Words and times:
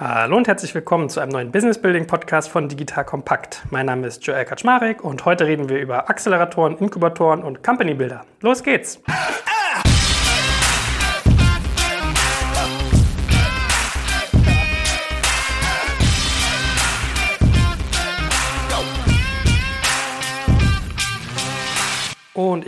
Hallo 0.00 0.36
und 0.36 0.46
herzlich 0.46 0.72
willkommen 0.76 1.08
zu 1.08 1.18
einem 1.18 1.32
neuen 1.32 1.50
Business 1.50 1.82
Building 1.82 2.06
Podcast 2.06 2.48
von 2.48 2.68
Digital 2.68 3.04
Kompakt. 3.04 3.64
Mein 3.70 3.86
Name 3.86 4.06
ist 4.06 4.24
Joel 4.24 4.44
Kaczmarek 4.44 5.02
und 5.02 5.24
heute 5.24 5.44
reden 5.44 5.68
wir 5.68 5.80
über 5.80 6.08
Acceleratoren, 6.08 6.78
Inkubatoren 6.78 7.42
und 7.42 7.64
Company 7.64 7.94
Builder. 7.94 8.24
Los 8.40 8.62
geht's! 8.62 9.02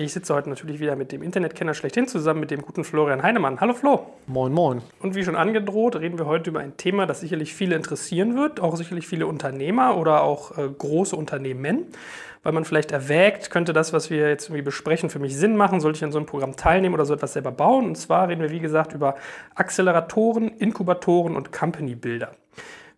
ich 0.04 0.12
sitze 0.12 0.34
heute 0.34 0.48
natürlich 0.48 0.80
wieder 0.80 0.96
mit 0.96 1.12
dem 1.12 1.22
Internetkenner 1.22 1.74
schlechthin 1.74 2.08
zusammen, 2.08 2.40
mit 2.40 2.50
dem 2.50 2.62
guten 2.62 2.84
Florian 2.84 3.22
Heinemann. 3.22 3.60
Hallo 3.60 3.74
Flo. 3.74 4.06
Moin, 4.26 4.52
moin. 4.52 4.82
Und 5.00 5.14
wie 5.14 5.24
schon 5.24 5.36
angedroht, 5.36 5.96
reden 5.96 6.18
wir 6.18 6.26
heute 6.26 6.50
über 6.50 6.60
ein 6.60 6.76
Thema, 6.76 7.06
das 7.06 7.20
sicherlich 7.20 7.54
viele 7.54 7.76
interessieren 7.76 8.34
wird, 8.36 8.60
auch 8.60 8.76
sicherlich 8.76 9.06
viele 9.06 9.26
Unternehmer 9.26 9.96
oder 9.96 10.22
auch 10.22 10.56
äh, 10.56 10.68
große 10.68 11.14
Unternehmen, 11.14 11.86
weil 12.42 12.52
man 12.52 12.64
vielleicht 12.64 12.92
erwägt, 12.92 13.50
könnte 13.50 13.72
das, 13.74 13.92
was 13.92 14.08
wir 14.08 14.28
jetzt 14.28 14.46
irgendwie 14.46 14.62
besprechen, 14.62 15.10
für 15.10 15.18
mich 15.18 15.36
Sinn 15.36 15.56
machen, 15.56 15.80
sollte 15.80 15.98
ich 15.98 16.04
an 16.04 16.12
so 16.12 16.18
einem 16.18 16.26
Programm 16.26 16.56
teilnehmen 16.56 16.94
oder 16.94 17.04
so 17.04 17.12
etwas 17.12 17.34
selber 17.34 17.52
bauen. 17.52 17.84
Und 17.86 17.96
zwar 17.96 18.28
reden 18.28 18.40
wir, 18.40 18.50
wie 18.50 18.60
gesagt, 18.60 18.94
über 18.94 19.16
Acceleratoren, 19.54 20.48
Inkubatoren 20.48 21.36
und 21.36 21.52
Company 21.52 21.94
Builder. 21.94 22.32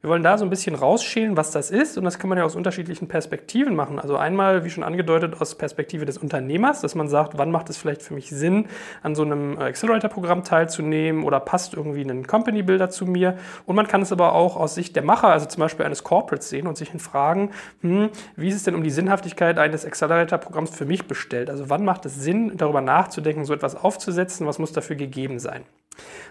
Wir 0.02 0.10
wollen 0.10 0.24
da 0.24 0.36
so 0.36 0.44
ein 0.44 0.50
bisschen 0.50 0.74
rausschälen, 0.74 1.36
was 1.36 1.52
das 1.52 1.70
ist 1.70 1.96
und 1.96 2.02
das 2.02 2.18
kann 2.18 2.28
man 2.28 2.36
ja 2.36 2.42
aus 2.42 2.56
unterschiedlichen 2.56 3.06
Perspektiven 3.06 3.76
machen. 3.76 4.00
Also 4.00 4.16
einmal, 4.16 4.64
wie 4.64 4.70
schon 4.70 4.82
angedeutet, 4.82 5.40
aus 5.40 5.54
Perspektive 5.54 6.04
des 6.04 6.18
Unternehmers, 6.18 6.80
dass 6.80 6.96
man 6.96 7.06
sagt, 7.06 7.38
wann 7.38 7.52
macht 7.52 7.70
es 7.70 7.76
vielleicht 7.76 8.02
für 8.02 8.12
mich 8.12 8.28
Sinn, 8.28 8.66
an 9.04 9.14
so 9.14 9.22
einem 9.22 9.56
äh, 9.58 9.62
Accelerator-Programm 9.62 10.42
teilzunehmen 10.42 11.22
oder 11.22 11.38
passt 11.38 11.74
irgendwie 11.74 12.02
ein 12.02 12.26
Company-Builder 12.26 12.90
zu 12.90 13.06
mir. 13.06 13.36
Und 13.64 13.76
man 13.76 13.86
kann 13.86 14.02
es 14.02 14.10
aber 14.10 14.32
auch 14.32 14.56
aus 14.56 14.74
Sicht 14.74 14.96
der 14.96 15.04
Macher, 15.04 15.28
also 15.28 15.46
zum 15.46 15.60
Beispiel 15.60 15.86
eines 15.86 16.02
Corporates 16.02 16.48
sehen 16.48 16.66
und 16.66 16.76
sich 16.76 16.90
fragen, 16.98 17.52
hm, 17.82 18.10
wie 18.34 18.48
ist 18.48 18.56
es 18.56 18.64
denn 18.64 18.74
um 18.74 18.82
die 18.82 18.90
Sinnhaftigkeit 18.90 19.56
eines 19.60 19.86
Accelerator-Programms 19.86 20.76
für 20.76 20.84
mich 20.84 21.06
bestellt? 21.06 21.48
Also 21.48 21.70
wann 21.70 21.84
macht 21.84 22.06
es 22.06 22.16
Sinn, 22.16 22.56
darüber 22.56 22.80
nachzudenken, 22.80 23.44
so 23.44 23.54
etwas 23.54 23.76
aufzusetzen? 23.76 24.48
Was 24.48 24.58
muss 24.58 24.72
dafür 24.72 24.96
gegeben 24.96 25.38
sein? 25.38 25.62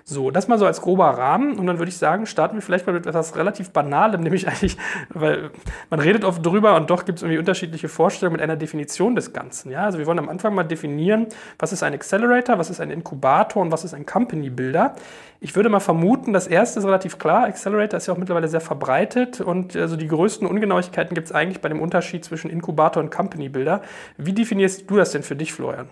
So, 0.04 0.32
das 0.32 0.48
mal 0.48 0.58
so 0.58 0.66
als 0.66 0.82
grober 0.82 1.06
Rahmen 1.06 1.58
und 1.58 1.68
dann 1.68 1.78
würde 1.78 1.90
ich 1.90 1.98
sagen, 1.98 2.26
starten 2.26 2.56
wir 2.56 2.62
vielleicht 2.62 2.88
mal 2.88 2.94
mit 2.94 3.06
etwas 3.06 3.36
relativ 3.36 3.72
Banalem, 3.72 4.22
nämlich 4.24 4.48
eigentlich, 4.48 4.78
weil 5.10 5.52
man 5.90 6.00
redet 6.00 6.26
oft 6.26 6.46
drüber 6.46 6.76
und 6.76 6.90
doch 6.90 7.06
gibt 7.06 7.20
es 7.20 7.24
irgendwie 7.24 7.38
unterschiedliche 7.38 7.88
Vorstellungen 7.88 8.34
mit 8.34 8.42
einer 8.42 8.56
Definition 8.56 9.16
des 9.16 9.34
Ganzen. 9.34 9.72
Ja? 9.72 9.86
Also 9.86 10.00
wir 10.00 10.06
wollen 10.08 10.20
am 10.20 10.30
Anfang 10.30 10.56
mal 10.56 10.64
definieren, 10.64 11.28
was 11.60 11.72
ist 11.72 11.84
ein 11.84 11.94
Accelerator, 11.94 12.58
was 12.58 12.70
ist 12.70 12.82
ein 12.82 12.92
Inkubator 12.92 13.62
und 13.62 13.72
was 13.72 13.84
ist 13.84 13.94
ein 13.94 14.06
Company 14.06 14.50
Builder. 14.50 14.96
Ich 15.40 15.56
würde 15.56 15.70
mal 15.70 15.80
vermuten, 15.80 16.34
das 16.34 16.48
erste 16.48 16.80
ist 16.80 16.86
relativ 16.86 17.18
klar, 17.18 17.46
Accelerator 17.46 17.98
ist 17.98 18.08
ja 18.08 18.14
auch 18.14 18.18
mittlerweile 18.18 18.48
sehr 18.48 18.62
verbreitet 18.62 19.42
und 19.42 19.76
also 19.76 19.96
die 19.96 20.08
größten 20.08 20.48
Ungenauigkeiten 20.48 21.16
gibt 21.16 21.28
es 21.28 21.32
eigentlich 21.32 21.62
bei 21.62 21.70
dem 21.70 21.82
Unterschied 21.82 22.26
zwischen 22.26 22.52
Inkubator 22.52 23.02
und 23.02 23.12
Company 23.12 23.50
Builder. 23.50 23.82
Wie 24.18 24.34
definierst 24.34 24.90
du 24.90 24.98
das 24.98 25.12
denn 25.12 25.24
für 25.24 25.36
dich, 25.36 25.54
Florian? 25.54 25.88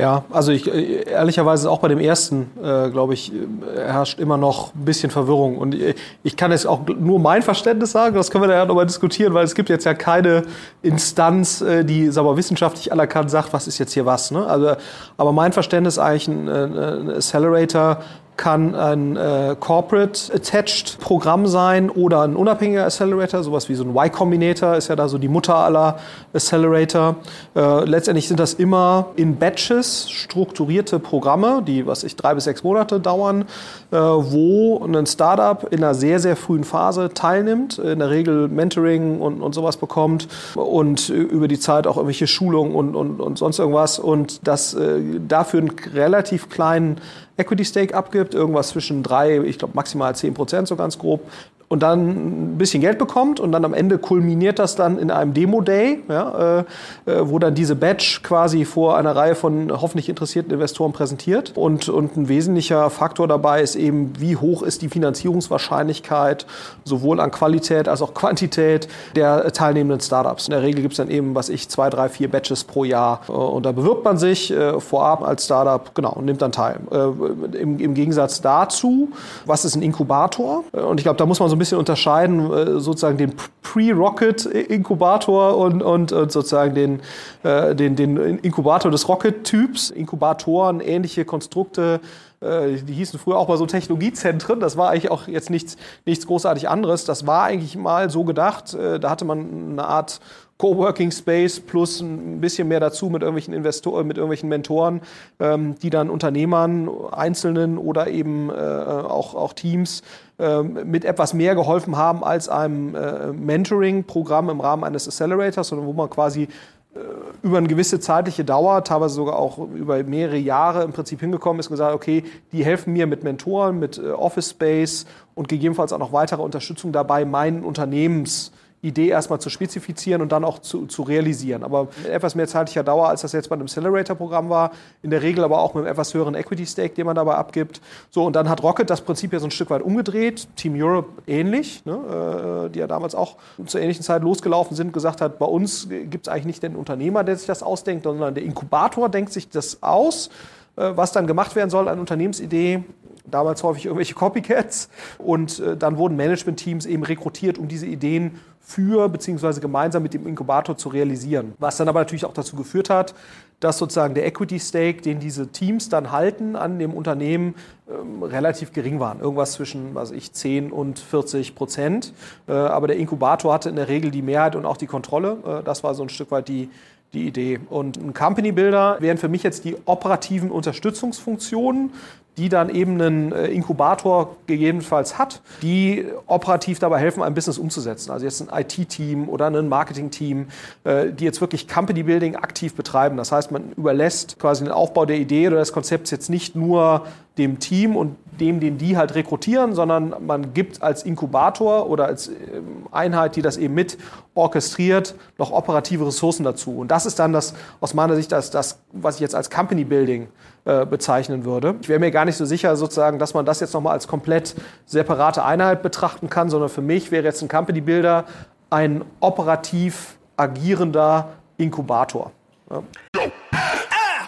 Ja, 0.00 0.22
also 0.30 0.52
ich 0.52 0.72
äh, 0.72 1.10
ehrlicherweise 1.10 1.68
auch 1.68 1.80
bei 1.80 1.88
dem 1.88 1.98
ersten, 1.98 2.52
äh, 2.62 2.88
glaube 2.88 3.14
ich, 3.14 3.32
äh, 3.32 3.46
herrscht 3.74 4.20
immer 4.20 4.36
noch 4.36 4.72
ein 4.72 4.84
bisschen 4.84 5.10
Verwirrung. 5.10 5.58
Und 5.58 5.74
ich, 5.74 5.96
ich 6.22 6.36
kann 6.36 6.52
jetzt 6.52 6.68
auch 6.68 6.86
nur 6.86 7.18
mein 7.18 7.42
Verständnis 7.42 7.90
sagen, 7.90 8.14
das 8.14 8.30
können 8.30 8.44
wir 8.44 8.48
da 8.48 8.54
ja 8.54 8.64
nochmal 8.64 8.86
diskutieren, 8.86 9.34
weil 9.34 9.44
es 9.44 9.56
gibt 9.56 9.68
jetzt 9.68 9.84
ja 9.84 9.94
keine 9.94 10.44
Instanz, 10.82 11.62
äh, 11.62 11.84
die 11.84 12.10
sagen 12.10 12.28
wir, 12.28 12.36
wissenschaftlich 12.36 12.92
anerkannt 12.92 13.32
sagt, 13.32 13.52
was 13.52 13.66
ist 13.66 13.78
jetzt 13.78 13.92
hier 13.92 14.06
was. 14.06 14.30
Ne? 14.30 14.46
Also, 14.46 14.76
aber 15.16 15.32
mein 15.32 15.52
Verständnis 15.52 15.98
eigentlich 15.98 16.28
ein, 16.28 16.48
ein 16.48 17.10
Accelerator 17.10 17.98
kann 18.38 18.74
ein 18.74 19.16
äh, 19.16 19.56
Corporate 19.60 20.32
Attached 20.32 20.98
Programm 21.00 21.46
sein 21.46 21.90
oder 21.90 22.22
ein 22.22 22.36
unabhängiger 22.36 22.84
Accelerator, 22.84 23.42
sowas 23.42 23.68
wie 23.68 23.74
so 23.74 23.84
ein 23.84 23.90
Y 23.90 24.10
Combinator 24.10 24.76
ist 24.76 24.88
ja 24.88 24.96
da 24.96 25.08
so 25.08 25.18
die 25.18 25.28
Mutter 25.28 25.56
aller 25.56 25.98
Accelerator. 26.32 27.16
Äh, 27.54 27.84
letztendlich 27.84 28.28
sind 28.28 28.40
das 28.40 28.54
immer 28.54 29.08
in 29.16 29.36
Batches 29.36 30.08
strukturierte 30.08 30.98
Programme, 31.00 31.62
die, 31.66 31.86
was 31.86 32.04
ich, 32.04 32.16
drei 32.16 32.34
bis 32.34 32.44
sechs 32.44 32.62
Monate 32.62 33.00
dauern, 33.00 33.42
äh, 33.90 33.96
wo 33.96 34.82
ein 34.84 35.06
Startup 35.06 35.70
in 35.70 35.82
einer 35.82 35.94
sehr, 35.94 36.20
sehr 36.20 36.36
frühen 36.36 36.64
Phase 36.64 37.10
teilnimmt, 37.12 37.78
in 37.78 37.98
der 37.98 38.10
Regel 38.10 38.48
Mentoring 38.48 39.20
und, 39.20 39.42
und 39.42 39.54
sowas 39.54 39.76
bekommt 39.76 40.28
und 40.54 41.08
über 41.08 41.48
die 41.48 41.58
Zeit 41.58 41.88
auch 41.88 41.96
irgendwelche 41.96 42.28
Schulungen 42.28 42.74
und, 42.74 42.94
und, 42.94 43.20
und 43.20 43.36
sonst 43.36 43.58
irgendwas 43.58 43.98
und 43.98 44.46
das 44.46 44.74
äh, 44.74 45.00
dafür 45.26 45.60
einen 45.60 45.72
relativ 45.92 46.48
kleinen 46.48 47.00
Equity 47.38 47.64
Stake 47.64 47.94
abgibt, 47.94 48.34
irgendwas 48.34 48.68
zwischen 48.68 49.02
drei, 49.02 49.38
ich 49.38 49.58
glaube 49.58 49.74
maximal 49.74 50.14
zehn 50.14 50.34
Prozent, 50.34 50.68
so 50.68 50.76
ganz 50.76 50.98
grob, 50.98 51.22
und 51.68 51.82
dann 51.82 52.54
ein 52.54 52.58
bisschen 52.58 52.80
Geld 52.80 52.98
bekommt 52.98 53.40
und 53.40 53.52
dann 53.52 53.64
am 53.64 53.74
Ende 53.74 53.98
kulminiert 53.98 54.58
das 54.58 54.74
dann 54.74 54.98
in 54.98 55.10
einem 55.10 55.34
Demo-Day, 55.34 56.02
ja, 56.08 56.64
äh, 57.04 57.10
äh, 57.10 57.28
wo 57.28 57.38
dann 57.38 57.54
diese 57.54 57.76
Badge 57.76 58.20
quasi 58.22 58.64
vor 58.64 58.96
einer 58.96 59.14
Reihe 59.14 59.34
von 59.34 59.70
hoffentlich 59.70 60.08
interessierten 60.08 60.52
Investoren 60.52 60.92
präsentiert. 60.92 61.52
Und, 61.54 61.88
und 61.88 62.16
ein 62.16 62.28
wesentlicher 62.28 62.88
Faktor 62.88 63.28
dabei 63.28 63.60
ist 63.60 63.76
eben, 63.76 64.12
wie 64.18 64.36
hoch 64.36 64.62
ist 64.62 64.80
die 64.80 64.88
Finanzierungswahrscheinlichkeit 64.88 66.46
sowohl 66.84 67.20
an 67.20 67.30
Qualität 67.30 67.86
als 67.86 68.00
auch 68.00 68.14
Quantität 68.14 68.88
der 69.14 69.52
teilnehmenden 69.52 70.00
Startups. 70.00 70.48
In 70.48 70.52
der 70.52 70.62
Regel 70.62 70.80
gibt 70.80 70.94
es 70.94 70.96
dann 70.96 71.10
eben, 71.10 71.34
was 71.34 71.50
ich, 71.50 71.68
zwei, 71.68 71.90
drei, 71.90 72.08
vier 72.08 72.30
Badges 72.30 72.64
pro 72.64 72.84
Jahr. 72.84 73.20
Äh, 73.28 73.32
und 73.32 73.66
da 73.66 73.72
bewirbt 73.72 74.04
man 74.04 74.16
sich 74.16 74.50
äh, 74.50 74.80
vorab 74.80 75.22
als 75.22 75.44
Startup, 75.44 75.94
genau, 75.94 76.12
und 76.12 76.24
nimmt 76.24 76.40
dann 76.40 76.52
teil. 76.52 76.80
Äh, 76.90 77.58
im, 77.58 77.78
Im 77.78 77.92
Gegensatz 77.92 78.40
dazu, 78.40 79.10
was 79.44 79.66
ist 79.66 79.74
ein 79.74 79.82
Inkubator? 79.82 80.64
Äh, 80.72 80.80
und 80.80 80.98
ich 80.98 81.04
glaube, 81.04 81.18
da 81.18 81.26
muss 81.26 81.40
man 81.40 81.50
so 81.50 81.57
ein 81.58 81.60
bisschen 81.60 81.78
unterscheiden, 81.78 82.52
äh, 82.52 82.80
sozusagen 82.80 83.18
den 83.18 83.34
Pre-Rocket-Inkubator 83.62 85.56
und, 85.56 85.82
und, 85.82 86.12
und, 86.12 86.32
sozusagen 86.32 86.74
den, 86.74 87.00
äh, 87.42 87.74
den, 87.74 87.96
den 87.96 88.16
Inkubator 88.38 88.90
des 88.90 89.08
Rocket-Typs. 89.08 89.90
Inkubatoren, 89.90 90.80
ähnliche 90.80 91.24
Konstrukte, 91.24 92.00
äh, 92.40 92.76
die 92.76 92.94
hießen 92.94 93.18
früher 93.18 93.36
auch 93.36 93.48
mal 93.48 93.58
so 93.58 93.66
Technologiezentren. 93.66 94.60
Das 94.60 94.76
war 94.76 94.90
eigentlich 94.90 95.10
auch 95.10 95.26
jetzt 95.26 95.50
nichts, 95.50 95.76
nichts 96.06 96.26
großartig 96.26 96.68
anderes. 96.68 97.04
Das 97.04 97.26
war 97.26 97.44
eigentlich 97.44 97.76
mal 97.76 98.08
so 98.08 98.24
gedacht. 98.24 98.74
Da 98.74 99.10
hatte 99.10 99.24
man 99.24 99.72
eine 99.72 99.84
Art 99.84 100.20
Coworking 100.58 101.12
Space 101.12 101.60
plus 101.60 102.00
ein 102.00 102.40
bisschen 102.40 102.66
mehr 102.66 102.80
dazu 102.80 103.08
mit 103.10 103.22
irgendwelchen 103.22 103.54
Investoren, 103.54 104.06
mit 104.06 104.16
irgendwelchen 104.16 104.48
Mentoren, 104.48 105.00
ähm, 105.38 105.76
die 105.80 105.88
dann 105.88 106.10
Unternehmern, 106.10 106.90
Einzelnen 107.12 107.78
oder 107.78 108.08
eben 108.08 108.50
äh, 108.50 108.52
auch, 108.52 109.36
auch 109.36 109.52
Teams 109.52 110.02
äh, 110.38 110.62
mit 110.62 111.04
etwas 111.04 111.32
mehr 111.32 111.54
geholfen 111.54 111.96
haben 111.96 112.24
als 112.24 112.48
einem 112.48 112.96
äh, 112.96 113.32
Mentoring-Programm 113.32 114.50
im 114.50 114.60
Rahmen 114.60 114.82
eines 114.82 115.06
Accelerators, 115.06 115.68
sondern 115.68 115.86
wo 115.86 115.92
man 115.92 116.10
quasi 116.10 116.48
äh, 116.94 116.98
über 117.42 117.58
eine 117.58 117.68
gewisse 117.68 118.00
zeitliche 118.00 118.44
Dauer, 118.44 118.82
teilweise 118.82 119.14
sogar 119.14 119.36
auch 119.36 119.58
über 119.58 120.02
mehrere 120.02 120.38
Jahre 120.38 120.82
im 120.82 120.92
Prinzip 120.92 121.20
hingekommen 121.20 121.60
ist 121.60 121.68
und 121.68 121.74
gesagt, 121.74 121.94
okay, 121.94 122.24
die 122.50 122.64
helfen 122.64 122.92
mir 122.92 123.06
mit 123.06 123.22
Mentoren, 123.22 123.78
mit 123.78 123.98
äh, 123.98 124.10
Office 124.10 124.50
Space 124.50 125.06
und 125.36 125.48
gegebenenfalls 125.48 125.92
auch 125.92 125.98
noch 125.98 126.12
weitere 126.12 126.42
Unterstützung 126.42 126.90
dabei, 126.90 127.24
meinen 127.24 127.62
Unternehmens 127.62 128.50
Idee 128.80 129.08
erstmal 129.08 129.40
zu 129.40 129.50
spezifizieren 129.50 130.22
und 130.22 130.30
dann 130.30 130.44
auch 130.44 130.60
zu, 130.60 130.86
zu 130.86 131.02
realisieren. 131.02 131.64
Aber 131.64 131.88
mit 132.02 132.06
etwas 132.06 132.34
mehr 132.34 132.46
zeitlicher 132.46 132.84
Dauer, 132.84 133.08
als 133.08 133.22
das 133.22 133.32
jetzt 133.32 133.48
bei 133.48 133.54
einem 133.54 133.64
Accelerator-Programm 133.64 134.48
war. 134.48 134.70
In 135.02 135.10
der 135.10 135.22
Regel 135.22 135.42
aber 135.42 135.58
auch 135.58 135.74
mit 135.74 135.84
einem 135.84 135.92
etwas 135.92 136.14
höheren 136.14 136.34
Equity-Stake, 136.34 136.94
den 136.94 137.06
man 137.06 137.16
dabei 137.16 137.34
abgibt. 137.34 137.80
So, 138.10 138.24
und 138.24 138.36
dann 138.36 138.48
hat 138.48 138.62
Rocket 138.62 138.88
das 138.88 139.00
Prinzip 139.00 139.32
ja 139.32 139.40
so 139.40 139.46
ein 139.46 139.50
Stück 139.50 139.70
weit 139.70 139.82
umgedreht. 139.82 140.46
Team 140.54 140.74
Europe 140.76 141.08
ähnlich, 141.26 141.84
ne, 141.84 142.66
äh, 142.66 142.70
die 142.70 142.78
ja 142.78 142.86
damals 142.86 143.14
auch 143.14 143.36
zur 143.66 143.80
ähnlichen 143.80 144.04
Zeit 144.04 144.22
losgelaufen 144.22 144.76
sind, 144.76 144.92
gesagt 144.92 145.20
hat, 145.20 145.38
bei 145.38 145.46
uns 145.46 145.88
gibt 145.88 146.28
es 146.28 146.32
eigentlich 146.32 146.46
nicht 146.46 146.62
den 146.62 146.76
Unternehmer, 146.76 147.24
der 147.24 147.36
sich 147.36 147.46
das 147.46 147.64
ausdenkt, 147.64 148.04
sondern 148.04 148.34
der 148.34 148.44
Inkubator 148.44 149.08
denkt 149.08 149.32
sich 149.32 149.48
das 149.48 149.82
aus 149.82 150.30
äh, 150.76 150.96
was 150.96 151.12
dann 151.12 151.26
gemacht 151.26 151.56
werden 151.56 151.70
soll 151.70 151.88
an 151.88 151.98
Unternehmensidee, 151.98 152.84
damals 153.26 153.62
häufig 153.62 153.86
irgendwelche 153.86 154.14
Copycats. 154.14 154.88
Und 155.18 155.58
äh, 155.60 155.76
dann 155.76 155.98
wurden 155.98 156.16
Management-Teams 156.16 156.86
eben 156.86 157.02
rekrutiert, 157.02 157.58
um 157.58 157.68
diese 157.68 157.86
Ideen 157.86 158.40
für 158.68 159.08
bzw. 159.08 159.60
gemeinsam 159.60 160.02
mit 160.02 160.12
dem 160.12 160.26
Inkubator 160.26 160.76
zu 160.76 160.90
realisieren. 160.90 161.54
Was 161.58 161.78
dann 161.78 161.88
aber 161.88 162.00
natürlich 162.00 162.26
auch 162.26 162.34
dazu 162.34 162.54
geführt 162.54 162.90
hat, 162.90 163.14
dass 163.60 163.78
sozusagen 163.78 164.12
der 164.12 164.26
Equity 164.26 164.60
Stake, 164.60 165.00
den 165.00 165.20
diese 165.20 165.48
Teams 165.48 165.88
dann 165.88 166.12
halten 166.12 166.54
an 166.54 166.78
dem 166.78 166.92
Unternehmen, 166.92 167.54
ähm, 167.88 168.22
relativ 168.22 168.74
gering 168.74 169.00
waren. 169.00 169.20
Irgendwas 169.20 169.52
zwischen, 169.52 169.94
was 169.94 170.10
ich, 170.10 170.34
10 170.34 170.70
und 170.70 170.98
40 170.98 171.54
Prozent. 171.54 172.12
Äh, 172.46 172.52
aber 172.52 172.88
der 172.88 172.98
Inkubator 172.98 173.54
hatte 173.54 173.70
in 173.70 173.76
der 173.76 173.88
Regel 173.88 174.10
die 174.10 174.20
Mehrheit 174.20 174.54
und 174.54 174.66
auch 174.66 174.76
die 174.76 174.86
Kontrolle. 174.86 175.38
Äh, 175.46 175.62
das 175.64 175.82
war 175.82 175.94
so 175.94 176.02
ein 176.02 176.10
Stück 176.10 176.30
weit 176.30 176.48
die, 176.48 176.68
die 177.14 177.26
Idee. 177.26 177.60
Und 177.70 177.96
ein 177.96 178.12
Company 178.12 178.52
Builder 178.52 178.98
wären 179.00 179.16
für 179.16 179.28
mich 179.28 179.44
jetzt 179.44 179.64
die 179.64 179.76
operativen 179.86 180.50
Unterstützungsfunktionen, 180.50 181.92
die 182.38 182.48
dann 182.48 182.70
eben 182.70 183.00
einen 183.00 183.32
äh, 183.32 183.48
Inkubator 183.48 184.36
gegebenenfalls 184.46 185.18
hat, 185.18 185.42
die 185.60 186.06
operativ 186.26 186.78
dabei 186.78 187.00
helfen, 187.00 187.22
ein 187.22 187.34
Business 187.34 187.58
umzusetzen. 187.58 188.12
Also 188.12 188.24
jetzt 188.24 188.40
ein 188.40 188.48
IT-Team 188.60 189.28
oder 189.28 189.48
ein 189.48 189.68
Marketing-Team, 189.68 190.46
äh, 190.84 191.10
die 191.10 191.24
jetzt 191.24 191.40
wirklich 191.40 191.66
Company 191.66 192.04
Building 192.04 192.36
aktiv 192.36 192.74
betreiben. 192.74 193.16
Das 193.16 193.32
heißt, 193.32 193.50
man 193.50 193.72
überlässt 193.76 194.38
quasi 194.38 194.64
den 194.64 194.72
Aufbau 194.72 195.04
der 195.04 195.16
Idee 195.16 195.48
oder 195.48 195.58
des 195.58 195.72
Konzepts 195.72 196.12
jetzt 196.12 196.30
nicht 196.30 196.54
nur 196.54 197.06
dem 197.38 197.58
Team 197.58 197.96
und 197.96 198.16
dem, 198.40 198.60
den 198.60 198.78
die 198.78 198.96
halt 198.96 199.14
rekrutieren, 199.14 199.74
sondern 199.74 200.14
man 200.26 200.54
gibt 200.54 200.82
als 200.82 201.02
Inkubator 201.02 201.88
oder 201.88 202.06
als 202.06 202.28
ähm, 202.28 202.86
Einheit, 202.92 203.36
die 203.36 203.42
das 203.42 203.56
eben 203.56 203.74
mit 203.74 203.98
orchestriert, 204.34 205.14
noch 205.38 205.50
operative 205.50 206.06
Ressourcen 206.06 206.44
dazu. 206.44 206.78
Und 206.78 206.88
das 206.88 207.06
ist 207.06 207.18
dann 207.18 207.32
das, 207.32 207.54
aus 207.80 207.94
meiner 207.94 208.14
Sicht, 208.14 208.30
das, 208.32 208.50
das 208.50 208.80
was 208.92 209.16
ich 209.16 209.20
jetzt 209.20 209.34
als 209.34 209.50
Company 209.50 209.84
Building 209.84 210.28
äh, 210.64 210.86
bezeichnen 210.86 211.44
würde. 211.44 211.76
Ich 211.80 211.88
wäre 211.88 211.98
mir 211.98 212.10
gar 212.10 212.24
nicht 212.24 212.36
so 212.36 212.44
sicher, 212.44 212.76
sozusagen, 212.76 213.18
dass 213.18 213.34
man 213.34 213.44
das 213.44 213.60
jetzt 213.60 213.74
nochmal 213.74 213.94
als 213.94 214.06
komplett 214.06 214.54
separate 214.86 215.44
Einheit 215.44 215.82
betrachten 215.82 216.30
kann, 216.30 216.48
sondern 216.48 216.68
für 216.68 216.82
mich 216.82 217.10
wäre 217.10 217.24
jetzt 217.24 217.42
ein 217.42 217.48
Company 217.48 217.80
Builder 217.80 218.24
ein 218.70 219.04
operativ 219.20 220.18
agierender 220.36 221.30
Inkubator. 221.56 222.32
Ja. 222.70 222.82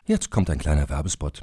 Jetzt 0.07 0.31
kommt 0.31 0.51
ein 0.51 0.59
kleiner 0.59 0.89
Werbespot. 0.89 1.43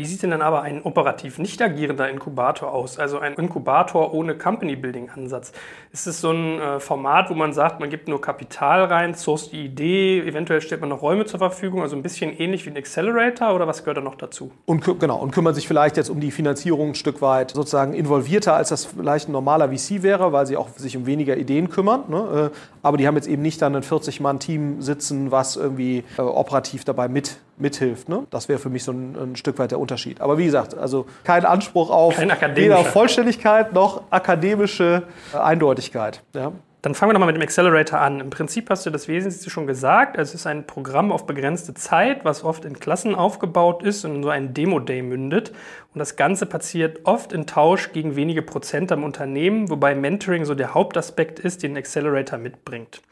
Wie 0.00 0.06
sieht 0.06 0.22
denn 0.22 0.30
dann 0.30 0.40
aber 0.40 0.62
ein 0.62 0.80
operativ 0.80 1.38
nicht 1.38 1.60
agierender 1.60 2.08
Inkubator 2.08 2.72
aus? 2.72 2.98
Also 2.98 3.18
ein 3.18 3.34
Inkubator 3.34 4.14
ohne 4.14 4.34
Company-Building-Ansatz. 4.34 5.52
Ist 5.92 6.06
es 6.06 6.22
so 6.22 6.30
ein 6.30 6.58
äh, 6.58 6.80
Format, 6.80 7.28
wo 7.28 7.34
man 7.34 7.52
sagt, 7.52 7.80
man 7.80 7.90
gibt 7.90 8.08
nur 8.08 8.18
Kapital 8.18 8.84
rein, 8.84 9.14
source 9.14 9.50
die 9.50 9.62
Idee, 9.62 10.20
eventuell 10.20 10.62
stellt 10.62 10.80
man 10.80 10.88
noch 10.88 11.02
Räume 11.02 11.26
zur 11.26 11.38
Verfügung, 11.38 11.82
also 11.82 11.96
ein 11.96 12.02
bisschen 12.02 12.32
ähnlich 12.32 12.64
wie 12.64 12.70
ein 12.70 12.78
Accelerator 12.78 13.54
oder 13.54 13.66
was 13.66 13.80
gehört 13.80 13.98
da 13.98 14.00
noch 14.00 14.14
dazu? 14.14 14.50
Und 14.64 14.82
genau, 14.98 15.18
und 15.18 15.32
kümmert 15.32 15.54
sich 15.54 15.68
vielleicht 15.68 15.98
jetzt 15.98 16.08
um 16.08 16.18
die 16.18 16.30
Finanzierung 16.30 16.88
ein 16.88 16.94
Stück 16.94 17.20
weit 17.20 17.50
sozusagen 17.50 17.92
involvierter, 17.92 18.54
als 18.54 18.70
das 18.70 18.86
vielleicht 18.86 19.28
ein 19.28 19.32
normaler 19.32 19.68
VC 19.68 20.02
wäre, 20.02 20.32
weil 20.32 20.46
sie 20.46 20.56
auch 20.56 20.70
sich 20.76 20.96
um 20.96 21.04
weniger 21.04 21.36
Ideen 21.36 21.68
kümmern. 21.68 22.04
Ne? 22.08 22.50
Äh, 22.54 22.56
aber 22.80 22.96
die 22.96 23.06
haben 23.06 23.16
jetzt 23.16 23.28
eben 23.28 23.42
nicht 23.42 23.60
dann 23.60 23.76
ein 23.76 23.82
40-Mann-Team 23.82 24.80
sitzen, 24.80 25.30
was 25.30 25.56
irgendwie 25.56 26.04
äh, 26.16 26.22
operativ 26.22 26.86
dabei 26.86 27.08
mit 27.08 27.36
mithilft. 27.60 28.08
Ne? 28.08 28.26
Das 28.30 28.48
wäre 28.48 28.58
für 28.58 28.70
mich 28.70 28.84
so 28.84 28.92
ein, 28.92 29.16
ein, 29.16 29.36
Stück 29.36 29.58
weit 29.58 29.70
der 29.70 29.80
Unterschied. 29.80 30.20
Aber 30.20 30.38
wie 30.38 30.44
gesagt, 30.44 30.76
also 30.76 31.06
kein 31.24 31.44
Anspruch 31.44 31.90
auf 31.90 32.18
weder 32.18 32.84
Vollständigkeit 32.84 33.72
noch 33.72 34.02
akademische 34.10 35.04
äh, 35.32 35.36
Eindeutigkeit. 35.36 36.22
Ja? 36.34 36.52
Dann 36.82 36.94
fangen 36.94 37.10
wir 37.10 37.12
nochmal 37.12 37.26
mit 37.26 37.36
dem 37.36 37.42
Accelerator 37.42 38.00
an. 38.00 38.20
Im 38.20 38.30
Prinzip 38.30 38.70
hast 38.70 38.86
du 38.86 38.90
das 38.90 39.06
Wesentliche 39.06 39.50
schon 39.50 39.66
gesagt. 39.66 40.16
Also 40.16 40.30
es 40.30 40.40
ist 40.40 40.46
ein 40.46 40.66
Programm 40.66 41.12
auf 41.12 41.26
begrenzte 41.26 41.74
Zeit, 41.74 42.24
was 42.24 42.42
oft 42.42 42.64
in 42.64 42.80
Klassen 42.80 43.14
aufgebaut 43.14 43.82
ist 43.82 44.06
und 44.06 44.16
in 44.16 44.22
so 44.22 44.30
einen 44.30 44.54
Demo-Day 44.54 45.02
mündet. 45.02 45.50
Und 45.92 45.98
das 45.98 46.16
Ganze 46.16 46.46
passiert 46.46 47.00
oft 47.04 47.34
in 47.34 47.46
Tausch 47.46 47.92
gegen 47.92 48.16
wenige 48.16 48.40
Prozent 48.40 48.92
am 48.92 49.04
Unternehmen, 49.04 49.68
wobei 49.68 49.94
Mentoring 49.94 50.46
so 50.46 50.54
der 50.54 50.72
Hauptaspekt 50.72 51.38
ist, 51.38 51.62
den 51.62 51.76
Accelerator 51.76 52.38
mitbringt. 52.38 53.02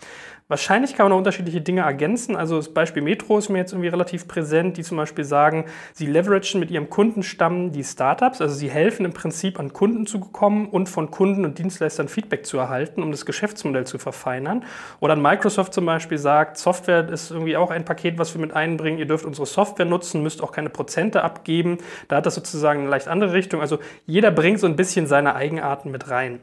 Wahrscheinlich 0.49 0.95
kann 0.95 1.05
man 1.05 1.13
auch 1.13 1.19
unterschiedliche 1.19 1.61
Dinge 1.61 1.83
ergänzen. 1.83 2.35
Also 2.35 2.57
das 2.57 2.73
Beispiel 2.73 3.03
Metro 3.03 3.37
ist 3.37 3.51
mir 3.51 3.59
jetzt 3.59 3.73
irgendwie 3.73 3.89
relativ 3.89 4.27
präsent, 4.27 4.79
die 4.79 4.83
zum 4.83 4.97
Beispiel 4.97 5.25
sagen, 5.25 5.67
sie 5.93 6.07
leveragen 6.07 6.59
mit 6.59 6.71
ihrem 6.71 6.89
Kundenstamm 6.89 7.71
die 7.71 7.85
Startups, 7.85 8.41
also 8.41 8.55
sie 8.55 8.71
helfen 8.71 9.05
im 9.05 9.13
Prinzip 9.13 9.61
an 9.61 9.75
Kunden 9.75 10.07
zu 10.07 10.21
kommen 10.21 10.67
und 10.69 10.89
von 10.89 11.11
Kunden 11.11 11.45
und 11.45 11.59
Dienstleistern 11.59 12.09
Feedback 12.09 12.47
zu 12.47 12.57
erhalten, 12.57 13.03
um 13.03 13.11
das 13.11 13.27
Geschäftsmodell 13.27 13.87
zu 13.87 13.99
verfeinern. 13.99 14.65
Oder 15.01 15.17
Microsoft 15.17 15.75
zum 15.75 15.85
Beispiel 15.85 16.17
sagt, 16.17 16.57
Software 16.57 17.07
ist 17.11 17.31
irgendwie 17.31 17.59
auch 17.59 17.71
ein 17.71 17.85
Paket, 17.85 18.17
was 18.17 18.35
wir 18.35 18.41
mit 18.41 18.55
einbringen. 18.55 18.99
Ihr 18.99 19.07
dürft 19.07 19.27
unsere 19.27 19.47
Software 19.47 19.85
nutzen, 19.85 20.23
müsst 20.23 20.43
auch 20.43 20.53
keine 20.53 20.71
Prozente 20.71 21.25
abgeben. 21.25 21.77
Da 22.09 22.17
hat 22.17 22.27
das 22.27 22.35
sozusagen 22.35 22.81
eine 22.81 22.89
leicht 22.89 23.07
andere 23.07 23.35
Richtung. 23.35 23.61
Also 23.61 23.81
jeder 24.07 24.31
bringt 24.31 24.61
so 24.61 24.67
ein 24.67 24.77
bisschen 24.77 25.07
seine 25.07 25.35
Eigenarten 25.35 25.91
mit 25.91 26.09
rein. 26.09 26.41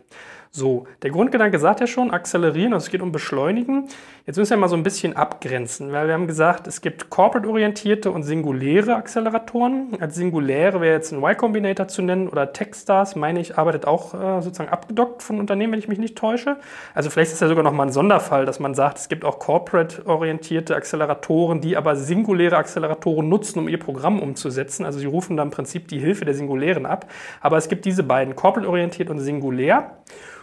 So, 0.58 0.88
der 1.02 1.12
Grundgedanke 1.12 1.60
sagt 1.60 1.82
ja 1.82 1.88
schon, 1.88 2.12
akzelerieren, 2.12 2.72
also 2.72 2.86
es 2.86 2.90
geht 2.90 3.02
um 3.02 3.12
beschleunigen. 3.12 3.90
Jetzt 4.26 4.38
müssen 4.38 4.52
wir 4.52 4.58
mal 4.58 4.70
so 4.70 4.78
ein 4.78 4.84
bisschen 4.84 5.14
abgrenzen, 5.14 5.92
weil 5.92 6.08
wir 6.08 6.14
haben 6.14 6.28
gesagt, 6.28 6.66
es 6.66 6.80
gibt 6.80 7.10
corporate-orientierte 7.10 8.10
und 8.10 8.24
singuläre 8.24 8.96
Acceleratoren. 8.96 9.98
Als 10.00 10.16
singuläre 10.16 10.80
wäre 10.80 10.94
jetzt 10.94 11.12
ein 11.12 11.22
Y-Combinator 11.22 11.90
zu 11.90 12.04
nennen 12.04 12.30
oder 12.30 12.54
Techstars, 12.54 13.18
meine 13.18 13.42
ich, 13.42 13.58
arbeitet 13.58 13.86
auch 13.86 14.14
äh, 14.14 14.42
sozusagen 14.42 14.70
abgedockt 14.70 15.24
von 15.24 15.40
Unternehmen, 15.42 15.74
wenn 15.74 15.80
ich 15.80 15.90
mich 15.90 16.00
nicht 16.00 16.18
täusche. 16.18 16.56
Also 16.94 17.10
vielleicht 17.10 17.34
ist 17.34 17.42
ja 17.42 17.50
sogar 17.50 17.66
noch 17.66 17.74
mal 17.74 17.84
ein 17.84 17.92
Sonderfall, 17.92 18.46
dass 18.46 18.62
man 18.62 18.76
sagt, 18.76 19.00
es 19.00 19.10
gibt 19.10 19.26
auch 19.26 19.40
corporate-orientierte 19.40 20.74
Acceleratoren, 20.74 21.60
die 21.60 21.76
aber 21.76 21.98
singuläre 21.98 22.56
Acceleratoren 22.56 23.28
nutzen, 23.28 23.60
um 23.60 23.68
ihr 23.68 23.78
Programm 23.78 24.22
umzusetzen. 24.22 24.86
Also 24.86 25.00
sie 25.00 25.06
rufen 25.06 25.36
da 25.36 25.44
im 25.44 25.52
Prinzip 25.52 25.90
die 25.90 26.00
Hilfe 26.00 26.24
der 26.24 26.34
Singulären 26.34 26.86
ab. 26.86 27.12
Aber 27.42 27.58
es 27.58 27.68
gibt 27.68 27.84
diese 27.84 28.04
beiden, 28.04 28.38
corporate-orientiert 28.38 29.10
und 29.10 29.20
singulär. 29.20 29.98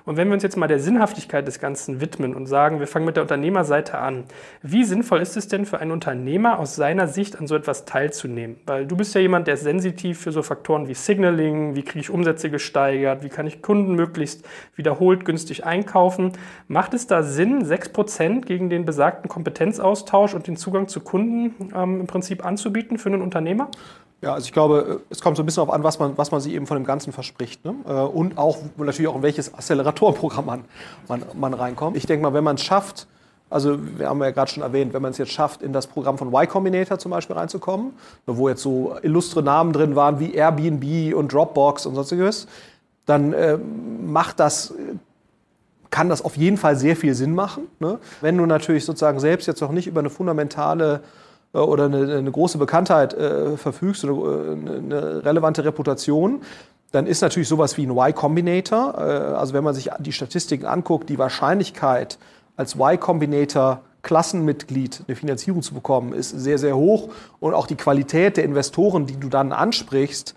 Und 0.05 0.17
wenn 0.17 0.29
wir 0.29 0.35
uns 0.35 0.43
jetzt 0.43 0.57
mal 0.57 0.67
der 0.67 0.79
Sinnhaftigkeit 0.79 1.47
des 1.47 1.61
Ganzen 1.61 2.01
widmen 2.01 2.35
und 2.35 2.47
sagen, 2.47 2.81
wir 2.81 2.87
fangen 2.87 3.05
mit 3.05 3.17
der 3.17 3.23
Unternehmerseite 3.23 3.99
an, 3.99 4.25
wie 4.63 4.85
sinnvoll 4.85 5.21
ist 5.21 5.37
es 5.37 5.49
denn 5.49 5.67
für 5.67 5.79
einen 5.79 5.91
Unternehmer 5.91 6.59
aus 6.59 6.77
seiner 6.77 7.09
Sicht 7.09 7.39
an 7.39 7.47
so 7.47 7.55
etwas 7.55 7.85
teilzunehmen? 7.85 8.57
Weil 8.67 8.87
du 8.87 8.97
bist 8.97 9.15
ja 9.15 9.21
jemand, 9.21 9.47
der 9.47 9.57
sensitiv 9.57 10.21
für 10.21 10.33
so 10.33 10.43
Faktoren 10.43 10.89
wie 10.89 10.95
Signaling, 10.95 11.77
wie 11.77 11.83
kriege 11.83 12.01
ich 12.01 12.11
Umsätze 12.11 12.51
gesteigert, 12.51 13.23
wie 13.23 13.29
kann 13.29 13.47
ich 13.47 13.63
Kunden 13.63 13.95
möglichst 13.95 14.45
wiederholt 14.77 15.25
günstig 15.25 15.65
einkaufen. 15.65 16.33
Macht 16.69 16.95
es 16.95 17.07
da 17.07 17.23
Sinn, 17.23 17.65
6% 17.65 18.43
gegen 18.43 18.71
den 18.71 18.85
besagten 18.85 19.29
Kompetenzaustausch 19.29 20.35
und 20.35 20.47
den 20.47 20.57
Zugang 20.57 20.89
zu 20.89 21.01
Kunden 21.01 21.71
ähm, 21.75 22.01
im 22.01 22.07
Prinzip 22.07 22.45
anzubieten 22.45 22.99
für 22.99 23.09
einen 23.09 23.23
Unternehmer? 23.23 23.69
Ja, 24.23 24.35
also 24.35 24.45
ich 24.45 24.53
glaube, 24.53 25.01
es 25.11 25.21
kommt 25.21 25.37
so 25.37 25.43
ein 25.43 25.47
bisschen 25.47 25.63
darauf 25.63 25.75
an, 25.75 25.83
was 25.83 25.99
man, 25.99 26.17
was 26.17 26.31
man 26.31 26.41
sich 26.41 26.53
eben 26.53 26.69
von 26.69 26.77
dem 26.77 26.87
Ganzen 26.87 27.13
verspricht. 27.13 27.65
Ne? 27.65 27.75
Äh, 27.85 27.93
und 27.93 28.39
auch 28.39 28.59
natürlich 28.77 29.09
auch 29.09 29.17
in 29.17 29.23
welches 29.23 29.53
Acceleratorenprogramm 29.93 30.47
man, 30.47 30.65
man, 31.09 31.23
man 31.35 31.55
reinkommt. 31.55 31.97
Ich 31.97 32.07
denke 32.07 32.23
mal, 32.23 32.35
wenn 32.35 32.45
man 32.45 32.57
es 32.57 32.63
schafft, 32.63 33.07
also 33.51 33.79
wir 33.99 34.09
haben 34.09 34.23
ja 34.23 34.31
gerade 34.31 34.51
schon 34.51 34.63
erwähnt, 34.63 34.95
wenn 34.95 35.03
man 35.03 35.11
es 35.11 35.19
jetzt 35.19 35.33
schafft, 35.33 35.63
in 35.63 35.73
das 35.73 35.87
Programm 35.87 36.17
von 36.17 36.29
Y 36.29 36.49
Combinator 36.49 36.99
zum 36.99 37.11
Beispiel 37.11 37.37
reinzukommen, 37.37 37.93
wo 38.27 38.49
jetzt 38.49 38.63
so 38.63 38.97
illustre 39.03 39.43
Namen 39.43 39.73
drin 39.73 39.95
waren 39.95 40.21
wie 40.21 40.35
Airbnb 40.35 41.15
und 41.15 41.33
Dropbox 41.33 41.87
und 41.87 41.95
sonstiges, 41.95 42.47
dann 43.05 43.33
äh, 43.33 43.59
macht 43.59 44.41
das 44.41 44.75
kann 45.91 46.09
das 46.09 46.25
auf 46.25 46.39
jeden 46.39 46.57
Fall 46.57 46.75
sehr 46.75 46.97
viel 46.97 47.15
Sinn 47.15 47.35
machen. 47.35 47.65
Ne? 47.79 47.99
Wenn 48.23 48.39
du 48.39 48.47
natürlich 48.47 48.87
sozusagen 48.87 49.21
selbst 49.21 49.47
jetzt 49.47 49.61
noch 49.61 49.73
nicht 49.73 49.87
über 49.87 50.01
eine 50.01 50.09
fundamentale 50.09 51.03
äh, 51.53 51.59
oder 51.59 51.85
eine, 51.85 52.17
eine 52.17 52.31
große 52.31 52.59
Bekanntheit 52.59 53.15
äh, 53.15 53.57
verfügst 53.59 54.03
oder 54.05 54.15
äh, 54.15 54.53
eine 54.53 55.25
relevante 55.25 55.65
Reputation, 55.65 56.41
dann 56.93 57.07
ist 57.07 57.23
natürlich 57.23 57.49
sowas 57.49 57.77
wie 57.77 57.87
ein 57.87 57.91
Y-Combinator, 57.91 58.95
äh, 58.97 59.01
also 59.35 59.55
wenn 59.55 59.65
man 59.65 59.75
sich 59.75 59.91
die 59.99 60.13
Statistiken 60.13 60.67
anguckt, 60.67 61.09
die 61.09 61.19
Wahrscheinlichkeit 61.19 62.19
als 62.57 62.77
Y-Combinator 62.77 63.81
Klassenmitglied 64.03 65.03
eine 65.07 65.17
Finanzierung 65.17 65.63
zu 65.63 65.75
bekommen, 65.75 66.13
ist 66.13 66.31
sehr, 66.31 66.59
sehr 66.59 66.77
hoch. 66.77 67.11
Und 67.41 67.55
auch 67.55 67.67
die 67.67 67.77
Qualität 67.77 68.37
der 68.37 68.45
Investoren, 68.45 69.07
die 69.07 69.17
du 69.17 69.29
dann 69.29 69.53
ansprichst, 69.53 70.35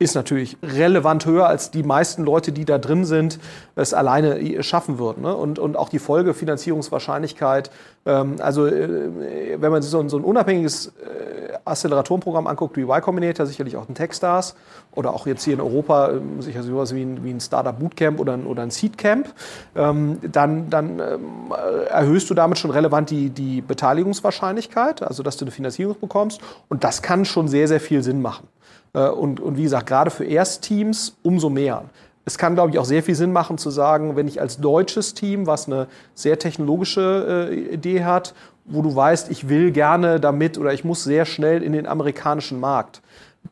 ist 0.00 0.14
natürlich 0.14 0.56
relevant 0.62 1.26
höher, 1.26 1.48
als 1.48 1.72
die 1.72 1.82
meisten 1.82 2.22
Leute, 2.22 2.52
die 2.52 2.64
da 2.64 2.78
drin 2.78 3.04
sind, 3.04 3.40
es 3.74 3.92
alleine 3.92 4.62
schaffen 4.62 4.98
würden. 4.98 5.22
Ne? 5.22 5.34
Und, 5.34 5.58
und 5.58 5.76
auch 5.76 5.88
die 5.88 5.98
Folgefinanzierungswahrscheinlichkeit. 5.98 7.72
Ähm, 8.06 8.36
also 8.38 8.66
äh, 8.66 9.60
wenn 9.60 9.72
man 9.72 9.82
sich 9.82 9.90
so, 9.90 9.98
ein, 9.98 10.08
so 10.08 10.16
ein 10.16 10.22
unabhängiges 10.22 10.92
äh, 11.02 11.58
Acceleratorenprogramm 11.64 12.46
anguckt 12.46 12.76
wie 12.76 12.82
Y 12.82 13.00
Combinator, 13.02 13.44
sicherlich 13.46 13.76
auch 13.76 13.88
ein 13.88 13.96
Techstars 13.96 14.54
oder 14.92 15.12
auch 15.12 15.26
jetzt 15.26 15.42
hier 15.42 15.54
in 15.54 15.60
Europa 15.60 16.10
äh, 16.10 16.20
sicher 16.42 16.62
sowas 16.62 16.94
wie 16.94 17.02
ein, 17.02 17.24
wie 17.24 17.30
ein 17.30 17.40
Startup 17.40 17.76
Bootcamp 17.76 18.20
oder 18.20 18.34
ein, 18.34 18.46
oder 18.46 18.62
ein 18.62 18.70
Seed 18.70 18.98
Camp, 18.98 19.28
ähm, 19.74 20.18
dann, 20.22 20.70
dann 20.70 21.00
ähm, 21.00 21.52
erhöhst 21.90 22.30
du 22.30 22.34
damit 22.34 22.58
schon 22.58 22.70
relevant 22.70 23.10
die, 23.10 23.30
die 23.30 23.62
Beteiligungswahrscheinlichkeit, 23.62 25.02
also 25.02 25.24
dass 25.24 25.36
du 25.38 25.44
eine 25.44 25.50
Finanzierung 25.50 25.96
bekommst. 26.00 26.40
Und 26.68 26.84
das 26.84 27.02
kann 27.02 27.24
schon 27.24 27.48
sehr, 27.48 27.66
sehr 27.66 27.80
viel 27.80 28.04
Sinn 28.04 28.22
machen. 28.22 28.46
Äh, 28.92 29.08
und, 29.08 29.40
und 29.40 29.56
wie 29.56 29.64
gesagt, 29.64 29.86
gerade 29.86 30.10
für 30.10 30.24
Erstteams 30.24 31.16
umso 31.22 31.50
mehr. 31.50 31.84
Es 32.24 32.36
kann, 32.36 32.54
glaube 32.54 32.70
ich, 32.70 32.78
auch 32.78 32.84
sehr 32.84 33.02
viel 33.02 33.14
Sinn 33.14 33.32
machen 33.32 33.56
zu 33.56 33.70
sagen, 33.70 34.14
wenn 34.16 34.28
ich 34.28 34.40
als 34.40 34.58
deutsches 34.58 35.14
Team, 35.14 35.46
was 35.46 35.66
eine 35.66 35.86
sehr 36.14 36.38
technologische 36.38 37.48
äh, 37.50 37.74
Idee 37.74 38.04
hat, 38.04 38.34
wo 38.66 38.82
du 38.82 38.94
weißt, 38.94 39.30
ich 39.30 39.48
will 39.48 39.70
gerne 39.70 40.20
damit 40.20 40.58
oder 40.58 40.74
ich 40.74 40.84
muss 40.84 41.04
sehr 41.04 41.24
schnell 41.24 41.62
in 41.62 41.72
den 41.72 41.86
amerikanischen 41.86 42.60
Markt, 42.60 43.00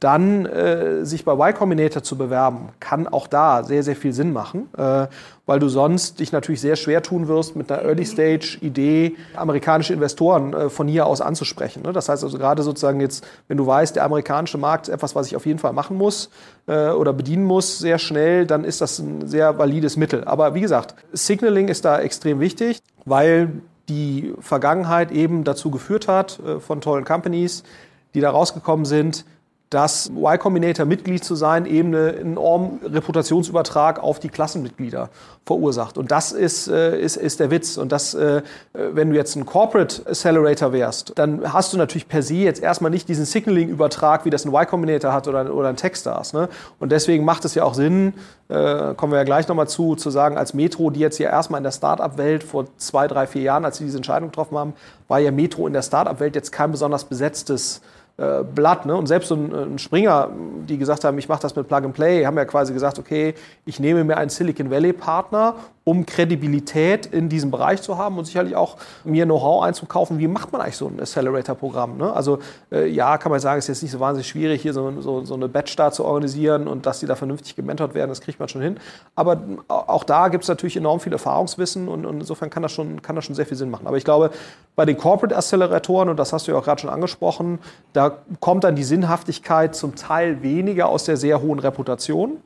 dann 0.00 0.46
äh, 0.46 1.04
sich 1.04 1.24
bei 1.24 1.32
Y 1.32 1.54
Combinator 1.54 2.02
zu 2.02 2.16
bewerben, 2.16 2.68
kann 2.80 3.08
auch 3.08 3.26
da 3.26 3.62
sehr, 3.64 3.82
sehr 3.82 3.96
viel 3.96 4.12
Sinn 4.12 4.32
machen, 4.32 4.68
äh, 4.76 5.06
weil 5.46 5.58
du 5.58 5.68
sonst 5.68 6.20
dich 6.20 6.32
natürlich 6.32 6.60
sehr 6.60 6.76
schwer 6.76 7.02
tun 7.02 7.28
wirst, 7.28 7.56
mit 7.56 7.70
einer 7.70 7.82
Early-Stage-Idee 7.82 9.16
amerikanische 9.34 9.94
Investoren 9.94 10.52
äh, 10.52 10.68
von 10.68 10.88
hier 10.88 11.06
aus 11.06 11.20
anzusprechen. 11.20 11.82
Ne? 11.82 11.92
Das 11.92 12.08
heißt 12.08 12.24
also 12.24 12.36
gerade 12.36 12.62
sozusagen 12.62 13.00
jetzt, 13.00 13.26
wenn 13.48 13.56
du 13.56 13.66
weißt, 13.66 13.96
der 13.96 14.04
amerikanische 14.04 14.58
Markt 14.58 14.88
ist 14.88 14.94
etwas, 14.94 15.14
was 15.14 15.28
ich 15.28 15.36
auf 15.36 15.46
jeden 15.46 15.58
Fall 15.58 15.72
machen 15.72 15.96
muss 15.96 16.30
äh, 16.66 16.90
oder 16.90 17.12
bedienen 17.12 17.44
muss, 17.44 17.78
sehr 17.78 17.98
schnell, 17.98 18.46
dann 18.46 18.64
ist 18.64 18.80
das 18.80 18.98
ein 18.98 19.26
sehr 19.26 19.58
valides 19.58 19.96
Mittel. 19.96 20.24
Aber 20.24 20.54
wie 20.54 20.60
gesagt, 20.60 20.94
Signaling 21.12 21.68
ist 21.68 21.84
da 21.84 22.00
extrem 22.00 22.40
wichtig, 22.40 22.80
weil 23.04 23.50
die 23.88 24.34
Vergangenheit 24.40 25.12
eben 25.12 25.44
dazu 25.44 25.70
geführt 25.70 26.08
hat 26.08 26.40
äh, 26.40 26.60
von 26.60 26.80
tollen 26.80 27.04
Companies, 27.04 27.62
die 28.14 28.20
da 28.20 28.30
rausgekommen 28.30 28.84
sind, 28.84 29.24
dass 29.70 30.10
Y 30.10 30.38
Combinator 30.38 30.86
Mitglied 30.86 31.24
zu 31.24 31.34
sein 31.34 31.66
eben 31.66 31.94
einen 31.94 32.14
enormen 32.14 32.80
Reputationsübertrag 32.84 34.00
auf 34.00 34.20
die 34.20 34.28
Klassenmitglieder 34.28 35.10
verursacht. 35.44 35.98
Und 35.98 36.12
das 36.12 36.30
ist, 36.32 36.68
äh, 36.68 37.00
ist, 37.00 37.16
ist 37.16 37.40
der 37.40 37.50
Witz. 37.50 37.76
Und 37.76 37.90
das, 37.90 38.14
äh, 38.14 38.42
wenn 38.72 39.10
du 39.10 39.16
jetzt 39.16 39.34
ein 39.34 39.44
Corporate 39.44 40.02
Accelerator 40.06 40.72
wärst, 40.72 41.12
dann 41.16 41.52
hast 41.52 41.72
du 41.72 41.78
natürlich 41.78 42.06
per 42.06 42.22
se 42.22 42.34
jetzt 42.34 42.62
erstmal 42.62 42.92
nicht 42.92 43.08
diesen 43.08 43.24
Signaling-Übertrag, 43.24 44.24
wie 44.24 44.30
das 44.30 44.44
ein 44.44 44.48
Y 44.48 44.66
Combinator 44.66 45.12
hat 45.12 45.26
oder, 45.26 45.52
oder 45.52 45.68
ein 45.68 45.76
Techstars. 45.76 46.32
Ne? 46.32 46.48
Und 46.78 46.92
deswegen 46.92 47.24
macht 47.24 47.44
es 47.44 47.54
ja 47.56 47.64
auch 47.64 47.74
Sinn, 47.74 48.14
äh, 48.48 48.94
kommen 48.94 49.12
wir 49.12 49.18
ja 49.18 49.24
gleich 49.24 49.48
nochmal 49.48 49.68
zu, 49.68 49.96
zu 49.96 50.10
sagen, 50.10 50.38
als 50.38 50.54
Metro, 50.54 50.90
die 50.90 51.00
jetzt 51.00 51.18
ja 51.18 51.30
erstmal 51.30 51.58
in 51.58 51.64
der 51.64 51.72
Startup-Welt 51.72 52.44
vor 52.44 52.66
zwei, 52.76 53.08
drei, 53.08 53.26
vier 53.26 53.42
Jahren, 53.42 53.64
als 53.64 53.78
sie 53.78 53.84
diese 53.84 53.96
Entscheidung 53.96 54.30
getroffen 54.30 54.56
haben, 54.56 54.74
war 55.08 55.18
ja 55.18 55.32
Metro 55.32 55.66
in 55.66 55.72
der 55.72 55.82
Startup-Welt 55.82 56.36
jetzt 56.36 56.52
kein 56.52 56.70
besonders 56.70 57.04
besetztes 57.04 57.80
äh, 58.18 58.42
Blatt. 58.42 58.86
Ne? 58.86 58.96
Und 58.96 59.06
selbst 59.06 59.28
so 59.28 59.34
ein, 59.34 59.54
ein, 59.54 59.78
Springer, 59.78 60.30
die 60.68 60.78
gesagt 60.78 61.04
haben, 61.04 61.18
ich 61.18 61.28
mache 61.28 61.42
das 61.42 61.54
mit 61.54 61.68
Plug 61.68 61.84
and 61.84 61.94
Play, 61.94 62.24
haben 62.24 62.36
ja 62.36 62.44
quasi 62.44 62.72
gesagt, 62.72 62.98
okay, 62.98 63.34
ich 63.64 63.78
nehme 63.78 64.04
mir 64.04 64.16
einen 64.16 64.30
Silicon 64.30 64.70
Valley 64.70 64.92
Partner 64.92 65.54
um 65.88 66.04
Kredibilität 66.04 67.06
in 67.06 67.28
diesem 67.28 67.52
Bereich 67.52 67.80
zu 67.80 67.96
haben 67.96 68.18
und 68.18 68.24
sicherlich 68.24 68.56
auch 68.56 68.76
mir 69.04 69.24
Know-how 69.24 69.62
einzukaufen. 69.62 70.18
Wie 70.18 70.26
macht 70.26 70.50
man 70.50 70.60
eigentlich 70.60 70.76
so 70.76 70.88
ein 70.88 70.98
Accelerator-Programm? 70.98 71.96
Ne? 71.96 72.12
Also 72.12 72.40
äh, 72.72 72.88
ja, 72.88 73.18
kann 73.18 73.30
man 73.30 73.38
sagen, 73.38 73.60
es 73.60 73.66
ist 73.66 73.76
jetzt 73.76 73.82
nicht 73.82 73.92
so 73.92 74.00
wahnsinnig 74.00 74.26
schwierig, 74.26 74.62
hier 74.62 74.72
so, 74.72 75.00
so, 75.00 75.24
so 75.24 75.34
eine 75.34 75.48
Batch-Start 75.48 75.94
zu 75.94 76.04
organisieren 76.04 76.66
und 76.66 76.86
dass 76.86 76.98
die 76.98 77.06
da 77.06 77.14
vernünftig 77.14 77.54
gementort 77.54 77.94
werden, 77.94 78.08
das 78.08 78.20
kriegt 78.20 78.40
man 78.40 78.48
schon 78.48 78.62
hin. 78.62 78.80
Aber 79.14 79.40
auch 79.68 80.02
da 80.02 80.26
gibt 80.26 80.42
es 80.42 80.48
natürlich 80.48 80.76
enorm 80.76 80.98
viel 80.98 81.12
Erfahrungswissen 81.12 81.86
und, 81.86 82.04
und, 82.04 82.18
insofern 82.18 82.50
kann 82.50 82.64
das, 82.64 82.72
schon, 82.72 83.00
kann 83.00 83.14
das 83.14 83.24
schon 83.24 83.36
sehr 83.36 83.46
viel 83.46 83.56
Sinn 83.56 83.70
machen. 83.70 83.86
Aber 83.86 83.96
ich 83.96 84.04
glaube, 84.04 84.32
bei 84.74 84.86
den 84.86 84.96
Corporate-Acceleratoren, 84.96 86.08
und 86.08 86.16
das 86.16 86.32
hast 86.32 86.48
du 86.48 86.52
ja 86.52 86.58
auch 86.58 86.64
gerade 86.64 86.80
schon 86.80 86.90
angesprochen, 86.90 87.60
da 87.92 88.10
kommt 88.40 88.64
dann 88.64 88.74
die 88.74 88.82
Sinnhaftigkeit 88.82 89.76
zum 89.76 89.94
Teil 89.94 90.42
weniger 90.42 90.88
aus 90.88 91.04
der 91.04 91.16
sehr 91.16 91.40
hohen 91.40 91.60
Reputation 91.60 92.38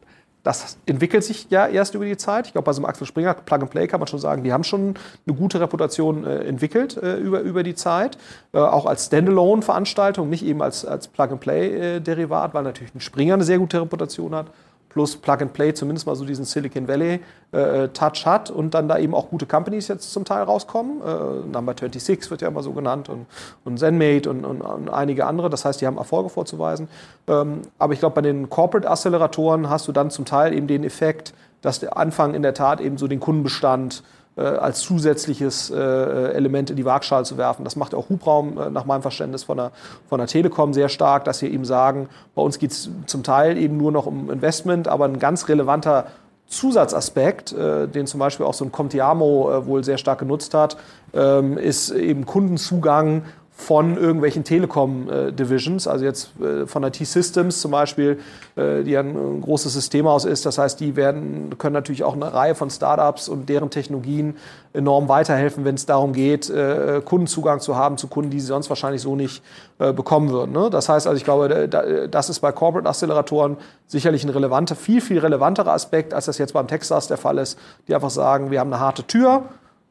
das 0.42 0.78
entwickelt 0.86 1.22
sich 1.22 1.48
ja 1.50 1.66
erst 1.66 1.94
über 1.94 2.04
die 2.04 2.16
Zeit. 2.16 2.46
Ich 2.46 2.52
glaube, 2.52 2.64
bei 2.64 2.72
so 2.72 2.78
einem 2.80 2.86
Axel 2.86 3.06
Springer 3.06 3.34
Plug 3.34 3.60
and 3.60 3.70
Play 3.70 3.86
kann 3.86 4.00
man 4.00 4.06
schon 4.06 4.18
sagen, 4.18 4.42
die 4.42 4.52
haben 4.52 4.64
schon 4.64 4.94
eine 5.26 5.36
gute 5.36 5.60
Reputation 5.60 6.24
äh, 6.24 6.44
entwickelt 6.44 6.96
äh, 6.96 7.16
über, 7.16 7.40
über 7.40 7.62
die 7.62 7.74
Zeit. 7.74 8.16
Äh, 8.52 8.58
auch 8.58 8.86
als 8.86 9.06
Standalone-Veranstaltung, 9.06 10.30
nicht 10.30 10.44
eben 10.44 10.62
als, 10.62 10.84
als 10.84 11.08
Plug 11.08 11.32
and 11.32 11.40
Play-Derivat, 11.40 12.50
äh, 12.50 12.54
weil 12.54 12.62
natürlich 12.62 12.94
ein 12.94 13.00
Springer 13.00 13.34
eine 13.34 13.44
sehr 13.44 13.58
gute 13.58 13.80
Reputation 13.80 14.34
hat 14.34 14.46
plus 14.90 15.16
Plug 15.16 15.38
and 15.40 15.52
Play 15.54 15.72
zumindest 15.72 16.06
mal 16.06 16.14
so 16.14 16.24
diesen 16.24 16.44
Silicon 16.44 16.86
Valley 16.86 17.20
äh, 17.52 17.88
Touch 17.88 18.26
hat 18.26 18.50
und 18.50 18.74
dann 18.74 18.88
da 18.88 18.98
eben 18.98 19.14
auch 19.14 19.30
gute 19.30 19.46
Companies 19.46 19.88
jetzt 19.88 20.12
zum 20.12 20.24
Teil 20.24 20.42
rauskommen. 20.42 21.00
Äh, 21.00 21.46
Number 21.48 21.74
26 21.78 22.30
wird 22.30 22.42
ja 22.42 22.48
immer 22.48 22.62
so 22.62 22.72
genannt 22.72 23.08
und, 23.08 23.26
und 23.64 23.78
ZenMate 23.78 24.28
und, 24.28 24.44
und, 24.44 24.60
und, 24.60 24.88
einige 24.90 25.26
andere. 25.26 25.48
Das 25.48 25.64
heißt, 25.64 25.80
die 25.80 25.86
haben 25.86 25.96
Erfolge 25.96 26.28
vorzuweisen. 26.28 26.88
Ähm, 27.26 27.62
aber 27.78 27.94
ich 27.94 28.00
glaube, 28.00 28.16
bei 28.16 28.22
den 28.22 28.50
Corporate 28.50 28.90
Acceleratoren 28.90 29.70
hast 29.70 29.88
du 29.88 29.92
dann 29.92 30.10
zum 30.10 30.24
Teil 30.24 30.52
eben 30.52 30.66
den 30.66 30.84
Effekt, 30.84 31.32
dass 31.62 31.78
der 31.78 31.96
Anfang 31.96 32.34
in 32.34 32.42
der 32.42 32.54
Tat 32.54 32.80
eben 32.80 32.98
so 32.98 33.06
den 33.06 33.20
Kundenbestand 33.20 34.02
äh, 34.02 34.19
als 34.42 34.80
zusätzliches 34.80 35.70
äh, 35.70 35.76
Element 35.76 36.70
in 36.70 36.76
die 36.76 36.84
Waagschale 36.84 37.24
zu 37.24 37.36
werfen. 37.36 37.64
Das 37.64 37.76
macht 37.76 37.94
auch 37.94 38.08
Hubraum 38.08 38.58
äh, 38.58 38.70
nach 38.70 38.84
meinem 38.84 39.02
Verständnis 39.02 39.44
von 39.44 39.56
der, 39.56 39.72
von 40.08 40.18
der 40.18 40.26
Telekom 40.26 40.72
sehr 40.72 40.88
stark, 40.88 41.24
dass 41.24 41.38
sie 41.38 41.48
eben 41.48 41.64
sagen, 41.64 42.08
bei 42.34 42.42
uns 42.42 42.58
geht 42.58 42.72
es 42.72 42.90
zum 43.06 43.22
Teil 43.22 43.58
eben 43.58 43.76
nur 43.76 43.92
noch 43.92 44.06
um 44.06 44.30
Investment, 44.30 44.88
aber 44.88 45.04
ein 45.04 45.18
ganz 45.18 45.48
relevanter 45.48 46.06
Zusatzaspekt, 46.50 47.52
äh, 47.52 47.86
den 47.86 48.06
zum 48.06 48.18
Beispiel 48.18 48.44
auch 48.44 48.54
so 48.54 48.64
ein 48.64 48.72
Contiamo 48.72 49.50
äh, 49.50 49.66
wohl 49.66 49.84
sehr 49.84 49.98
stark 49.98 50.18
genutzt 50.18 50.52
hat, 50.52 50.76
ähm, 51.14 51.56
ist 51.56 51.90
eben 51.90 52.26
Kundenzugang 52.26 53.22
von 53.60 53.98
irgendwelchen 53.98 54.42
Telekom-Divisions, 54.42 55.86
also 55.86 56.04
jetzt 56.04 56.30
äh, 56.40 56.66
von 56.66 56.80
der 56.80 56.92
T-Systems 56.92 57.60
zum 57.60 57.70
Beispiel, 57.70 58.18
äh, 58.56 58.82
die 58.82 58.96
ein 58.96 59.42
großes 59.42 59.74
Systemhaus 59.74 60.24
ist. 60.24 60.46
Das 60.46 60.56
heißt, 60.56 60.80
die 60.80 60.96
werden, 60.96 61.58
können 61.58 61.74
natürlich 61.74 62.02
auch 62.02 62.14
eine 62.14 62.32
Reihe 62.32 62.54
von 62.54 62.70
Startups 62.70 63.28
und 63.28 63.50
deren 63.50 63.68
Technologien 63.68 64.36
enorm 64.72 65.08
weiterhelfen, 65.08 65.66
wenn 65.66 65.74
es 65.74 65.84
darum 65.84 66.14
geht, 66.14 66.48
äh, 66.48 67.02
Kundenzugang 67.04 67.60
zu 67.60 67.76
haben 67.76 67.98
zu 67.98 68.08
Kunden, 68.08 68.30
die 68.30 68.40
sie 68.40 68.46
sonst 68.46 68.70
wahrscheinlich 68.70 69.02
so 69.02 69.14
nicht 69.14 69.42
bekommen 69.78 70.28
würden. 70.28 70.52
Ne? 70.52 70.68
Das 70.68 70.90
heißt 70.90 71.06
also, 71.06 71.16
ich 71.16 71.24
glaube, 71.24 71.68
das 72.10 72.28
ist 72.28 72.40
bei 72.40 72.52
Corporate 72.52 72.86
Acceleratoren 72.86 73.56
sicherlich 73.86 74.24
ein 74.24 74.28
relevanter, 74.28 74.76
viel, 74.76 75.00
viel 75.00 75.18
relevanterer 75.18 75.72
Aspekt, 75.72 76.12
als 76.12 76.26
das 76.26 76.36
jetzt 76.36 76.52
beim 76.52 76.68
Texas 76.68 77.08
der 77.08 77.16
Fall 77.16 77.38
ist, 77.38 77.58
die 77.88 77.94
einfach 77.94 78.10
sagen, 78.10 78.50
wir 78.50 78.60
haben 78.60 78.70
eine 78.70 78.82
harte 78.82 79.04
Tür, 79.04 79.44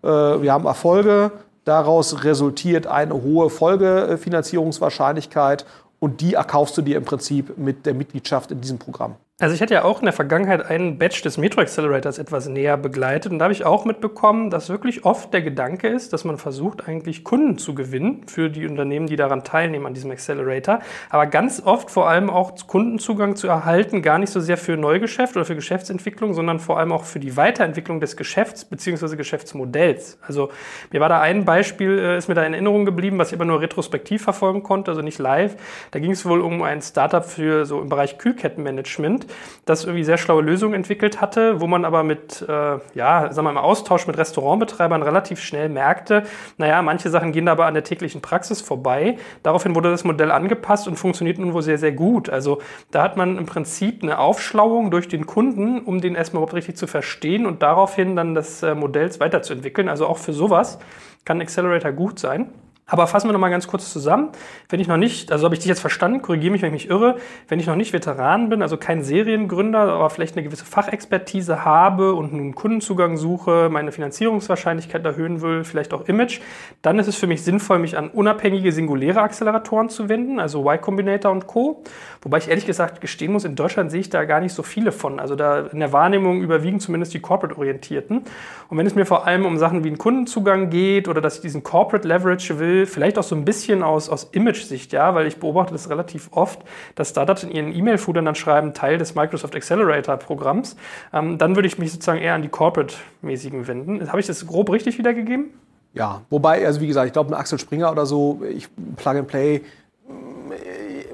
wir 0.04 0.54
haben 0.54 0.66
Erfolge, 0.68 1.32
Daraus 1.70 2.24
resultiert 2.24 2.88
eine 2.88 3.14
hohe 3.14 3.52
Folgefinanzierungswahrscheinlichkeit 3.52 5.68
und 6.00 6.20
die 6.20 6.34
erkaufst 6.34 6.76
du 6.76 6.82
dir 6.82 6.98
im 6.98 7.06
Prinzip 7.06 7.60
mit 7.60 7.86
der 7.86 7.94
Mitgliedschaft 7.94 8.50
in 8.50 8.60
diesem 8.60 8.80
Programm. 8.80 9.18
Also 9.42 9.56
ich 9.56 9.62
hatte 9.62 9.74
ja 9.74 9.86
auch 9.86 10.00
in 10.00 10.06
der 10.06 10.12
Vergangenheit 10.12 10.66
einen 10.66 10.98
Batch 10.98 11.22
des 11.22 11.38
Metro 11.38 11.62
Accelerators 11.62 12.18
etwas 12.18 12.50
näher 12.50 12.76
begleitet 12.76 13.32
und 13.32 13.40
da 13.40 13.44
habe 13.44 13.54
ich 13.54 13.64
auch 13.64 13.86
mitbekommen, 13.86 14.50
dass 14.50 14.68
wirklich 14.68 15.06
oft 15.06 15.34
der 15.34 15.42
Gedanke 15.42 15.88
ist, 15.88 16.12
dass 16.12 16.26
man 16.26 16.38
versucht 16.38 16.90
eigentlich 16.90 17.24
Kunden 17.24 17.58
zu 17.58 17.74
gewinnen 17.74 18.24
für 18.28 18.50
die 18.50 18.68
Unternehmen, 18.68 19.08
die 19.08 19.16
daran 19.16 19.46
teilnehmen 19.46 19.86
an 19.86 19.94
diesem 19.94 20.12
Accelerator, 20.12 20.80
aber 21.10 21.26
ganz 21.26 21.62
oft 21.64 21.90
vor 21.90 22.10
allem 22.10 22.30
auch 22.30 22.54
Kundenzugang 22.68 23.38
zu 23.38 23.48
erhalten, 23.48 24.02
gar 24.02 24.18
nicht 24.18 24.30
so 24.30 24.42
sehr 24.42 24.58
für 24.58 24.76
Neugeschäft 24.76 25.38
oder 25.38 25.46
für 25.46 25.56
Geschäftsentwicklung, 25.56 26.34
sondern 26.34 26.60
vor 26.60 26.78
allem 26.78 26.92
auch 26.92 27.06
für 27.06 27.22
die 27.22 27.38
Weiterentwicklung 27.38 28.02
des 28.02 28.18
Geschäfts 28.18 28.66
bzw. 28.66 29.16
Geschäftsmodells. 29.16 30.18
Also 30.22 30.50
mir 30.92 31.00
war 31.00 31.08
da 31.08 31.22
ein 31.22 31.46
Beispiel, 31.46 31.98
äh, 31.98 32.18
ist 32.18 32.28
mir 32.28 32.36
da 32.36 32.44
in 32.44 32.52
Erinnerung 32.52 32.84
geblieben, 32.84 33.18
was 33.18 33.30
ich 33.30 33.36
aber 33.36 33.46
nur 33.46 33.62
retrospektiv 33.62 34.22
verfolgen 34.22 34.64
konnte, 34.64 34.92
also 34.92 35.02
nicht 35.02 35.18
live. 35.18 35.56
Da 35.92 36.00
ging 36.00 36.12
es 36.12 36.26
wohl 36.26 36.42
um 36.42 36.62
ein 36.62 36.82
Startup 36.82 37.24
für 37.24 37.66
so 37.66 37.80
im 37.80 37.88
Bereich 37.88 38.18
Kühlkettenmanagement 38.18 39.29
das 39.66 39.84
irgendwie 39.84 40.04
sehr 40.04 40.18
schlaue 40.18 40.42
Lösungen 40.42 40.74
entwickelt 40.74 41.22
hatte, 41.22 41.62
wo 41.62 41.68
man 41.68 41.86
aber 41.86 42.04
mit, 42.04 42.46
äh, 42.48 42.80
ja, 42.94 43.32
sagen 43.32 43.36
wir 43.36 43.42
mal, 43.44 43.52
im 43.52 43.58
Austausch 43.58 44.08
mit 44.08 44.18
Restaurantbetreibern 44.18 45.04
relativ 45.04 45.42
schnell 45.42 45.70
merkte, 45.70 46.24
naja, 46.58 46.82
manche 46.82 47.10
Sachen 47.10 47.32
gehen 47.32 47.48
aber 47.48 47.66
an 47.66 47.74
der 47.74 47.84
täglichen 47.84 48.22
Praxis 48.22 48.62
vorbei. 48.62 49.18
Daraufhin 49.44 49.76
wurde 49.76 49.92
das 49.92 50.04
Modell 50.04 50.32
angepasst 50.32 50.88
und 50.88 50.96
funktioniert 50.96 51.38
nun 51.38 51.54
wohl 51.54 51.62
sehr, 51.62 51.78
sehr 51.78 51.92
gut. 51.92 52.30
Also 52.30 52.60
da 52.92 53.04
hat 53.04 53.18
man 53.18 53.38
im 53.38 53.46
Prinzip 53.46 54.04
eine 54.04 54.20
Aufschlauung 54.20 54.92
durch 54.92 55.08
den 55.08 55.26
Kunden, 55.26 55.80
um 55.80 56.02
den 56.02 56.16
erstmal 56.16 56.40
überhaupt 56.42 56.56
richtig 56.56 56.78
zu 56.78 56.88
verstehen 56.88 57.46
und 57.46 57.62
daraufhin 57.62 58.16
dann 58.16 58.36
das 58.36 58.64
äh, 58.64 58.76
Modells 58.76 59.20
weiterzuentwickeln. 59.20 59.90
Also 59.90 60.08
auch 60.08 60.18
für 60.18 60.34
sowas 60.34 60.80
kann 61.26 61.42
Accelerator 61.42 61.92
gut 61.92 62.20
sein. 62.20 62.50
Aber 62.90 63.08
fassen 63.08 63.28
wir 63.28 63.34
noch 63.34 63.40
mal 63.40 63.50
ganz 63.50 63.68
kurz 63.68 63.92
zusammen. 63.92 64.30
Wenn 64.68 64.80
ich 64.80 64.88
noch 64.88 64.98
nicht, 64.98 65.32
also 65.32 65.46
habe 65.46 65.56
ich 65.56 65.60
dich 65.60 65.70
jetzt 65.70 65.80
verstanden, 65.80 66.22
korrigiere 66.22 66.52
mich, 66.52 66.62
wenn 66.62 66.74
ich 66.74 66.84
mich 66.84 66.90
irre, 66.90 67.18
wenn 67.48 67.60
ich 67.60 67.68
noch 67.68 67.76
nicht 67.76 67.94
Veteran 67.94 68.50
bin, 68.50 68.62
also 68.62 68.78
kein 68.78 69.04
Seriengründer, 69.04 69.80
aber 69.80 70.10
vielleicht 70.10 70.36
eine 70.36 70.44
gewisse 70.44 70.66
Fachexpertise 70.66 71.64
habe 71.64 72.14
und 72.14 72.34
nun 72.34 72.56
Kundenzugang 72.56 73.16
suche, 73.16 73.70
meine 73.72 73.92
Finanzierungswahrscheinlichkeit 73.92 75.06
erhöhen 75.06 75.42
will, 75.42 75.64
vielleicht 75.64 75.94
auch 75.94 76.08
Image, 76.08 76.42
dann 76.82 76.98
ist 76.98 77.08
es 77.08 77.16
für 77.16 77.28
mich 77.28 77.44
sinnvoll, 77.44 77.80
mich 77.80 77.96
an 77.98 78.10
unabhängige 78.10 78.72
singuläre 78.72 79.22
Acceleratoren 79.22 79.90
zu 79.90 80.10
wenden, 80.10 80.40
also 80.40 80.62
Y 80.62 80.82
Combinator 80.82 81.32
und 81.32 81.46
Co. 81.46 81.84
Wobei 82.22 82.40
ich 82.40 82.50
ehrlich 82.50 82.66
gesagt 82.66 83.02
gestehen 83.02 83.32
muss, 83.32 83.46
in 83.46 83.56
Deutschland 83.56 83.92
sehe 83.92 84.02
ich 84.02 84.10
da 84.10 84.26
gar 84.26 84.42
nicht 84.42 84.54
so 84.54 84.64
viele 84.64 84.92
von. 84.92 85.20
Also 85.20 85.36
da 85.36 85.68
in 85.68 85.80
der 85.80 85.94
Wahrnehmung 85.94 86.42
überwiegen 86.42 86.80
zumindest 86.80 87.14
die 87.14 87.20
Corporate-Orientierten. 87.20 88.24
Und 88.70 88.78
wenn 88.78 88.86
es 88.86 88.96
mir 88.96 89.06
vor 89.06 89.28
allem 89.28 89.46
um 89.46 89.58
Sachen 89.58 89.84
wie 89.84 89.88
einen 89.88 89.98
Kundenzugang 89.98 90.70
geht 90.70 91.08
oder 91.08 91.22
dass 91.22 91.36
ich 91.36 91.42
diesen 91.42 91.64
Corporate 91.64 92.08
Leverage 92.08 92.60
will, 92.60 92.79
vielleicht 92.86 93.18
auch 93.18 93.24
so 93.24 93.36
ein 93.36 93.46
bisschen 93.46 93.84
aus, 93.84 94.10
aus 94.10 94.30
Image-Sicht, 94.32 94.94
ja, 94.94 95.16
weil 95.16 95.28
ich 95.28 95.38
beobachte 95.38 95.74
das 95.74 95.90
relativ 95.90 96.30
oft, 96.32 96.60
dass 96.96 97.10
Startups 97.10 97.44
in 97.44 97.52
ihren 97.52 97.76
E-Mail-Foodern 97.76 98.26
dann 98.26 98.36
schreiben, 98.36 98.74
Teil 98.74 98.98
des 98.98 99.16
Microsoft 99.16 99.56
Accelerator-Programms. 99.56 100.76
Ähm, 101.14 101.38
dann 101.38 101.56
würde 101.56 101.68
ich 101.68 101.78
mich 101.78 101.92
sozusagen 101.92 102.20
eher 102.20 102.34
an 102.34 102.42
die 102.42 102.50
Corporate-mäßigen 102.50 103.68
wenden. 103.68 104.08
Habe 104.08 104.20
ich 104.20 104.28
das 104.28 104.46
grob 104.46 104.72
richtig 104.72 104.98
wiedergegeben? 104.98 105.46
Ja, 105.94 106.22
wobei, 106.30 106.66
also 106.66 106.82
wie 106.82 106.88
gesagt, 106.88 107.08
ich 107.08 107.14
glaube, 107.14 107.32
ein 107.32 107.40
Axel 107.40 107.60
Springer 107.60 107.92
oder 107.92 108.06
so, 108.06 108.42
ich 108.48 108.68
Plug 108.98 109.12
and 109.12 109.28
Play, 109.28 109.62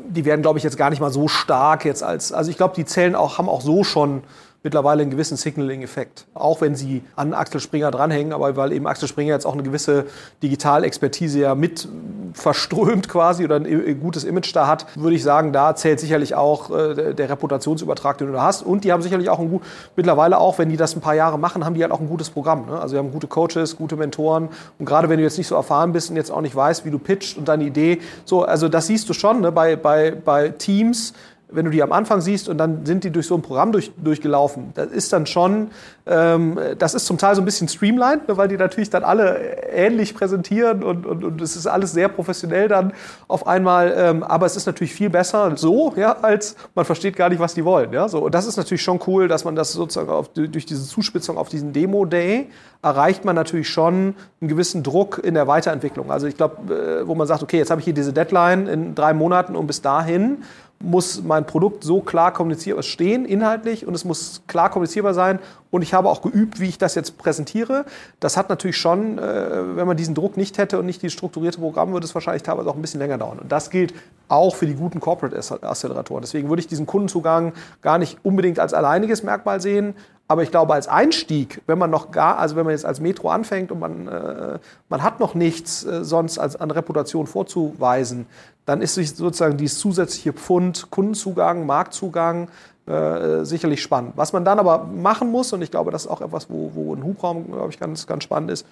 die 0.07 0.25
werden, 0.25 0.41
glaube 0.41 0.57
ich, 0.57 0.63
jetzt 0.63 0.77
gar 0.77 0.89
nicht 0.89 0.99
mal 0.99 1.11
so 1.11 1.27
stark 1.27 1.85
jetzt 1.85 2.03
als, 2.03 2.31
also 2.31 2.49
ich 2.49 2.57
glaube, 2.57 2.75
die 2.75 2.85
Zellen 2.85 3.15
auch, 3.15 3.37
haben 3.37 3.49
auch 3.49 3.61
so 3.61 3.83
schon 3.83 4.23
mittlerweile 4.65 5.03
einen 5.03 5.11
gewissen 5.11 5.37
Signaling-Effekt. 5.37 6.25
Auch 6.33 6.59
wenn 6.59 6.75
sie 6.75 7.03
an 7.15 7.33
Axel 7.33 7.61
Springer 7.61 7.91
dranhängen, 7.91 8.33
aber 8.33 8.57
weil 8.57 8.73
eben 8.73 8.87
Axel 8.87 9.07
Springer 9.07 9.33
jetzt 9.33 9.45
auch 9.45 9.53
eine 9.53 9.63
gewisse 9.63 10.05
Digitalexpertise 10.43 11.39
ja 11.39 11.55
mit 11.55 11.87
verströmt 12.33 13.07
quasi 13.07 13.45
oder 13.45 13.57
ein 13.57 13.99
gutes 14.01 14.23
Image 14.23 14.53
da 14.55 14.67
hat, 14.67 14.87
würde 14.97 15.15
ich 15.15 15.23
sagen, 15.23 15.53
da 15.53 15.75
zählt 15.75 15.99
sicherlich 15.99 16.35
auch 16.35 16.69
äh, 16.69 17.13
der 17.13 17.29
Reputationsübertrag, 17.29 18.17
den 18.17 18.27
du 18.27 18.33
da 18.33 18.41
hast. 18.41 18.63
Und 18.63 18.83
die 18.83 18.91
haben 18.91 19.03
sicherlich 19.03 19.29
auch 19.29 19.39
ein 19.39 19.49
gut, 19.49 19.61
mittlerweile 19.95 20.39
auch, 20.39 20.57
wenn 20.57 20.69
die 20.69 20.77
das 20.77 20.95
ein 20.95 21.01
paar 21.01 21.15
Jahre 21.15 21.37
machen, 21.37 21.63
haben 21.63 21.75
die 21.75 21.83
halt 21.83 21.93
auch 21.93 22.01
ein 22.01 22.09
gutes 22.09 22.31
Programm. 22.31 22.65
Ne? 22.65 22.79
Also 22.79 22.95
die 22.95 22.99
haben 22.99 23.11
gute 23.11 23.27
Coaches, 23.27 23.77
gute 23.77 23.95
Mentoren. 23.95 24.49
Und 24.79 24.85
gerade 24.85 25.07
wenn 25.09 25.17
du 25.17 25.23
jetzt 25.23 25.37
nicht 25.37 25.47
so 25.47 25.55
erfahren 25.55 25.93
bist 25.93 26.09
und 26.09 26.15
jetzt 26.15 26.31
auch 26.31 26.41
nicht 26.41 26.55
weißt, 26.55 26.85
wie 26.85 26.91
du 26.91 26.97
pitcht 26.97 27.37
und 27.37 27.47
deine 27.47 27.63
Idee, 27.63 27.99
so, 28.25 28.43
also 28.43 28.67
das 28.67 28.87
siehst 28.87 29.07
du 29.07 29.13
schon 29.13 29.41
ne? 29.41 29.51
bei, 29.51 29.75
bei, 29.75 30.11
bei 30.11 30.49
Teams, 30.49 31.13
wenn 31.49 31.65
du 31.65 31.71
die 31.71 31.83
am 31.83 31.91
Anfang 31.91 32.21
siehst 32.21 32.49
und 32.49 32.57
dann 32.57 32.85
sind 32.85 33.03
die 33.03 33.11
durch 33.11 33.27
so 33.27 33.35
ein 33.35 33.41
Programm 33.41 33.71
durch, 33.71 33.91
durchgelaufen, 33.97 34.71
das 34.73 34.87
ist 34.87 35.13
dann 35.13 35.25
schon, 35.25 35.69
ähm, 36.05 36.59
das 36.77 36.93
ist 36.93 37.05
zum 37.05 37.17
Teil 37.17 37.35
so 37.35 37.41
ein 37.41 37.45
bisschen 37.45 37.67
streamlined, 37.67 38.27
ne, 38.27 38.37
weil 38.37 38.47
die 38.47 38.57
natürlich 38.57 38.89
dann 38.89 39.03
alle 39.03 39.37
ähnlich 39.71 40.15
präsentieren 40.15 40.83
und, 40.83 41.05
und, 41.05 41.23
und 41.23 41.41
es 41.41 41.55
ist 41.55 41.67
alles 41.67 41.91
sehr 41.91 42.07
professionell 42.07 42.67
dann 42.67 42.93
auf 43.27 43.47
einmal. 43.47 43.93
Ähm, 43.95 44.23
aber 44.23 44.45
es 44.45 44.55
ist 44.55 44.65
natürlich 44.65 44.93
viel 44.93 45.09
besser 45.09 45.55
so, 45.55 45.93
ja, 45.95 46.13
als 46.21 46.55
man 46.73 46.85
versteht 46.85 47.15
gar 47.15 47.29
nicht, 47.29 47.39
was 47.39 47.53
die 47.53 47.65
wollen. 47.65 47.93
Ja, 47.93 48.07
so. 48.09 48.19
Und 48.19 48.35
das 48.35 48.45
ist 48.45 48.57
natürlich 48.57 48.81
schon 48.81 48.99
cool, 49.07 49.27
dass 49.27 49.45
man 49.45 49.55
das 49.55 49.73
sozusagen 49.73 50.09
auf, 50.09 50.29
durch 50.29 50.65
diese 50.65 50.85
Zuspitzung 50.85 51.37
auf 51.37 51.49
diesen 51.49 51.73
Demo-Day 51.73 52.49
erreicht 52.81 53.25
man 53.25 53.35
natürlich 53.35 53.69
schon 53.69 54.15
einen 54.41 54.47
gewissen 54.47 54.83
Druck 54.83 55.19
in 55.23 55.33
der 55.33 55.47
Weiterentwicklung. 55.47 56.11
Also 56.11 56.27
ich 56.27 56.37
glaube, 56.37 57.01
äh, 57.01 57.07
wo 57.07 57.15
man 57.15 57.25
sagt, 57.27 57.41
okay, 57.41 57.57
jetzt 57.57 57.71
habe 57.71 57.81
ich 57.81 57.85
hier 57.85 57.93
diese 57.93 58.13
Deadline 58.13 58.67
in 58.67 58.95
drei 58.95 59.13
Monaten 59.13 59.55
und 59.55 59.65
bis 59.65 59.81
dahin 59.81 60.43
muss 60.79 61.23
mein 61.23 61.45
Produkt 61.45 61.83
so 61.83 62.01
klar 62.01 62.33
kommunizierbar 62.33 62.83
stehen, 62.83 63.25
inhaltlich, 63.25 63.87
und 63.87 63.95
es 63.95 64.05
muss 64.05 64.41
klar 64.47 64.69
kommunizierbar 64.69 65.13
sein. 65.13 65.39
Und 65.71 65.81
ich 65.81 65.93
habe 65.93 66.09
auch 66.09 66.21
geübt, 66.21 66.59
wie 66.59 66.67
ich 66.69 66.77
das 66.77 66.95
jetzt 66.95 67.17
präsentiere. 67.17 67.85
Das 68.19 68.37
hat 68.37 68.49
natürlich 68.49 68.77
schon, 68.77 69.17
äh, 69.17 69.75
wenn 69.75 69.87
man 69.87 69.97
diesen 69.97 70.15
Druck 70.15 70.37
nicht 70.37 70.57
hätte 70.57 70.79
und 70.79 70.85
nicht 70.85 71.01
dieses 71.01 71.13
strukturierte 71.13 71.59
Programm, 71.59 71.91
würde 71.91 72.05
es 72.05 72.13
wahrscheinlich 72.13 72.43
teilweise 72.43 72.69
auch 72.69 72.75
ein 72.75 72.81
bisschen 72.81 72.99
länger 72.99 73.17
dauern. 73.17 73.39
Und 73.39 73.51
das 73.51 73.69
gilt 73.69 73.93
auch 74.27 74.55
für 74.55 74.65
die 74.65 74.75
guten 74.75 74.99
Corporate 74.99 75.35
Acceleratoren. 75.35 76.21
Deswegen 76.21 76.49
würde 76.49 76.61
ich 76.61 76.67
diesen 76.67 76.85
Kundenzugang 76.85 77.53
gar 77.81 77.97
nicht 77.97 78.17
unbedingt 78.23 78.59
als 78.59 78.73
alleiniges 78.73 79.23
Merkmal 79.23 79.61
sehen, 79.61 79.95
aber 80.27 80.41
ich 80.41 80.49
glaube, 80.49 80.73
als 80.73 80.87
Einstieg, 80.87 81.61
wenn 81.67 81.77
man 81.77 81.91
noch 81.91 82.11
gar, 82.11 82.39
also 82.39 82.55
wenn 82.55 82.65
man 82.65 82.71
jetzt 82.71 82.85
als 82.85 82.99
Metro 82.99 83.29
anfängt 83.29 83.71
und 83.71 83.79
man, 83.79 84.07
äh, 84.07 84.59
man 84.89 85.03
hat 85.03 85.19
noch 85.19 85.35
nichts 85.35 85.83
äh, 85.83 86.03
sonst 86.03 86.39
als 86.39 86.55
an 86.55 86.71
Reputation 86.71 87.27
vorzuweisen, 87.27 88.25
dann 88.65 88.81
ist 88.81 88.95
sich 88.95 89.15
sozusagen 89.15 89.57
dieses 89.57 89.77
zusätzliche 89.77 90.33
Pfund 90.33 90.89
Kundenzugang, 90.89 91.67
Marktzugang 91.67 92.47
äh, 92.87 93.45
sicherlich 93.45 93.83
spannend. 93.83 94.13
Was 94.15 94.33
man 94.33 94.43
dann 94.45 94.57
aber 94.57 94.85
machen 94.85 95.29
muss, 95.29 95.53
und 95.53 95.61
ich 95.61 95.69
glaube, 95.69 95.91
das 95.91 96.05
ist 96.05 96.11
auch 96.11 96.21
etwas, 96.21 96.49
wo, 96.49 96.71
wo 96.73 96.95
ein 96.95 97.03
Hubraum, 97.03 97.51
glaube 97.51 97.69
ich, 97.69 97.79
ganz, 97.79 98.07
ganz 98.07 98.23
spannend 98.23 98.49
ist, 98.49 98.65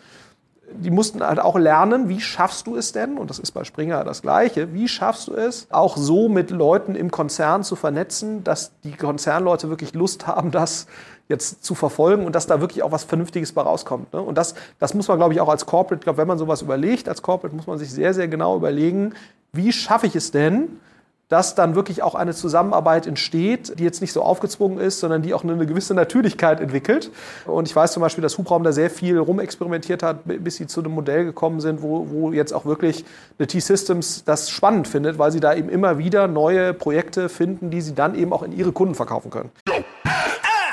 die 0.75 0.91
mussten 0.91 1.21
halt 1.21 1.39
auch 1.39 1.57
lernen, 1.57 2.09
wie 2.09 2.19
schaffst 2.19 2.67
du 2.67 2.75
es 2.75 2.91
denn, 2.91 3.17
und 3.17 3.29
das 3.29 3.39
ist 3.39 3.51
bei 3.51 3.63
Springer 3.63 4.03
das 4.03 4.21
Gleiche, 4.21 4.73
wie 4.73 4.87
schaffst 4.87 5.27
du 5.27 5.35
es, 5.35 5.67
auch 5.69 5.97
so 5.97 6.29
mit 6.29 6.51
Leuten 6.51 6.95
im 6.95 7.11
Konzern 7.11 7.63
zu 7.63 7.75
vernetzen, 7.75 8.43
dass 8.43 8.71
die 8.83 8.93
Konzernleute 8.93 9.69
wirklich 9.69 9.93
Lust 9.93 10.25
haben, 10.27 10.51
das 10.51 10.87
jetzt 11.29 11.63
zu 11.63 11.75
verfolgen 11.75 12.25
und 12.25 12.35
dass 12.35 12.47
da 12.47 12.61
wirklich 12.61 12.83
auch 12.83 12.91
was 12.91 13.03
Vernünftiges 13.03 13.53
bei 13.53 13.61
rauskommt. 13.61 14.13
Ne? 14.13 14.21
Und 14.21 14.37
das, 14.37 14.55
das 14.79 14.93
muss 14.93 15.07
man, 15.07 15.17
glaube 15.17 15.33
ich, 15.33 15.41
auch 15.41 15.49
als 15.49 15.65
Corporate, 15.65 16.03
glaube, 16.03 16.17
wenn 16.17 16.27
man 16.27 16.37
sowas 16.37 16.61
überlegt, 16.61 17.07
als 17.07 17.21
Corporate 17.21 17.55
muss 17.55 17.67
man 17.67 17.77
sich 17.77 17.91
sehr, 17.91 18.13
sehr 18.13 18.27
genau 18.27 18.55
überlegen, 18.55 19.13
wie 19.53 19.71
schaffe 19.71 20.07
ich 20.07 20.15
es 20.15 20.31
denn, 20.31 20.79
dass 21.29 21.55
dann 21.55 21.73
wirklich 21.73 22.03
auch 22.03 22.13
eine 22.13 22.33
Zusammenarbeit 22.33 23.07
entsteht, 23.07 23.79
die 23.79 23.83
jetzt 23.83 24.01
nicht 24.01 24.13
so 24.13 24.21
aufgezwungen 24.21 24.77
ist, 24.77 24.99
sondern 24.99 25.23
die 25.23 25.33
auch 25.33 25.43
eine 25.43 25.65
gewisse 25.65 25.95
Natürlichkeit 25.95 26.59
entwickelt. 26.59 27.09
Und 27.47 27.67
ich 27.67 27.75
weiß 27.75 27.93
zum 27.93 28.01
Beispiel, 28.01 28.21
dass 28.21 28.37
Hubraum 28.37 28.63
da 28.63 28.71
sehr 28.71 28.91
viel 28.91 29.17
rumexperimentiert 29.17 30.03
hat, 30.03 30.19
bis 30.25 30.57
sie 30.57 30.67
zu 30.67 30.81
einem 30.81 30.91
Modell 30.91 31.25
gekommen 31.25 31.59
sind, 31.59 31.81
wo, 31.81 32.07
wo 32.11 32.31
jetzt 32.31 32.53
auch 32.53 32.65
wirklich 32.65 33.03
eine 33.39 33.47
T-Systems 33.47 34.25
das 34.25 34.51
spannend 34.51 34.87
findet, 34.87 35.17
weil 35.17 35.31
sie 35.31 35.39
da 35.39 35.55
eben 35.55 35.69
immer 35.69 35.97
wieder 35.97 36.27
neue 36.27 36.71
Projekte 36.73 37.29
finden, 37.29 37.71
die 37.71 37.81
sie 37.81 37.95
dann 37.95 38.13
eben 38.13 38.31
auch 38.31 38.43
in 38.43 38.51
ihre 38.51 38.71
Kunden 38.71 38.93
verkaufen 38.93 39.31
können. 39.31 39.49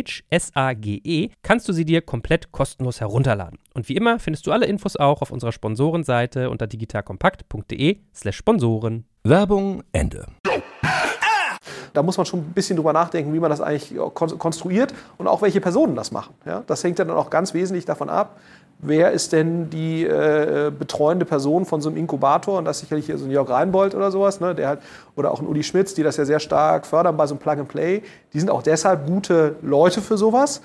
Sage, 0.00 0.24
S-A-G-E, 0.30 1.30
kannst 1.42 1.68
du 1.68 1.72
sie 1.72 1.84
dir 1.84 2.02
komplett 2.02 2.52
kostenlos 2.52 3.00
herunterladen. 3.00 3.58
Und 3.74 3.88
wie 3.88 3.96
immer 3.96 4.18
findest 4.18 4.46
du 4.46 4.52
alle 4.52 4.66
Infos 4.66 4.96
auch 4.96 5.22
auf 5.22 5.30
unserer 5.30 5.52
Sponsorenseite 5.52 6.50
unter 6.50 6.66
digitalkompakt.de/slash 6.66 8.36
Sponsoren. 8.36 9.04
Werbung 9.24 9.82
Ende. 9.92 10.26
Da 11.92 12.02
muss 12.02 12.16
man 12.16 12.24
schon 12.24 12.40
ein 12.40 12.52
bisschen 12.52 12.76
drüber 12.76 12.92
nachdenken, 12.92 13.34
wie 13.34 13.40
man 13.40 13.50
das 13.50 13.60
eigentlich 13.60 13.98
konstruiert 14.14 14.94
und 15.18 15.26
auch 15.26 15.42
welche 15.42 15.60
Personen 15.60 15.96
das 15.96 16.12
machen. 16.12 16.34
Ja, 16.46 16.62
das 16.66 16.84
hängt 16.84 16.98
dann 17.00 17.10
auch 17.10 17.30
ganz 17.30 17.52
wesentlich 17.52 17.84
davon 17.84 18.08
ab, 18.08 18.38
wer 18.82 19.12
ist 19.12 19.32
denn 19.32 19.70
die 19.70 20.04
äh, 20.04 20.72
betreuende 20.76 21.24
Person 21.24 21.64
von 21.66 21.80
so 21.80 21.88
einem 21.88 21.98
Inkubator 21.98 22.58
und 22.58 22.64
das 22.64 22.76
ist 22.76 22.80
sicherlich 22.82 23.06
hier 23.06 23.18
so 23.18 23.26
ein 23.26 23.30
Jörg 23.30 23.48
Reinbold 23.48 23.94
oder 23.94 24.10
sowas, 24.10 24.40
ne, 24.40 24.54
der 24.54 24.68
halt, 24.68 24.80
oder 25.16 25.30
auch 25.30 25.40
ein 25.40 25.46
Uli 25.46 25.62
Schmitz, 25.62 25.94
die 25.94 26.02
das 26.02 26.16
ja 26.16 26.24
sehr 26.24 26.40
stark 26.40 26.86
fördern 26.86 27.16
bei 27.16 27.26
so 27.26 27.34
einem 27.34 27.40
Plug-and-Play. 27.40 28.02
Die 28.32 28.40
sind 28.40 28.50
auch 28.50 28.62
deshalb 28.62 29.06
gute 29.06 29.56
Leute 29.62 30.00
für 30.00 30.16
sowas. 30.16 30.62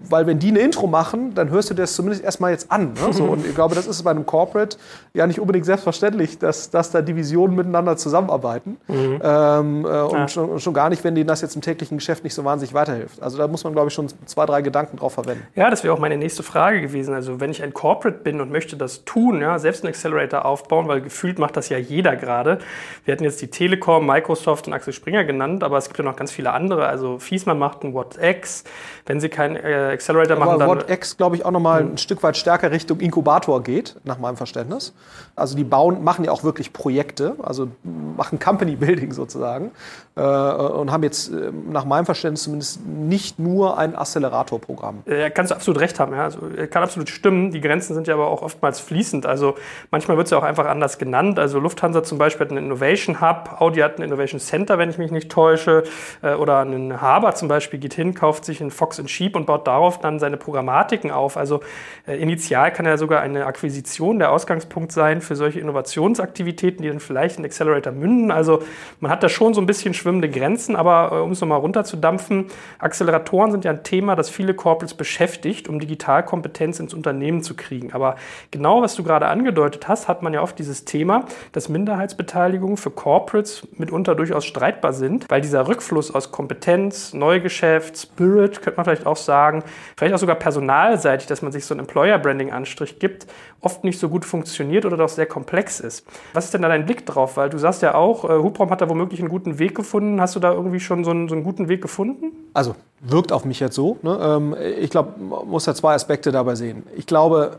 Weil 0.00 0.26
wenn 0.26 0.38
die 0.38 0.48
eine 0.48 0.60
Intro 0.60 0.86
machen, 0.86 1.34
dann 1.34 1.50
hörst 1.50 1.70
du 1.70 1.74
das 1.74 1.94
zumindest 1.94 2.22
erstmal 2.22 2.52
jetzt 2.52 2.70
an. 2.70 2.92
Ne? 2.92 3.12
So, 3.12 3.24
und 3.24 3.44
ich 3.44 3.54
glaube, 3.54 3.74
das 3.74 3.86
ist 3.86 4.02
bei 4.02 4.10
einem 4.10 4.26
Corporate 4.26 4.76
ja 5.12 5.26
nicht 5.26 5.40
unbedingt 5.40 5.66
selbstverständlich, 5.66 6.38
dass, 6.38 6.70
dass 6.70 6.90
da 6.90 7.02
Divisionen 7.02 7.56
miteinander 7.56 7.96
zusammenarbeiten. 7.96 8.76
Mhm. 8.86 9.20
Ähm, 9.22 9.84
äh, 9.84 9.88
und, 9.88 10.12
ja. 10.12 10.28
schon, 10.28 10.60
schon, 10.60 10.74
gar 10.74 10.88
nicht, 10.88 11.02
wenn 11.02 11.14
denen 11.14 11.26
das 11.26 11.40
jetzt 11.40 11.56
im 11.56 11.62
täglichen 11.62 11.98
Geschäft 11.98 12.22
nicht 12.22 12.34
so 12.34 12.44
wahnsinnig 12.44 12.74
weiterhilft. 12.74 13.20
Also 13.20 13.38
da 13.38 13.48
muss 13.48 13.64
man, 13.64 13.72
glaube 13.72 13.88
ich, 13.88 13.94
schon 13.94 14.08
zwei, 14.26 14.46
drei 14.46 14.62
Gedanken 14.62 14.98
drauf 14.98 15.14
verwenden. 15.14 15.46
Ja, 15.56 15.68
das 15.68 15.82
wäre 15.82 15.92
auch 15.94 15.98
meine 15.98 16.16
nächste 16.16 16.44
Frage 16.44 16.80
gewesen. 16.80 17.12
Also 17.14 17.40
wenn 17.40 17.50
ich 17.50 17.62
ein 17.62 17.74
Corporate 17.74 18.18
bin 18.18 18.40
und 18.40 18.52
möchte 18.52 18.76
das 18.76 19.04
tun, 19.04 19.40
ja, 19.40 19.58
selbst 19.58 19.82
einen 19.82 19.92
Accelerator 19.92 20.44
aufbauen, 20.44 20.86
weil 20.86 21.00
gefühlt 21.00 21.38
macht 21.40 21.56
das 21.56 21.68
ja 21.68 21.78
jeder 21.78 22.14
gerade. 22.14 22.58
Wir 23.04 23.12
hatten 23.12 23.24
jetzt 23.24 23.42
die 23.42 23.48
Telekom, 23.48 24.06
Microsoft 24.06 24.68
und 24.68 24.72
Axel 24.74 24.92
Springer 24.92 25.24
genannt, 25.24 25.64
aber 25.64 25.76
es 25.78 25.86
gibt 25.86 25.98
ja 25.98 26.04
noch 26.04 26.16
ganz 26.16 26.30
viele 26.30 26.52
andere. 26.52 26.86
Also 26.86 27.18
Fiesmann 27.18 27.58
macht 27.58 27.82
ein 27.82 27.94
WhatX. 27.94 28.64
Wenn 29.06 29.20
sie 29.20 29.28
kein 29.28 29.56
äh, 29.56 29.87
Accelerator 29.90 30.36
aber 30.36 30.46
machen, 30.46 30.58
dann... 30.60 30.68
WhatX, 30.68 31.16
glaube 31.16 31.36
ich, 31.36 31.44
auch 31.44 31.50
nochmal 31.50 31.82
ein 31.82 31.98
Stück 31.98 32.22
weit 32.22 32.36
stärker 32.36 32.70
Richtung 32.70 33.00
Inkubator 33.00 33.62
geht, 33.62 33.96
nach 34.04 34.18
meinem 34.18 34.36
Verständnis. 34.36 34.92
Also 35.34 35.56
die 35.56 35.64
bauen, 35.64 36.04
machen 36.04 36.24
ja 36.24 36.32
auch 36.32 36.44
wirklich 36.44 36.72
Projekte, 36.72 37.36
also 37.42 37.68
machen 38.16 38.38
Company 38.38 38.76
Building 38.76 39.12
sozusagen 39.12 39.70
äh, 40.16 40.20
und 40.20 40.92
haben 40.92 41.02
jetzt 41.02 41.32
äh, 41.32 41.52
nach 41.70 41.84
meinem 41.84 42.04
Verständnis 42.04 42.42
zumindest 42.42 42.84
nicht 42.86 43.38
nur 43.38 43.78
ein 43.78 43.96
Accelerator-Programm. 43.96 45.02
Ja, 45.06 45.30
kannst 45.30 45.50
du 45.50 45.54
absolut 45.54 45.80
recht 45.80 45.98
haben, 46.00 46.12
ja. 46.12 46.24
Also, 46.24 46.40
kann 46.70 46.82
absolut 46.82 47.08
stimmen. 47.08 47.52
Die 47.52 47.60
Grenzen 47.60 47.94
sind 47.94 48.06
ja 48.06 48.14
aber 48.14 48.28
auch 48.28 48.42
oftmals 48.42 48.80
fließend. 48.80 49.26
Also 49.26 49.54
manchmal 49.90 50.16
wird 50.16 50.26
es 50.26 50.30
ja 50.32 50.38
auch 50.38 50.42
einfach 50.42 50.66
anders 50.66 50.98
genannt. 50.98 51.38
Also 51.38 51.60
Lufthansa 51.60 52.02
zum 52.02 52.18
Beispiel 52.18 52.46
hat 52.46 52.50
einen 52.50 52.66
Innovation 52.66 53.20
Hub, 53.20 53.56
Audi 53.60 53.80
hat 53.80 53.98
ein 53.98 54.02
Innovation 54.02 54.40
Center, 54.40 54.78
wenn 54.78 54.90
ich 54.90 54.98
mich 54.98 55.10
nicht 55.10 55.30
täusche. 55.30 55.84
Äh, 56.22 56.34
oder 56.34 56.60
ein 56.60 57.00
Haber 57.00 57.34
zum 57.34 57.48
Beispiel 57.48 57.78
geht 57.78 57.94
hin, 57.94 58.14
kauft 58.14 58.44
sich 58.44 58.60
einen 58.60 58.70
Fox 58.70 58.98
Sheep 59.06 59.36
und 59.36 59.46
baut 59.46 59.66
darauf 59.78 60.00
dann 60.00 60.18
seine 60.18 60.36
Programmatiken 60.36 61.10
auf. 61.10 61.36
Also 61.36 61.60
äh, 62.06 62.16
initial 62.16 62.72
kann 62.72 62.84
ja 62.84 62.96
sogar 62.96 63.20
eine 63.20 63.46
Akquisition 63.46 64.18
der 64.18 64.32
Ausgangspunkt 64.32 64.90
sein 64.90 65.20
für 65.20 65.36
solche 65.36 65.60
Innovationsaktivitäten, 65.60 66.82
die 66.82 66.88
dann 66.88 67.00
vielleicht 67.00 67.38
in 67.38 67.44
Accelerator 67.44 67.92
münden. 67.92 68.30
Also 68.30 68.62
man 69.00 69.10
hat 69.10 69.22
da 69.22 69.28
schon 69.28 69.54
so 69.54 69.60
ein 69.60 69.66
bisschen 69.66 69.94
schwimmende 69.94 70.28
Grenzen, 70.28 70.74
aber 70.74 71.10
äh, 71.12 71.20
um 71.20 71.30
es 71.30 71.40
nochmal 71.40 71.60
runterzudampfen, 71.60 72.46
Acceleratoren 72.80 73.52
sind 73.52 73.64
ja 73.64 73.70
ein 73.70 73.84
Thema, 73.84 74.16
das 74.16 74.28
viele 74.30 74.54
Corporates 74.54 74.94
beschäftigt, 74.94 75.68
um 75.68 75.78
Digitalkompetenz 75.78 76.80
ins 76.80 76.92
Unternehmen 76.92 77.42
zu 77.42 77.54
kriegen. 77.54 77.92
Aber 77.92 78.16
genau, 78.50 78.82
was 78.82 78.96
du 78.96 79.04
gerade 79.04 79.28
angedeutet 79.28 79.86
hast, 79.86 80.08
hat 80.08 80.22
man 80.22 80.34
ja 80.34 80.42
oft 80.42 80.58
dieses 80.58 80.84
Thema, 80.84 81.24
dass 81.52 81.68
Minderheitsbeteiligungen 81.68 82.76
für 82.76 82.90
Corporates 82.90 83.68
mitunter 83.76 84.16
durchaus 84.16 84.44
streitbar 84.44 84.92
sind, 84.92 85.26
weil 85.28 85.40
dieser 85.40 85.68
Rückfluss 85.68 86.12
aus 86.12 86.32
Kompetenz, 86.32 87.14
Neugeschäft, 87.14 87.96
Spirit, 87.98 88.60
könnte 88.62 88.76
man 88.76 88.84
vielleicht 88.84 89.06
auch 89.06 89.16
sagen, 89.16 89.62
vielleicht 89.96 90.14
auch 90.14 90.18
sogar 90.18 90.36
personalseitig, 90.36 91.26
dass 91.26 91.42
man 91.42 91.52
sich 91.52 91.64
so 91.64 91.74
ein 91.74 91.80
Employer-Branding-Anstrich 91.80 92.98
gibt, 92.98 93.26
oft 93.60 93.84
nicht 93.84 93.98
so 93.98 94.08
gut 94.08 94.24
funktioniert 94.24 94.84
oder 94.84 94.96
doch 94.96 95.08
sehr 95.08 95.26
komplex 95.26 95.80
ist. 95.80 96.06
Was 96.32 96.46
ist 96.46 96.54
denn 96.54 96.62
da 96.62 96.68
dein 96.68 96.86
Blick 96.86 97.06
drauf? 97.06 97.36
Weil 97.36 97.50
du 97.50 97.58
sagst 97.58 97.82
ja 97.82 97.94
auch, 97.94 98.24
äh, 98.24 98.38
Hubraum 98.38 98.70
hat 98.70 98.80
da 98.80 98.88
womöglich 98.88 99.20
einen 99.20 99.28
guten 99.28 99.58
Weg 99.58 99.74
gefunden. 99.74 100.20
Hast 100.20 100.36
du 100.36 100.40
da 100.40 100.52
irgendwie 100.52 100.80
schon 100.80 101.04
so 101.04 101.10
einen, 101.10 101.28
so 101.28 101.34
einen 101.34 101.44
guten 101.44 101.68
Weg 101.68 101.82
gefunden? 101.82 102.32
Also 102.54 102.74
wirkt 103.00 103.32
auf 103.32 103.44
mich 103.44 103.60
jetzt 103.60 103.74
so. 103.74 103.98
Ne? 104.02 104.18
Ähm, 104.20 104.56
ich 104.78 104.90
glaube, 104.90 105.20
man 105.20 105.48
muss 105.48 105.66
ja 105.66 105.74
zwei 105.74 105.94
Aspekte 105.94 106.32
dabei 106.32 106.54
sehen. 106.54 106.84
Ich 106.96 107.06
glaube, 107.06 107.58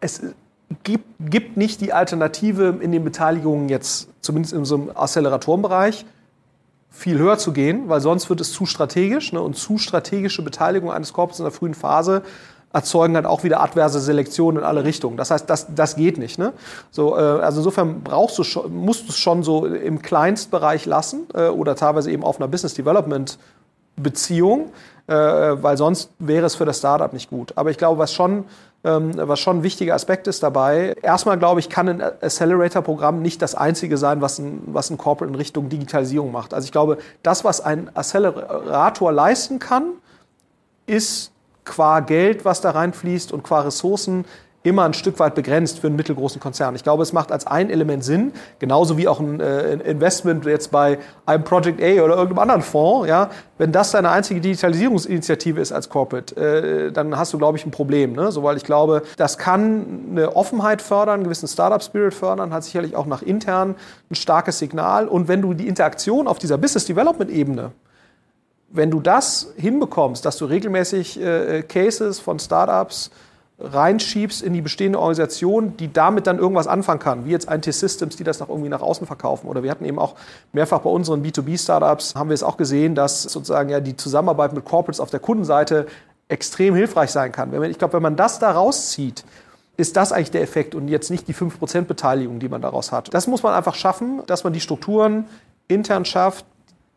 es 0.00 0.22
gibt, 0.82 1.04
gibt 1.20 1.56
nicht 1.56 1.80
die 1.80 1.92
Alternative 1.92 2.78
in 2.80 2.92
den 2.92 3.04
Beteiligungen 3.04 3.68
jetzt, 3.68 4.08
zumindest 4.20 4.54
in 4.54 4.64
so 4.64 4.74
einem 4.76 4.90
Acceleratorenbereich, 4.94 6.04
viel 6.92 7.18
höher 7.18 7.38
zu 7.38 7.52
gehen, 7.52 7.88
weil 7.88 8.00
sonst 8.00 8.28
wird 8.28 8.40
es 8.40 8.52
zu 8.52 8.66
strategisch. 8.66 9.32
Ne? 9.32 9.40
Und 9.40 9.56
zu 9.56 9.78
strategische 9.78 10.42
Beteiligung 10.42 10.92
eines 10.92 11.12
Korpus 11.12 11.38
in 11.38 11.44
der 11.44 11.52
frühen 11.52 11.74
Phase 11.74 12.22
erzeugen 12.72 13.14
dann 13.14 13.26
auch 13.26 13.44
wieder 13.44 13.60
adverse 13.60 14.00
Selektionen 14.00 14.58
in 14.58 14.64
alle 14.64 14.84
Richtungen. 14.84 15.16
Das 15.16 15.30
heißt, 15.30 15.48
das, 15.48 15.66
das 15.74 15.96
geht 15.96 16.18
nicht. 16.18 16.38
Ne? 16.38 16.52
So, 16.90 17.16
äh, 17.16 17.20
also 17.20 17.60
insofern 17.60 18.02
brauchst 18.02 18.38
du 18.38 18.44
schon, 18.44 18.74
musst 18.74 19.04
du 19.04 19.08
es 19.08 19.18
schon 19.18 19.42
so 19.42 19.66
im 19.66 20.00
Kleinstbereich 20.00 20.86
lassen 20.86 21.26
äh, 21.34 21.48
oder 21.48 21.76
teilweise 21.76 22.10
eben 22.10 22.24
auf 22.24 22.40
einer 22.40 22.48
Business 22.48 22.74
Development 22.74 23.38
Beziehung, 23.96 24.70
äh, 25.06 25.14
weil 25.14 25.76
sonst 25.76 26.10
wäre 26.18 26.46
es 26.46 26.54
für 26.54 26.64
das 26.64 26.78
Startup 26.78 27.12
nicht 27.12 27.28
gut. 27.28 27.52
Aber 27.56 27.70
ich 27.70 27.76
glaube, 27.76 27.98
was 27.98 28.12
schon 28.12 28.44
was 28.82 29.38
schon 29.38 29.58
ein 29.58 29.62
wichtiger 29.62 29.94
Aspekt 29.94 30.26
ist 30.26 30.42
dabei. 30.42 30.96
Erstmal 31.02 31.38
glaube 31.38 31.60
ich, 31.60 31.68
kann 31.68 31.88
ein 31.88 32.02
Accelerator-Programm 32.02 33.22
nicht 33.22 33.40
das 33.40 33.54
einzige 33.54 33.96
sein, 33.96 34.20
was 34.20 34.38
ein, 34.38 34.62
was 34.66 34.90
ein 34.90 34.98
Corporate 34.98 35.32
in 35.32 35.36
Richtung 35.36 35.68
Digitalisierung 35.68 36.32
macht. 36.32 36.52
Also 36.52 36.64
ich 36.64 36.72
glaube, 36.72 36.98
das, 37.22 37.44
was 37.44 37.60
ein 37.60 37.94
Accelerator 37.94 39.12
leisten 39.12 39.60
kann, 39.60 39.92
ist 40.86 41.30
qua 41.64 42.00
Geld, 42.00 42.44
was 42.44 42.60
da 42.60 42.72
reinfließt 42.72 43.32
und 43.32 43.44
qua 43.44 43.60
Ressourcen 43.60 44.24
immer 44.62 44.84
ein 44.84 44.94
Stück 44.94 45.18
weit 45.18 45.34
begrenzt 45.34 45.80
für 45.80 45.88
einen 45.88 45.96
mittelgroßen 45.96 46.40
Konzern. 46.40 46.74
Ich 46.74 46.82
glaube, 46.82 47.02
es 47.02 47.12
macht 47.12 47.32
als 47.32 47.46
ein 47.46 47.68
Element 47.70 48.04
Sinn, 48.04 48.32
genauso 48.58 48.96
wie 48.96 49.08
auch 49.08 49.18
ein 49.18 49.40
äh, 49.40 49.74
Investment 49.74 50.44
jetzt 50.44 50.70
bei 50.70 50.98
einem 51.26 51.44
Project 51.44 51.82
A 51.82 52.02
oder 52.02 52.14
irgendeinem 52.14 52.38
anderen 52.38 52.62
Fonds. 52.62 53.08
Ja, 53.08 53.30
wenn 53.58 53.72
das 53.72 53.90
deine 53.90 54.10
einzige 54.10 54.40
Digitalisierungsinitiative 54.40 55.60
ist 55.60 55.72
als 55.72 55.88
Corporate, 55.88 56.36
äh, 56.36 56.92
dann 56.92 57.16
hast 57.16 57.32
du, 57.32 57.38
glaube 57.38 57.58
ich, 57.58 57.66
ein 57.66 57.70
Problem. 57.72 58.12
Ne? 58.12 58.30
So, 58.30 58.42
weil 58.42 58.56
ich 58.56 58.64
glaube, 58.64 59.02
das 59.16 59.36
kann 59.38 60.08
eine 60.10 60.36
Offenheit 60.36 60.80
fördern, 60.80 61.14
einen 61.14 61.24
gewissen 61.24 61.48
Startup-Spirit 61.48 62.14
fördern, 62.14 62.52
hat 62.52 62.64
sicherlich 62.64 62.94
auch 62.94 63.06
nach 63.06 63.22
intern 63.22 63.74
ein 64.10 64.14
starkes 64.14 64.58
Signal. 64.58 65.08
Und 65.08 65.26
wenn 65.28 65.42
du 65.42 65.54
die 65.54 65.66
Interaktion 65.66 66.28
auf 66.28 66.38
dieser 66.38 66.58
Business-Development-Ebene 66.58 67.72
wenn 68.74 68.90
du 68.90 69.00
das 69.00 69.52
hinbekommst, 69.56 70.24
dass 70.24 70.38
du 70.38 70.46
regelmäßig 70.46 71.20
äh, 71.20 71.62
Cases 71.62 72.18
von 72.18 72.38
Startups 72.38 73.10
reinschiebst 73.62 74.42
in 74.42 74.52
die 74.52 74.60
bestehende 74.60 74.98
Organisation, 74.98 75.76
die 75.76 75.92
damit 75.92 76.26
dann 76.26 76.38
irgendwas 76.38 76.66
anfangen 76.66 77.00
kann, 77.00 77.24
wie 77.24 77.30
jetzt 77.30 77.48
IT-Systems, 77.50 78.16
die 78.16 78.24
das 78.24 78.40
noch 78.40 78.48
irgendwie 78.48 78.68
nach 78.68 78.82
außen 78.82 79.06
verkaufen. 79.06 79.46
Oder 79.48 79.62
wir 79.62 79.70
hatten 79.70 79.84
eben 79.84 79.98
auch 79.98 80.14
mehrfach 80.52 80.80
bei 80.80 80.90
unseren 80.90 81.22
B2B-Startups, 81.22 82.14
haben 82.14 82.30
wir 82.30 82.34
es 82.34 82.42
auch 82.42 82.56
gesehen, 82.56 82.94
dass 82.94 83.22
sozusagen 83.22 83.68
ja 83.68 83.80
die 83.80 83.96
Zusammenarbeit 83.96 84.52
mit 84.52 84.64
Corporates 84.64 85.00
auf 85.00 85.10
der 85.10 85.20
Kundenseite 85.20 85.86
extrem 86.28 86.74
hilfreich 86.74 87.10
sein 87.10 87.30
kann. 87.32 87.52
Ich 87.64 87.78
glaube, 87.78 87.94
wenn 87.94 88.02
man 88.02 88.16
das 88.16 88.38
da 88.38 88.50
rauszieht, 88.50 89.24
ist 89.76 89.96
das 89.96 90.12
eigentlich 90.12 90.30
der 90.30 90.42
Effekt 90.42 90.74
und 90.74 90.88
jetzt 90.88 91.10
nicht 91.10 91.28
die 91.28 91.34
5% 91.34 91.82
Beteiligung, 91.82 92.38
die 92.38 92.48
man 92.48 92.62
daraus 92.62 92.92
hat. 92.92 93.12
Das 93.14 93.26
muss 93.26 93.42
man 93.42 93.54
einfach 93.54 93.74
schaffen, 93.74 94.22
dass 94.26 94.44
man 94.44 94.52
die 94.52 94.60
Strukturen 94.60 95.26
intern 95.68 96.04
schafft, 96.04 96.44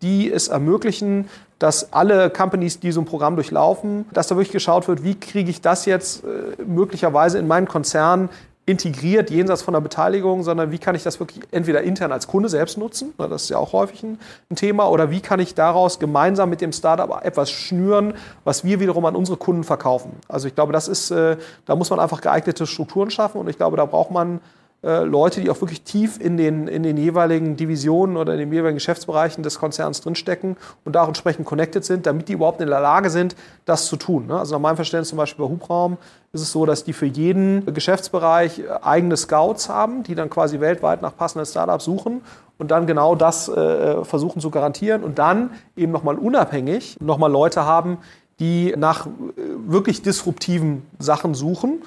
die 0.05 0.31
es 0.31 0.49
ermöglichen, 0.49 1.27
dass 1.57 1.91
alle 1.93 2.29
Companies, 2.29 2.79
die 2.79 2.91
so 2.91 3.01
ein 3.01 3.05
Programm 3.05 3.35
durchlaufen, 3.35 4.05
dass 4.13 4.27
da 4.27 4.35
wirklich 4.35 4.51
geschaut 4.51 4.87
wird, 4.87 5.03
wie 5.03 5.15
kriege 5.15 5.49
ich 5.49 5.61
das 5.61 5.85
jetzt 5.85 6.23
äh, 6.23 6.61
möglicherweise 6.63 7.39
in 7.39 7.47
meinen 7.47 7.67
Konzern 7.67 8.29
integriert, 8.67 9.29
jenseits 9.29 9.61
von 9.61 9.73
der 9.73 9.81
Beteiligung, 9.81 10.43
sondern 10.43 10.71
wie 10.71 10.79
kann 10.79 10.95
ich 10.95 11.03
das 11.03 11.19
wirklich 11.19 11.43
entweder 11.51 11.81
intern 11.81 12.11
als 12.11 12.27
Kunde 12.27 12.49
selbst 12.49 12.77
nutzen, 12.77 13.13
das 13.17 13.43
ist 13.43 13.49
ja 13.49 13.57
auch 13.57 13.73
häufig 13.73 14.03
ein, 14.03 14.19
ein 14.49 14.55
Thema, 14.55 14.89
oder 14.89 15.11
wie 15.11 15.21
kann 15.21 15.39
ich 15.39 15.53
daraus 15.53 15.99
gemeinsam 15.99 16.49
mit 16.49 16.61
dem 16.61 16.71
Startup 16.71 17.23
etwas 17.23 17.51
schnüren, 17.51 18.15
was 18.43 18.63
wir 18.63 18.79
wiederum 18.79 19.05
an 19.05 19.15
unsere 19.15 19.37
Kunden 19.37 19.63
verkaufen. 19.63 20.11
Also 20.27 20.47
ich 20.47 20.55
glaube, 20.55 20.73
das 20.73 20.87
ist, 20.87 21.11
äh, 21.11 21.37
da 21.65 21.75
muss 21.75 21.91
man 21.91 21.99
einfach 21.99 22.21
geeignete 22.21 22.65
Strukturen 22.65 23.11
schaffen 23.11 23.39
und 23.39 23.49
ich 23.49 23.57
glaube, 23.57 23.77
da 23.77 23.85
braucht 23.85 24.09
man 24.09 24.39
äh, 24.85 25.03
Leute, 25.03 25.41
die 25.41 25.49
auch 25.49 25.59
wirklich 25.61 25.81
tief 25.81 26.19
in 26.19 26.37
den, 26.37 26.67
in 26.67 26.83
den 26.83 26.95
jeweiligen 26.95 27.55
Divisionen 27.55 28.17
oder 28.17 28.33
in 28.33 28.39
den 28.39 28.53
jeweiligen 28.53 28.75
Geschäftsbereichen 28.75 29.41
des 29.41 29.57
Konzerns 29.57 30.01
drinstecken 30.01 30.57
und 30.83 30.95
da 30.95 31.01
auch 31.01 31.07
entsprechend 31.07 31.47
connected 31.47 31.83
sind, 31.83 32.05
damit 32.05 32.29
die 32.29 32.33
überhaupt 32.33 32.61
in 32.61 32.67
der 32.67 32.79
Lage 32.79 33.09
sind, 33.09 33.35
das 33.65 33.87
zu 33.87 33.95
tun. 33.95 34.27
Ne? 34.27 34.37
Also 34.37 34.53
nach 34.53 34.61
meinem 34.61 34.75
Verständnis 34.75 35.09
zum 35.09 35.17
Beispiel 35.17 35.43
bei 35.43 35.49
Hubraum 35.49 35.97
ist 36.33 36.41
es 36.41 36.51
so, 36.51 36.67
dass 36.67 36.83
die 36.83 36.93
für 36.93 37.07
jeden 37.07 37.65
Geschäftsbereich 37.73 38.59
äh, 38.59 38.63
eigene 38.83 39.17
Scouts 39.17 39.69
haben, 39.69 40.03
die 40.03 40.13
dann 40.13 40.29
quasi 40.29 40.59
weltweit 40.59 41.01
nach 41.01 41.17
passenden 41.17 41.47
Startups 41.47 41.85
suchen 41.85 42.21
und 42.59 42.69
dann 42.69 42.85
genau 42.85 43.15
das 43.15 43.49
äh, 43.49 44.05
versuchen 44.05 44.39
zu 44.39 44.51
garantieren 44.51 45.03
und 45.03 45.17
dann 45.17 45.49
eben 45.75 45.91
nochmal 45.91 46.19
unabhängig 46.19 46.97
nochmal 47.01 47.31
Leute 47.31 47.65
haben, 47.65 47.97
die 48.39 48.75
nach 48.77 49.07
wirklich 49.35 50.03
disruptiven 50.03 50.85
Sachen 50.99 51.33
suchen 51.33 51.81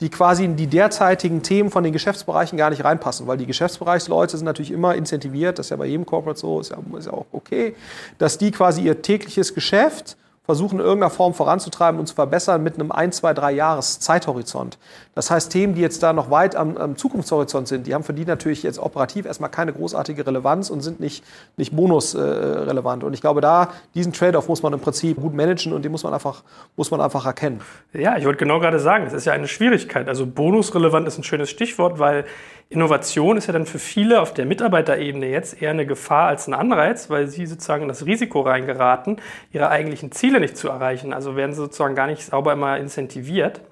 die 0.00 0.08
quasi 0.08 0.44
in 0.44 0.56
die 0.56 0.66
derzeitigen 0.66 1.42
Themen 1.42 1.70
von 1.70 1.82
den 1.84 1.92
Geschäftsbereichen 1.92 2.56
gar 2.56 2.70
nicht 2.70 2.84
reinpassen, 2.84 3.26
weil 3.26 3.38
die 3.38 3.46
Geschäftsbereichsleute 3.46 4.36
sind 4.36 4.44
natürlich 4.44 4.70
immer 4.70 4.94
incentiviert, 4.94 5.58
das 5.58 5.66
ist 5.66 5.70
ja 5.70 5.76
bei 5.76 5.86
jedem 5.86 6.06
Corporate 6.06 6.38
so, 6.38 6.60
ist 6.60 6.70
ja, 6.70 6.78
ist 6.96 7.06
ja 7.06 7.12
auch 7.12 7.26
okay, 7.32 7.74
dass 8.18 8.38
die 8.38 8.50
quasi 8.50 8.82
ihr 8.82 9.02
tägliches 9.02 9.54
Geschäft 9.54 10.16
versuchen 10.48 10.78
in 10.78 10.84
irgendeiner 10.86 11.10
Form 11.10 11.34
voranzutreiben 11.34 12.00
und 12.00 12.06
zu 12.06 12.14
verbessern 12.14 12.62
mit 12.62 12.76
einem 12.76 12.90
ein, 12.90 13.12
zwei, 13.12 13.34
drei 13.34 13.52
Jahres 13.52 14.00
Zeithorizont. 14.00 14.78
Das 15.14 15.30
heißt, 15.30 15.52
Themen, 15.52 15.74
die 15.74 15.82
jetzt 15.82 16.02
da 16.02 16.14
noch 16.14 16.30
weit 16.30 16.56
am, 16.56 16.78
am 16.78 16.96
Zukunftshorizont 16.96 17.68
sind, 17.68 17.86
die 17.86 17.92
haben 17.92 18.02
für 18.02 18.14
die 18.14 18.24
natürlich 18.24 18.62
jetzt 18.62 18.78
operativ 18.78 19.26
erstmal 19.26 19.50
keine 19.50 19.74
großartige 19.74 20.26
Relevanz 20.26 20.70
und 20.70 20.80
sind 20.80 21.00
nicht, 21.00 21.22
nicht 21.58 21.76
bonusrelevant. 21.76 23.02
Äh, 23.02 23.06
und 23.06 23.12
ich 23.12 23.20
glaube, 23.20 23.42
da 23.42 23.68
diesen 23.94 24.14
Trade-off 24.14 24.48
muss 24.48 24.62
man 24.62 24.72
im 24.72 24.80
Prinzip 24.80 25.20
gut 25.20 25.34
managen 25.34 25.74
und 25.74 25.84
den 25.84 25.92
muss 25.92 26.02
man 26.02 26.14
einfach, 26.14 26.42
muss 26.76 26.90
man 26.90 27.02
einfach 27.02 27.26
erkennen. 27.26 27.60
Ja, 27.92 28.16
ich 28.16 28.24
wollte 28.24 28.38
genau 28.38 28.58
gerade 28.58 28.78
sagen, 28.78 29.04
es 29.06 29.12
ist 29.12 29.26
ja 29.26 29.34
eine 29.34 29.48
Schwierigkeit. 29.48 30.08
Also 30.08 30.24
bonusrelevant 30.24 31.06
ist 31.06 31.18
ein 31.18 31.24
schönes 31.24 31.50
Stichwort, 31.50 31.98
weil 31.98 32.24
Innovation 32.70 33.38
ist 33.38 33.46
ja 33.46 33.54
dann 33.54 33.64
für 33.64 33.78
viele 33.78 34.20
auf 34.20 34.34
der 34.34 34.44
Mitarbeiterebene 34.44 35.26
jetzt 35.26 35.62
eher 35.62 35.70
eine 35.70 35.86
Gefahr 35.86 36.28
als 36.28 36.48
ein 36.48 36.54
Anreiz, 36.54 37.08
weil 37.08 37.26
sie 37.26 37.46
sozusagen 37.46 37.82
in 37.82 37.88
das 37.88 38.04
Risiko 38.04 38.42
reingeraten, 38.42 39.22
ihre 39.52 39.70
eigentlichen 39.70 40.12
Ziele 40.12 40.38
nicht 40.38 40.58
zu 40.58 40.68
erreichen. 40.68 41.14
Also 41.14 41.34
werden 41.34 41.54
sie 41.54 41.62
sozusagen 41.62 41.94
gar 41.94 42.06
nicht 42.08 42.22
sauber 42.22 42.52
immer 42.52 42.76
incentiviert. 42.76 43.62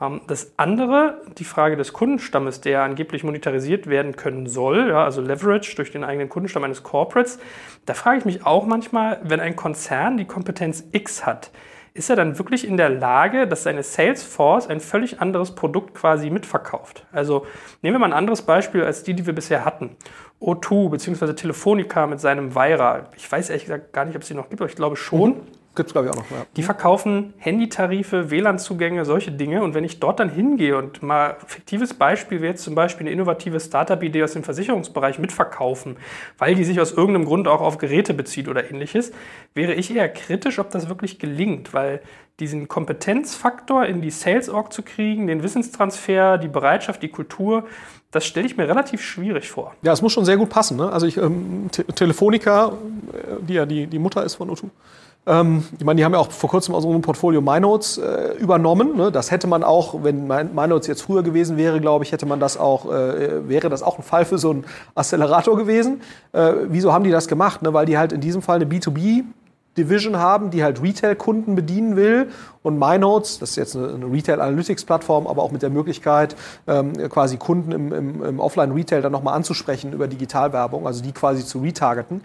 Ähm, 0.00 0.22
das 0.28 0.52
andere, 0.56 1.20
die 1.36 1.44
Frage 1.44 1.76
des 1.76 1.92
Kundenstammes, 1.92 2.62
der 2.62 2.84
angeblich 2.84 3.22
monetarisiert 3.22 3.86
werden 3.86 4.16
können 4.16 4.46
soll, 4.46 4.88
ja, 4.88 5.04
also 5.04 5.20
Leverage 5.20 5.76
durch 5.76 5.92
den 5.92 6.02
eigenen 6.02 6.30
Kundenstamm 6.30 6.64
eines 6.64 6.82
Corporates, 6.82 7.38
da 7.84 7.92
frage 7.92 8.18
ich 8.18 8.24
mich 8.24 8.46
auch 8.46 8.64
manchmal, 8.64 9.20
wenn 9.24 9.40
ein 9.40 9.56
Konzern 9.56 10.16
die 10.16 10.26
Kompetenz 10.26 10.84
X 10.92 11.26
hat, 11.26 11.50
ist 11.98 12.08
er 12.08 12.16
dann 12.16 12.38
wirklich 12.38 12.66
in 12.66 12.76
der 12.76 12.88
Lage, 12.88 13.46
dass 13.48 13.64
seine 13.64 13.82
Salesforce 13.82 14.68
ein 14.68 14.80
völlig 14.80 15.20
anderes 15.20 15.54
Produkt 15.54 15.94
quasi 15.94 16.30
mitverkauft? 16.30 17.04
Also 17.12 17.44
nehmen 17.82 17.96
wir 17.96 17.98
mal 17.98 18.06
ein 18.06 18.12
anderes 18.12 18.42
Beispiel 18.42 18.84
als 18.84 19.02
die, 19.02 19.14
die 19.14 19.26
wir 19.26 19.34
bisher 19.34 19.64
hatten. 19.64 19.96
O2 20.40 20.90
bzw. 20.90 21.32
Telefonica 21.34 22.06
mit 22.06 22.20
seinem 22.20 22.54
Vira. 22.54 23.08
Ich 23.16 23.30
weiß 23.30 23.50
ehrlich 23.50 23.64
gesagt 23.64 23.92
gar 23.92 24.04
nicht, 24.04 24.14
ob 24.14 24.22
es 24.22 24.28
die 24.28 24.34
noch 24.34 24.48
gibt, 24.48 24.62
aber 24.62 24.70
ich 24.70 24.76
glaube 24.76 24.96
schon. 24.96 25.30
Mhm. 25.30 25.57
Gibt 25.78 25.90
es, 25.90 25.92
glaube 25.92 26.08
ich, 26.08 26.12
auch 26.12 26.18
noch. 26.18 26.30
Ja. 26.30 26.44
Die 26.56 26.64
verkaufen 26.64 27.34
Handytarife, 27.38 28.32
WLAN-Zugänge, 28.32 29.04
solche 29.04 29.30
Dinge. 29.30 29.62
Und 29.62 29.74
wenn 29.74 29.84
ich 29.84 30.00
dort 30.00 30.18
dann 30.18 30.28
hingehe 30.28 30.76
und 30.76 31.02
mal 31.04 31.36
fiktives 31.46 31.94
Beispiel 31.94 32.40
wäre 32.40 32.50
jetzt 32.50 32.64
zum 32.64 32.74
Beispiel 32.74 33.06
eine 33.06 33.12
innovative 33.12 33.60
Startup-Idee 33.60 34.24
aus 34.24 34.32
dem 34.32 34.42
Versicherungsbereich 34.42 35.20
mitverkaufen, 35.20 35.96
weil 36.36 36.56
die 36.56 36.64
sich 36.64 36.80
aus 36.80 36.90
irgendeinem 36.90 37.26
Grund 37.26 37.46
auch 37.46 37.60
auf 37.60 37.78
Geräte 37.78 38.12
bezieht 38.12 38.48
oder 38.48 38.68
ähnliches, 38.68 39.12
wäre 39.54 39.72
ich 39.74 39.94
eher 39.94 40.08
kritisch, 40.08 40.58
ob 40.58 40.70
das 40.70 40.88
wirklich 40.88 41.20
gelingt, 41.20 41.72
weil 41.72 42.00
diesen 42.40 42.68
Kompetenzfaktor 42.68 43.86
in 43.86 44.00
die 44.00 44.10
Sales-Org 44.10 44.72
zu 44.72 44.82
kriegen, 44.82 45.26
den 45.26 45.42
Wissenstransfer, 45.42 46.38
die 46.38 46.48
Bereitschaft, 46.48 47.02
die 47.02 47.08
Kultur, 47.08 47.64
das 48.10 48.24
stelle 48.24 48.46
ich 48.46 48.56
mir 48.56 48.68
relativ 48.68 49.02
schwierig 49.02 49.50
vor. 49.50 49.74
Ja, 49.82 49.92
es 49.92 50.02
muss 50.02 50.12
schon 50.12 50.24
sehr 50.24 50.36
gut 50.36 50.48
passen. 50.48 50.76
Ne? 50.76 50.90
Also 50.90 51.06
ich, 51.06 51.16
ähm, 51.16 51.68
Te 51.70 51.84
Telefonica, 51.84 52.68
äh, 53.12 53.42
die 53.42 53.54
ja 53.54 53.66
die, 53.66 53.86
die 53.86 53.98
Mutter 53.98 54.24
ist 54.24 54.36
von 54.36 54.50
O2, 54.50 54.70
ähm, 55.28 55.64
ich 55.78 55.84
meine, 55.84 55.98
die 55.98 56.04
haben 56.04 56.12
ja 56.12 56.18
auch 56.18 56.30
vor 56.30 56.50
kurzem 56.50 56.74
aus 56.74 56.84
unserem 56.84 57.02
Portfolio 57.02 57.40
MyNotes 57.40 57.98
äh, 57.98 58.32
übernommen. 58.38 58.96
Ne? 58.96 59.12
Das 59.12 59.30
hätte 59.30 59.46
man 59.46 59.62
auch, 59.62 60.02
wenn 60.02 60.26
MyNotes 60.26 60.86
jetzt 60.86 61.02
früher 61.02 61.22
gewesen 61.22 61.56
wäre, 61.56 61.80
glaube 61.80 62.04
ich, 62.04 62.12
hätte 62.12 62.26
man 62.26 62.40
das 62.40 62.56
auch, 62.56 62.90
äh, 62.90 63.48
wäre 63.48 63.68
das 63.68 63.82
auch 63.82 63.98
ein 63.98 64.02
Fall 64.02 64.24
für 64.24 64.38
so 64.38 64.50
einen 64.50 64.64
Accelerator 64.94 65.56
gewesen. 65.56 66.00
Äh, 66.32 66.52
wieso 66.68 66.92
haben 66.92 67.04
die 67.04 67.10
das 67.10 67.28
gemacht? 67.28 67.62
Ne? 67.62 67.74
Weil 67.74 67.86
die 67.86 67.98
halt 67.98 68.12
in 68.12 68.20
diesem 68.20 68.40
Fall 68.40 68.56
eine 68.56 68.64
B2B 68.64 69.24
Division 69.76 70.16
haben, 70.16 70.50
die 70.50 70.64
halt 70.64 70.82
Retail-Kunden 70.82 71.54
bedienen 71.54 71.94
will. 71.94 72.30
Und 72.62 72.78
MyNotes, 72.78 73.38
das 73.38 73.50
ist 73.50 73.56
jetzt 73.56 73.76
eine, 73.76 74.10
Retail-Analytics-Plattform, 74.10 75.26
aber 75.26 75.42
auch 75.42 75.52
mit 75.52 75.62
der 75.62 75.70
Möglichkeit, 75.70 76.36
ähm, 76.66 76.94
quasi 77.08 77.36
Kunden 77.36 77.72
im, 77.72 77.92
im, 77.92 78.24
im 78.24 78.40
Offline-Retail 78.40 79.02
dann 79.02 79.12
nochmal 79.12 79.34
anzusprechen 79.34 79.92
über 79.92 80.08
Digitalwerbung, 80.08 80.86
also 80.86 81.02
die 81.02 81.12
quasi 81.12 81.44
zu 81.44 81.60
retargeten. 81.60 82.22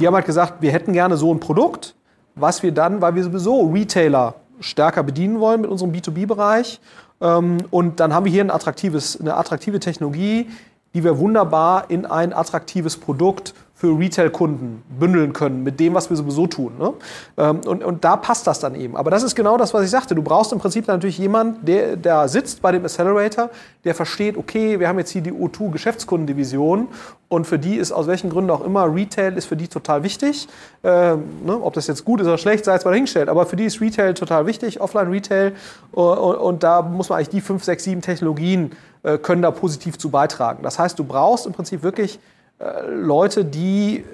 Die 0.00 0.06
haben 0.06 0.14
halt 0.14 0.26
gesagt, 0.26 0.62
wir 0.62 0.70
hätten 0.72 0.92
gerne 0.92 1.16
so 1.16 1.34
ein 1.34 1.40
Produkt, 1.40 1.94
was 2.36 2.62
wir 2.62 2.72
dann, 2.72 3.00
weil 3.00 3.14
wir 3.14 3.24
sowieso 3.24 3.70
Retailer 3.72 4.34
stärker 4.60 5.02
bedienen 5.02 5.40
wollen 5.40 5.62
mit 5.62 5.70
unserem 5.70 5.92
B2B-Bereich. 5.92 6.80
Ähm, 7.20 7.58
und 7.70 7.98
dann 7.98 8.14
haben 8.14 8.24
wir 8.24 8.32
hier 8.32 8.44
ein 8.44 8.50
attraktives, 8.50 9.18
eine 9.20 9.34
attraktive 9.34 9.80
Technologie, 9.80 10.48
die 10.94 11.02
wir 11.02 11.18
wunderbar 11.18 11.90
in 11.90 12.06
ein 12.06 12.32
attraktives 12.32 12.96
Produkt 12.96 13.54
für 13.78 13.98
Retail-Kunden 13.98 14.82
bündeln 14.98 15.34
können 15.34 15.62
mit 15.62 15.78
dem, 15.78 15.92
was 15.92 16.08
wir 16.08 16.16
sowieso 16.16 16.46
tun. 16.46 16.72
Ne? 16.78 16.94
Ähm, 17.36 17.60
und, 17.66 17.84
und 17.84 18.04
da 18.04 18.16
passt 18.16 18.46
das 18.46 18.58
dann 18.58 18.74
eben. 18.74 18.96
Aber 18.96 19.10
das 19.10 19.22
ist 19.22 19.34
genau 19.34 19.58
das, 19.58 19.74
was 19.74 19.84
ich 19.84 19.90
sagte. 19.90 20.14
Du 20.14 20.22
brauchst 20.22 20.50
im 20.54 20.58
Prinzip 20.58 20.88
natürlich 20.88 21.18
jemanden, 21.18 21.62
der, 21.66 21.96
der 21.96 22.26
sitzt 22.28 22.62
bei 22.62 22.72
dem 22.72 22.84
Accelerator, 22.84 23.50
der 23.84 23.94
versteht, 23.94 24.38
okay, 24.38 24.80
wir 24.80 24.88
haben 24.88 24.98
jetzt 24.98 25.10
hier 25.10 25.20
die 25.20 25.32
O2-Geschäftskundendivision 25.32 26.88
und 27.28 27.46
für 27.46 27.58
die 27.58 27.76
ist 27.76 27.92
aus 27.92 28.06
welchen 28.06 28.30
Gründen 28.30 28.50
auch 28.50 28.64
immer 28.64 28.94
Retail 28.94 29.36
ist 29.36 29.44
für 29.44 29.56
die 29.56 29.68
total 29.68 30.02
wichtig. 30.02 30.48
Ähm, 30.82 31.24
ne? 31.44 31.60
Ob 31.62 31.74
das 31.74 31.86
jetzt 31.86 32.06
gut 32.06 32.22
ist 32.22 32.28
oder 32.28 32.38
schlecht, 32.38 32.64
sei 32.64 32.72
jetzt 32.72 32.86
mal 32.86 32.92
dahingestellt. 32.92 33.28
Aber 33.28 33.44
für 33.44 33.56
die 33.56 33.64
ist 33.64 33.82
Retail 33.82 34.14
total 34.14 34.46
wichtig, 34.46 34.80
Offline-Retail. 34.80 35.52
Und, 35.92 36.16
und, 36.16 36.62
da 36.62 36.80
muss 36.80 37.10
man 37.10 37.18
eigentlich 37.18 37.28
die 37.28 37.40
fünf, 37.42 37.62
sechs, 37.62 37.84
sieben 37.84 38.00
Technologien 38.00 38.72
äh, 39.02 39.18
können 39.18 39.42
da 39.42 39.50
positiv 39.50 39.98
zu 39.98 40.08
beitragen. 40.08 40.62
Das 40.62 40.78
heißt, 40.78 40.98
du 40.98 41.04
brauchst 41.04 41.46
im 41.46 41.52
Prinzip 41.52 41.82
wirklich 41.82 42.18
Leute, 42.58 43.44
die 43.44 44.04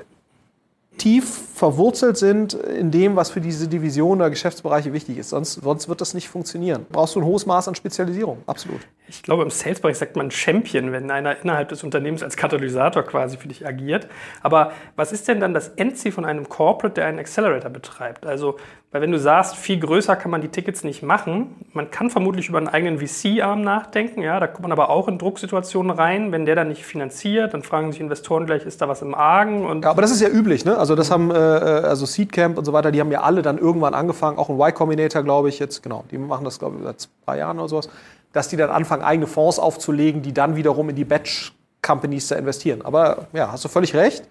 tief 0.99 1.43
verwurzelt 1.55 2.17
sind 2.17 2.55
in 2.55 2.91
dem, 2.91 3.17
was 3.17 3.31
für 3.31 3.41
diese 3.41 3.69
Division 3.69 4.19
oder 4.19 4.31
Geschäftsbereiche 4.31 4.93
wichtig 4.93 5.19
ist. 5.19 5.31
Sonst, 5.31 5.55
sonst 5.55 5.89
wird 5.89 6.01
das 6.01 6.15
nicht 6.15 6.29
funktionieren. 6.29 6.87
Brauchst 6.91 7.15
du 7.15 7.21
ein 7.21 7.25
hohes 7.25 7.47
Maß 7.47 7.69
an 7.69 7.75
Spezialisierung, 7.75 8.39
absolut. 8.47 8.81
Ich 9.09 9.23
glaube, 9.23 9.43
im 9.43 9.51
Sales-Bereich 9.51 9.99
sagt 9.99 10.17
man 10.17 10.31
Champion, 10.31 10.93
wenn 10.93 11.11
einer 11.11 11.41
innerhalb 11.41 11.69
des 11.69 11.83
Unternehmens 11.83 12.23
als 12.23 12.37
Katalysator 12.37 13.03
quasi 13.03 13.37
für 13.37 13.49
dich 13.49 13.67
agiert. 13.67 14.09
Aber 14.43 14.73
was 14.97 15.13
ist 15.13 15.29
denn 15.29 15.41
dann 15.41 15.55
das 15.55 15.69
Endziel 15.69 16.13
von 16.13 16.25
einem 16.25 16.49
Corporate, 16.49 16.95
der 16.95 17.07
einen 17.07 17.19
Accelerator 17.19 17.71
betreibt? 17.71 18.27
Also 18.27 18.57
weil 18.93 19.01
wenn 19.01 19.11
du 19.11 19.19
sagst, 19.19 19.57
viel 19.57 19.81
größer 19.81 20.17
kann 20.17 20.31
man 20.31 20.43
die 20.43 20.49
Tickets 20.49 20.85
nicht 20.85 21.03
machen, 21.03 21.57
man 21.73 21.91
kann 21.91 22.11
vermutlich 22.11 22.51
über 22.51 22.59
einen 22.59 22.69
eigenen 22.69 22.99
VC-Arm 22.99 23.63
nachdenken, 23.63 24.21
ja, 24.21 24.39
da 24.39 24.47
kommt 24.47 24.63
man 24.63 24.73
aber 24.73 24.91
auch 24.91 25.09
in 25.09 25.17
Drucksituationen 25.17 25.91
rein, 25.91 26.31
wenn 26.31 26.45
der 26.45 26.57
dann 26.57 26.69
nicht 26.69 26.85
finanziert, 26.85 27.55
dann 27.55 27.63
fragen 27.63 27.91
sich 27.91 28.03
Investoren 28.03 28.45
gleich, 28.45 28.67
ist 28.67 28.83
da 28.83 28.89
was 28.89 29.01
im 29.01 29.15
Argen? 29.15 29.65
Und 29.65 29.85
ja, 29.85 29.91
aber 29.91 30.03
das 30.03 30.11
ist 30.11 30.21
ja 30.21 30.29
üblich, 30.29 30.67
ne? 30.67 30.77
Also 30.83 30.97
das 30.97 31.13
haben, 31.13 31.31
äh, 31.31 31.37
äh 31.37 31.85
also 31.85 32.07
Seedcamp 32.07 32.59
und 32.59 32.65
so 32.65 32.73
weiter, 32.73 32.91
die 32.91 32.99
haben 32.99 33.13
ja 33.13 33.21
alle 33.21 33.43
dann 33.43 33.57
irgendwann 33.57 33.95
angefangen, 33.95 34.37
auch 34.37 34.49
ein 34.49 34.57
Y 34.57 34.75
Combinator, 34.75 35.23
glaube 35.23 35.49
ich, 35.49 35.61
jetzt, 35.61 35.81
genau, 35.81 36.03
die 36.11 36.19
machen 36.19 36.45
das, 36.45 36.59
glaube 36.59 36.79
ich, 36.79 36.83
seit 36.83 37.09
zwei 37.25 37.39
Jahren 37.39 37.61
oder 37.61 37.69
sowas, 37.69 37.89
dass 38.33 38.49
die 38.49 38.57
dann 38.57 38.69
anfangen, 38.69 39.05
eigene 39.05 39.29
Fonds 39.29 39.61
aufzulegen, 39.61 40.23
die 40.23 40.35
dann 40.35 40.57
wiederum 40.57 40.89
in 40.89 40.97
die 40.97 41.05
Batch-Companies 41.05 42.27
zu 42.27 42.35
investieren. 42.35 42.83
Aber 42.83 43.29
ja, 43.33 43.53
hast 43.53 43.65
du 43.65 43.69
völlig 43.69 43.95
recht, 43.95 44.25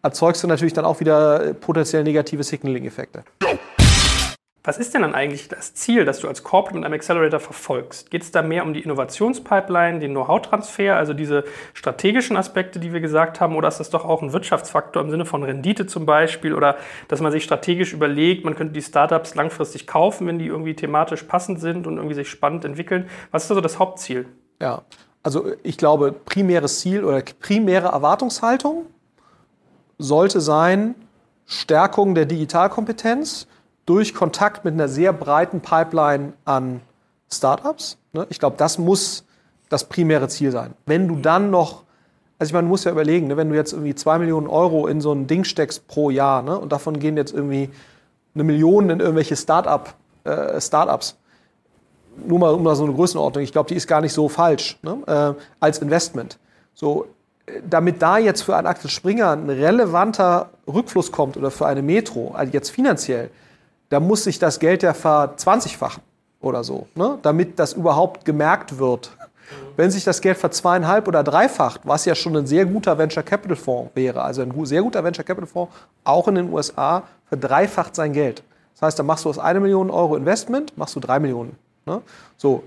erzeugst 0.00 0.44
du 0.44 0.46
natürlich 0.46 0.74
dann 0.74 0.84
auch 0.84 1.00
wieder 1.00 1.54
potenziell 1.54 2.04
negative 2.04 2.44
Signaling-Effekte. 2.44 3.24
Was 4.66 4.78
ist 4.78 4.94
denn 4.94 5.02
dann 5.02 5.14
eigentlich 5.14 5.48
das 5.48 5.74
Ziel, 5.74 6.04
das 6.04 6.18
du 6.18 6.26
als 6.26 6.42
Corporate 6.42 6.74
mit 6.74 6.84
einem 6.84 6.94
Accelerator 6.94 7.38
verfolgst? 7.38 8.10
Geht 8.10 8.22
es 8.22 8.32
da 8.32 8.42
mehr 8.42 8.64
um 8.64 8.74
die 8.74 8.80
Innovationspipeline, 8.80 10.00
den 10.00 10.10
Know-how-Transfer, 10.10 10.96
also 10.96 11.14
diese 11.14 11.44
strategischen 11.72 12.36
Aspekte, 12.36 12.80
die 12.80 12.92
wir 12.92 12.98
gesagt 12.98 13.40
haben, 13.40 13.54
oder 13.54 13.68
ist 13.68 13.78
das 13.78 13.90
doch 13.90 14.04
auch 14.04 14.22
ein 14.22 14.32
Wirtschaftsfaktor 14.32 15.00
im 15.04 15.10
Sinne 15.10 15.24
von 15.24 15.44
Rendite 15.44 15.86
zum 15.86 16.04
Beispiel 16.04 16.52
oder 16.52 16.76
dass 17.06 17.20
man 17.20 17.30
sich 17.30 17.44
strategisch 17.44 17.92
überlegt, 17.92 18.44
man 18.44 18.56
könnte 18.56 18.72
die 18.72 18.82
Startups 18.82 19.36
langfristig 19.36 19.86
kaufen, 19.86 20.26
wenn 20.26 20.40
die 20.40 20.46
irgendwie 20.46 20.74
thematisch 20.74 21.22
passend 21.22 21.60
sind 21.60 21.86
und 21.86 21.98
irgendwie 21.98 22.16
sich 22.16 22.28
spannend 22.28 22.64
entwickeln? 22.64 23.08
Was 23.30 23.44
ist 23.44 23.52
also 23.52 23.60
das 23.60 23.78
Hauptziel? 23.78 24.26
Ja, 24.60 24.82
also 25.22 25.46
ich 25.62 25.78
glaube, 25.78 26.10
primäres 26.10 26.80
Ziel 26.80 27.04
oder 27.04 27.22
primäre 27.38 27.86
Erwartungshaltung 27.86 28.86
sollte 29.98 30.40
sein, 30.40 30.96
Stärkung 31.46 32.16
der 32.16 32.26
Digitalkompetenz 32.26 33.46
durch 33.86 34.14
Kontakt 34.14 34.64
mit 34.64 34.74
einer 34.74 34.88
sehr 34.88 35.12
breiten 35.12 35.60
Pipeline 35.60 36.34
an 36.44 36.80
Startups. 37.32 37.98
Ne? 38.12 38.26
Ich 38.30 38.38
glaube, 38.38 38.56
das 38.56 38.78
muss 38.78 39.24
das 39.68 39.84
primäre 39.84 40.28
Ziel 40.28 40.50
sein. 40.50 40.74
Wenn 40.86 41.08
du 41.08 41.16
dann 41.16 41.50
noch, 41.50 41.84
also 42.38 42.50
ich 42.50 42.52
meine, 42.52 42.64
du 42.66 42.68
musst 42.68 42.84
ja 42.84 42.92
überlegen, 42.92 43.28
ne, 43.28 43.36
wenn 43.36 43.48
du 43.48 43.54
jetzt 43.54 43.72
irgendwie 43.72 43.94
zwei 43.94 44.18
Millionen 44.18 44.46
Euro 44.48 44.86
in 44.86 45.00
so 45.00 45.12
ein 45.12 45.26
Ding 45.26 45.44
steckst 45.44 45.88
pro 45.88 46.10
Jahr 46.10 46.42
ne, 46.42 46.58
und 46.58 46.70
davon 46.72 46.98
gehen 46.98 47.16
jetzt 47.16 47.32
irgendwie 47.32 47.70
eine 48.34 48.44
Million 48.44 48.90
in 48.90 49.00
irgendwelche 49.00 49.36
Startup, 49.36 49.94
äh, 50.24 50.60
Startups, 50.60 51.16
nur 52.26 52.38
mal 52.38 52.54
um 52.54 52.62
mal 52.62 52.76
so 52.76 52.84
eine 52.84 52.92
Größenordnung, 52.92 53.42
ich 53.42 53.52
glaube, 53.52 53.68
die 53.68 53.74
ist 53.74 53.86
gar 53.86 54.00
nicht 54.00 54.12
so 54.12 54.28
falsch 54.28 54.78
äh, 55.06 55.32
als 55.60 55.78
Investment. 55.78 56.38
So, 56.74 57.06
damit 57.68 58.02
da 58.02 58.18
jetzt 58.18 58.42
für 58.42 58.56
einen 58.56 58.66
Axel 58.66 58.90
Springer 58.90 59.30
ein 59.30 59.48
relevanter 59.48 60.50
Rückfluss 60.66 61.12
kommt 61.12 61.36
oder 61.36 61.50
für 61.50 61.66
eine 61.66 61.82
Metro, 61.82 62.32
also 62.34 62.52
jetzt 62.52 62.70
finanziell, 62.70 63.30
da 63.88 64.00
muss 64.00 64.24
sich 64.24 64.38
das 64.38 64.58
Geld 64.58 64.82
ja 64.82 64.94
verzwanzigfachen 64.94 66.02
oder 66.40 66.64
so, 66.64 66.86
ne? 66.94 67.18
damit 67.22 67.58
das 67.58 67.72
überhaupt 67.72 68.24
gemerkt 68.24 68.78
wird. 68.78 69.10
Wenn 69.76 69.90
sich 69.90 70.04
das 70.04 70.20
Geld 70.20 70.38
verzweieinhalb 70.38 71.06
oder 71.06 71.22
dreifacht, 71.22 71.82
was 71.84 72.04
ja 72.04 72.14
schon 72.14 72.36
ein 72.36 72.46
sehr 72.46 72.66
guter 72.66 72.98
Venture 72.98 73.22
Capital 73.22 73.56
Fonds 73.56 73.92
wäre, 73.94 74.22
also 74.22 74.42
ein 74.42 74.52
sehr 74.66 74.82
guter 74.82 75.04
Venture 75.04 75.24
Capital 75.24 75.46
Fonds, 75.46 75.72
auch 76.02 76.26
in 76.28 76.34
den 76.34 76.52
USA, 76.52 77.04
verdreifacht 77.28 77.94
sein 77.94 78.12
Geld. 78.12 78.42
Das 78.74 78.82
heißt, 78.82 78.98
da 78.98 79.02
machst 79.02 79.24
du 79.24 79.28
aus 79.28 79.38
einer 79.38 79.60
Million 79.60 79.90
Euro 79.90 80.16
Investment, 80.16 80.76
machst 80.76 80.96
du 80.96 81.00
drei 81.00 81.18
Millionen. 81.20 81.56
Ne? 81.84 82.02
So, 82.36 82.64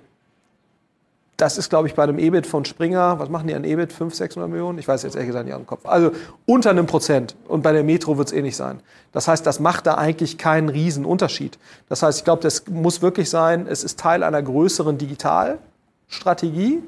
das 1.42 1.58
ist, 1.58 1.70
glaube 1.70 1.88
ich, 1.88 1.96
bei 1.96 2.04
einem 2.04 2.20
EBIT 2.20 2.46
von 2.46 2.66
Springer, 2.66 3.18
was 3.20 3.30
machen 3.30 3.48
die 3.48 3.56
an 3.56 3.64
EBIT? 3.64 3.94
500, 3.94 4.16
600 4.16 4.50
Millionen? 4.50 4.78
Ich 4.78 4.88
weiß 4.88 5.04
jetzt 5.04 5.16
ehrlich 5.16 5.28
gesagt 5.28 5.46
nicht 5.46 5.54
aus 5.54 5.62
dem 5.62 5.68
Kopf. 5.68 5.86
Also 5.86 6.12
unter 6.46 6.70
einem 6.70 6.86
Prozent. 6.86 7.36
Und 7.48 7.62
bei 7.62 7.72
der 7.72 7.84
Metro 7.84 8.18
wird 8.18 8.28
es 8.28 8.34
eh 8.34 8.42
nicht 8.42 8.56
sein. 8.56 8.82
Das 9.12 9.28
heißt, 9.28 9.46
das 9.46 9.60
macht 9.60 9.88
da 9.88 9.96
eigentlich 9.96 10.38
keinen 10.38 10.70
riesen 10.70 11.06
Unterschied. 11.06 11.58
Das 11.88 12.04
heißt, 12.04 12.20
ich 12.20 12.26
glaube, 12.26 12.42
das 12.42 12.68
muss 12.68 13.02
wirklich 13.02 13.30
sein, 13.30 13.68
es 13.68 13.84
ist 13.84 14.00
Teil 14.00 14.24
einer 14.24 14.42
größeren 14.42 14.98
Digitalstrategie 14.98 16.84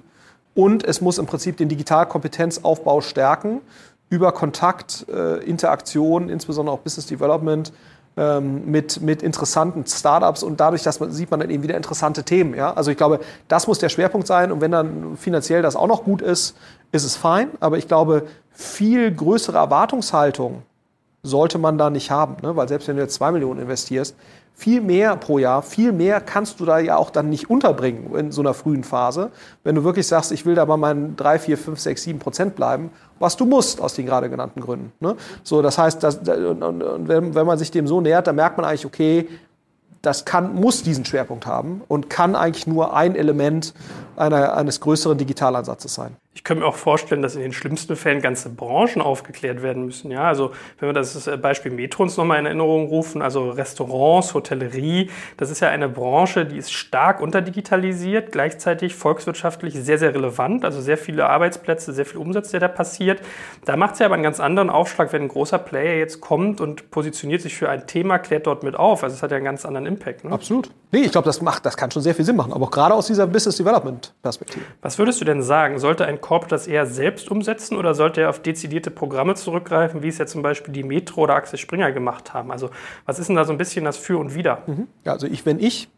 und 0.53 0.83
es 0.83 1.01
muss 1.01 1.17
im 1.17 1.25
Prinzip 1.25 1.57
den 1.57 1.69
Digitalkompetenzaufbau 1.69 3.01
stärken 3.01 3.61
über 4.09 4.33
Kontakt, 4.33 5.05
äh, 5.09 5.37
Interaktion, 5.37 6.27
insbesondere 6.27 6.75
auch 6.75 6.81
Business 6.81 7.07
Development 7.07 7.71
mit, 8.15 9.01
mit 9.01 9.23
interessanten 9.23 9.85
Startups 9.85 10.43
und 10.43 10.59
dadurch, 10.59 10.83
dass 10.83 10.99
man, 10.99 11.11
sieht 11.11 11.31
man 11.31 11.39
dann 11.39 11.49
eben 11.49 11.63
wieder 11.63 11.77
interessante 11.77 12.23
Themen. 12.23 12.53
Ja? 12.53 12.73
Also 12.73 12.91
ich 12.91 12.97
glaube, 12.97 13.21
das 13.47 13.67
muss 13.67 13.79
der 13.79 13.89
Schwerpunkt 13.89 14.27
sein 14.27 14.51
und 14.51 14.59
wenn 14.59 14.71
dann 14.71 15.15
finanziell 15.15 15.61
das 15.61 15.77
auch 15.77 15.87
noch 15.87 16.03
gut 16.03 16.21
ist, 16.21 16.55
ist 16.91 17.05
es 17.05 17.15
fein. 17.15 17.49
Aber 17.61 17.77
ich 17.77 17.87
glaube, 17.87 18.27
viel 18.51 19.13
größere 19.13 19.57
Erwartungshaltung 19.57 20.63
sollte 21.23 21.57
man 21.57 21.77
da 21.77 21.89
nicht 21.89 22.11
haben, 22.11 22.35
ne? 22.41 22.55
weil 22.55 22.67
selbst 22.67 22.87
wenn 22.87 22.97
du 22.97 23.01
jetzt 23.01 23.13
zwei 23.13 23.31
Millionen 23.31 23.61
investierst, 23.61 24.15
viel 24.53 24.81
mehr 24.81 25.15
pro 25.15 25.39
Jahr, 25.39 25.63
viel 25.63 25.91
mehr 25.91 26.21
kannst 26.21 26.59
du 26.59 26.65
da 26.65 26.77
ja 26.77 26.97
auch 26.97 27.09
dann 27.09 27.29
nicht 27.29 27.49
unterbringen 27.49 28.13
in 28.15 28.31
so 28.31 28.41
einer 28.41 28.53
frühen 28.53 28.83
Phase. 28.83 29.31
Wenn 29.63 29.75
du 29.75 29.83
wirklich 29.83 30.05
sagst, 30.05 30.31
ich 30.31 30.45
will 30.45 30.55
da 30.55 30.65
bei 30.65 30.77
meinen 30.77 31.15
3, 31.15 31.39
4, 31.39 31.57
5, 31.57 31.79
6, 31.79 32.03
7 32.03 32.19
Prozent 32.19 32.55
bleiben, 32.55 32.91
was 33.17 33.37
du 33.37 33.45
musst 33.45 33.81
aus 33.81 33.95
den 33.95 34.05
gerade 34.05 34.29
genannten 34.29 34.61
Gründen. 34.61 34.91
Ne? 34.99 35.15
So, 35.43 35.61
das 35.61 35.77
heißt, 35.77 36.03
dass, 36.03 36.17
und, 36.17 36.61
und, 36.61 37.07
wenn, 37.07 37.33
wenn 37.33 37.45
man 37.45 37.57
sich 37.57 37.71
dem 37.71 37.87
so 37.87 38.01
nähert, 38.01 38.27
dann 38.27 38.35
merkt 38.35 38.57
man 38.57 38.65
eigentlich, 38.65 38.85
okay, 38.85 39.27
das 40.01 40.25
kann, 40.25 40.55
muss 40.55 40.83
diesen 40.83 41.05
Schwerpunkt 41.05 41.45
haben 41.45 41.81
und 41.87 42.09
kann 42.09 42.35
eigentlich 42.35 42.67
nur 42.67 42.95
ein 42.95 43.15
Element 43.15 43.73
einer, 44.15 44.55
eines 44.55 44.79
größeren 44.79 45.17
Digitalansatzes 45.17 45.93
sein. 45.93 46.15
Ich 46.33 46.45
könnte 46.45 46.63
mir 46.63 46.67
auch 46.67 46.75
vorstellen, 46.75 47.21
dass 47.21 47.35
in 47.35 47.41
den 47.41 47.51
schlimmsten 47.51 47.97
Fällen 47.97 48.21
ganze 48.21 48.49
Branchen 48.49 49.01
aufgeklärt 49.01 49.61
werden 49.61 49.85
müssen. 49.85 50.11
Ja, 50.11 50.23
also 50.23 50.51
wenn 50.79 50.87
wir 50.87 50.93
das 50.93 51.29
Beispiel 51.41 51.73
Metro 51.73 52.03
uns 52.03 52.15
nochmal 52.15 52.39
in 52.39 52.45
Erinnerung 52.45 52.87
rufen, 52.87 53.21
also 53.21 53.49
Restaurants, 53.49 54.33
Hotellerie, 54.33 55.09
das 55.35 55.51
ist 55.51 55.59
ja 55.59 55.67
eine 55.67 55.89
Branche, 55.89 56.45
die 56.45 56.55
ist 56.55 56.71
stark 56.71 57.19
unterdigitalisiert, 57.19 58.31
gleichzeitig 58.31 58.95
volkswirtschaftlich 58.95 59.73
sehr, 59.73 59.97
sehr 59.97 60.15
relevant, 60.15 60.63
also 60.63 60.79
sehr 60.79 60.97
viele 60.97 61.27
Arbeitsplätze, 61.27 61.91
sehr 61.91 62.05
viel 62.05 62.17
Umsatz, 62.17 62.51
der 62.51 62.61
da 62.61 62.69
passiert. 62.69 63.19
Da 63.65 63.75
macht 63.75 63.95
es 63.95 63.99
ja 63.99 64.05
aber 64.05 64.15
einen 64.15 64.23
ganz 64.23 64.39
anderen 64.39 64.69
Aufschlag, 64.69 65.11
wenn 65.11 65.23
ein 65.23 65.27
großer 65.27 65.59
Player 65.59 65.97
jetzt 65.97 66.21
kommt 66.21 66.61
und 66.61 66.91
positioniert 66.91 67.41
sich 67.41 67.55
für 67.57 67.67
ein 67.67 67.87
Thema, 67.87 68.19
klärt 68.19 68.47
dort 68.47 68.63
mit 68.63 68.77
auf. 68.77 69.03
Also 69.03 69.17
es 69.17 69.21
hat 69.21 69.31
ja 69.31 69.37
einen 69.37 69.45
ganz 69.45 69.65
anderen 69.65 69.85
Impact. 69.85 70.23
Ne? 70.23 70.31
Absolut. 70.31 70.71
Nee, 70.93 71.01
ich 71.01 71.11
glaube, 71.11 71.25
das 71.25 71.41
macht, 71.41 71.65
das 71.65 71.75
kann 71.75 71.91
schon 71.91 72.01
sehr 72.01 72.15
viel 72.15 72.25
Sinn 72.25 72.37
machen, 72.37 72.53
aber 72.53 72.67
auch 72.67 72.71
gerade 72.71 72.93
aus 72.93 73.07
dieser 73.07 73.27
Business 73.27 73.57
Development 73.57 74.13
Perspektive. 74.23 74.63
Was 74.81 74.97
würdest 74.97 75.19
du 75.19 75.25
denn 75.25 75.41
sagen? 75.41 75.77
Sollte 75.77 76.05
ein 76.05 76.20
Corporate 76.21 76.55
das 76.55 76.67
eher 76.67 76.85
selbst 76.85 77.29
umsetzen 77.29 77.75
oder 77.77 77.93
sollte 77.93 78.21
er 78.21 78.29
auf 78.29 78.41
dezidierte 78.41 78.91
Programme 78.91 79.35
zurückgreifen, 79.35 80.03
wie 80.03 80.07
es 80.07 80.17
ja 80.17 80.25
zum 80.25 80.41
Beispiel 80.41 80.73
die 80.73 80.83
Metro 80.83 81.21
oder 81.21 81.35
Axel 81.35 81.59
Springer 81.59 81.91
gemacht 81.91 82.33
haben? 82.33 82.51
Also 82.51 82.69
was 83.05 83.19
ist 83.19 83.27
denn 83.27 83.35
da 83.35 83.45
so 83.45 83.51
ein 83.51 83.57
bisschen 83.57 83.85
das 83.85 83.97
Für 83.97 84.17
und 84.17 84.35
Wider? 84.35 84.59
Mhm. 84.67 84.87
Ja, 85.03 85.13
also 85.13 85.27
ich, 85.27 85.45
wenn 85.45 85.59
ich 85.59 85.89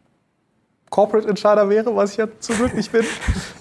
Corporate 0.90 1.28
Entscheider 1.28 1.68
wäre, 1.68 1.96
was 1.96 2.12
ich 2.12 2.18
ja 2.18 2.28
zum 2.38 2.56
Glück 2.56 2.74
nicht 2.74 2.92
bin. 2.92 3.04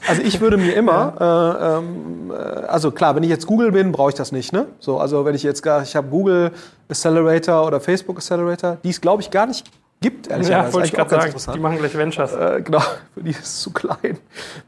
Also 0.07 0.21
ich 0.21 0.39
würde 0.39 0.57
mir 0.57 0.75
immer, 0.75 1.15
ja. 1.19 1.77
äh, 1.77 1.79
ähm, 1.79 2.31
äh, 2.31 2.33
also 2.35 2.91
klar, 2.91 3.15
wenn 3.15 3.23
ich 3.23 3.29
jetzt 3.29 3.47
Google 3.47 3.71
bin, 3.71 3.91
brauche 3.91 4.09
ich 4.09 4.15
das 4.15 4.31
nicht. 4.31 4.53
Ne? 4.53 4.67
So, 4.79 4.99
also 4.99 5.25
wenn 5.25 5.33
ich 5.33 5.41
jetzt 5.41 5.63
gar, 5.63 5.81
ich 5.81 5.95
habe 5.95 6.09
Google 6.09 6.51
Accelerator 6.89 7.65
oder 7.65 7.79
Facebook 7.79 8.17
Accelerator, 8.17 8.77
die 8.83 8.89
es 8.89 9.01
glaube 9.01 9.23
ich 9.23 9.31
gar 9.31 9.47
nicht 9.47 9.65
gibt, 10.03 10.27
ehrlicherweise. 10.27 10.67
Ja, 10.67 10.73
wollte 10.73 10.87
ich 10.87 10.93
gerade 10.93 11.09
sagen, 11.09 11.55
die 11.55 11.59
machen 11.59 11.77
gleich 11.79 11.97
Ventures. 11.97 12.33
Äh, 12.33 12.61
genau, 12.61 12.81
für 13.15 13.23
die 13.23 13.31
ist 13.31 13.43
es 13.43 13.61
zu 13.61 13.71
klein. 13.71 14.19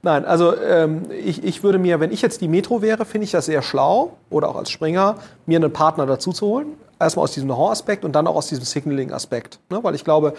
Nein, 0.02 0.26
also 0.26 0.58
ähm, 0.60 1.04
ich, 1.12 1.43
ich 1.43 1.62
würde 1.62 1.78
mir, 1.78 2.00
wenn 2.00 2.12
ich 2.12 2.24
jetzt 2.24 2.41
die 2.41 2.48
Metro 2.48 2.82
wäre, 2.82 3.06
finde 3.06 3.26
ich 3.26 3.32
das 3.32 3.45
sehr 3.45 3.62
schlau, 3.62 4.17
oder 4.32 4.50
auch 4.50 4.56
als 4.56 4.71
Springer, 4.71 5.17
mir 5.45 5.58
einen 5.58 5.71
Partner 5.71 6.08
dazu 6.08 6.32
zu 6.32 6.48
holen. 6.48 6.67
Erstmal 7.00 7.26
aus 7.26 7.34
diesem 7.34 7.50
Know-how-Aspekt 7.50 8.06
und 8.06 8.13
dann 8.13 8.26
auch 8.26 8.36
aus 8.36 8.48
diesem 8.48 8.63
Signaling-Aspekt. 8.63 9.60
Ne? 9.69 9.84
Weil 9.84 9.93
ich 9.93 10.06
glaube, 10.06 10.34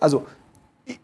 also 0.00 0.26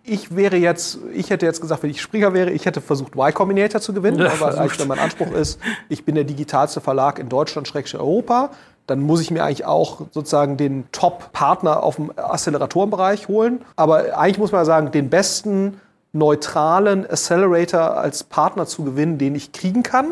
ich 0.02 0.36
wäre 0.36 0.56
jetzt, 0.56 0.98
ich 1.14 1.30
hätte 1.30 1.46
jetzt 1.46 1.60
gesagt, 1.60 1.82
wenn 1.82 1.90
ich 1.90 2.02
Springer 2.02 2.34
wäre, 2.34 2.50
ich 2.50 2.66
hätte 2.66 2.80
versucht, 2.80 3.14
Y 3.14 3.32
Combinator 3.32 3.80
zu 3.80 3.94
gewinnen, 3.94 4.18
ja, 4.18 4.38
weil 4.40 4.58
eigentlich 4.58 4.86
mein 4.86 4.98
Anspruch 4.98 5.32
ist, 5.32 5.58
ich 5.88 6.04
bin 6.04 6.16
der 6.16 6.24
digitalste 6.24 6.80
Verlag 6.80 7.18
in 7.18 7.28
Deutschland, 7.28 7.66
Schrägstrich 7.66 8.00
Europa 8.00 8.50
dann 8.90 9.00
muss 9.00 9.20
ich 9.20 9.30
mir 9.30 9.44
eigentlich 9.44 9.64
auch 9.64 10.02
sozusagen 10.10 10.56
den 10.56 10.84
Top-Partner 10.92 11.82
auf 11.82 11.96
dem 11.96 12.12
Acceleratorenbereich 12.16 13.28
holen. 13.28 13.64
Aber 13.76 14.18
eigentlich 14.18 14.38
muss 14.38 14.52
man 14.52 14.64
sagen, 14.64 14.90
den 14.90 15.08
besten 15.08 15.80
neutralen 16.12 17.08
Accelerator 17.08 17.96
als 17.96 18.24
Partner 18.24 18.66
zu 18.66 18.84
gewinnen, 18.84 19.16
den 19.18 19.34
ich 19.34 19.52
kriegen 19.52 19.82
kann, 19.82 20.06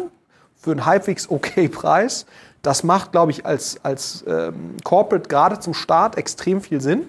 für 0.57 0.71
einen 0.71 0.87
halbwegs 0.87 1.29
okay 1.29 1.69
Preis. 1.69 2.27
Das 2.63 2.85
macht, 2.85 3.13
glaube 3.13 3.33
ich, 3.33 3.45
als, 3.45 3.81
als 3.83 4.25
ähm, 4.27 4.77
Corporate 4.85 5.29
gerade 5.29 5.59
zum 5.59 5.75
Start 5.75 6.17
extrem 6.17 6.61
viel 6.61 6.81
Sinn, 6.81 7.03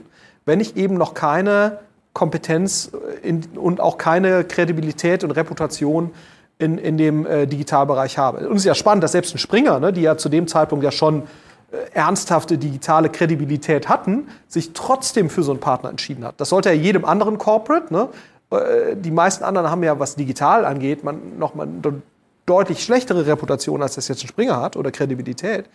wenn 0.46 0.60
ich 0.60 0.76
eben 0.76 0.96
noch 0.96 1.14
keine 1.14 1.80
Kompetenz 2.14 2.92
in, 3.22 3.44
und 3.56 3.80
auch 3.80 3.98
keine 3.98 4.44
Kredibilität 4.44 5.24
und 5.24 5.32
Reputation 5.32 6.12
in, 6.58 6.78
in 6.78 6.98
dem 6.98 7.26
äh, 7.26 7.46
Digitalbereich 7.46 8.18
habe. 8.18 8.48
Und 8.50 8.56
es 8.56 8.62
ist 8.64 8.66
ja 8.66 8.76
spannend, 8.76 9.04
dass 9.04 9.12
selbst 9.12 9.34
ein 9.34 9.38
Springer, 9.38 9.80
ne, 9.80 9.94
die 9.94 10.02
ja 10.02 10.18
zu 10.18 10.30
dem 10.30 10.48
Zeitpunkt 10.48 10.84
ja 10.84 10.92
schon 10.92 11.24
äh, 11.24 11.26
ernsthafte 11.94 12.58
digitale 12.58 13.10
Kredibilität 13.10 13.90
hatten, 13.90 14.28
sich 14.48 14.74
trotzdem 14.74 15.30
für 15.30 15.44
so 15.44 15.52
einen 15.52 15.60
Partner 15.60 15.90
entschieden 15.90 16.26
hat. 16.26 16.40
Das 16.42 16.50
sollte 16.50 16.70
ja 16.70 16.76
jedem 16.76 17.06
anderen 17.06 17.38
Corporate, 17.38 17.94
ne? 17.94 18.10
Äh, 18.52 18.96
die 18.96 19.12
meisten 19.12 19.44
anderen 19.44 19.70
haben 19.70 19.84
ja, 19.84 20.00
was 20.00 20.16
digital 20.16 20.66
angeht, 20.66 21.04
man 21.04 21.38
noch 21.38 21.56
mal 21.56 21.68
eine 21.68 22.02
deutlich 22.50 22.84
schlechtere 22.84 23.28
Reputation, 23.28 23.84
als 23.84 23.94
das 23.94 24.08
jetzt 24.08 24.24
ein 24.24 24.28
Springer 24.28 24.60
hat 24.60 24.76
oder 24.76 24.90
Kredibilität. 24.90 25.66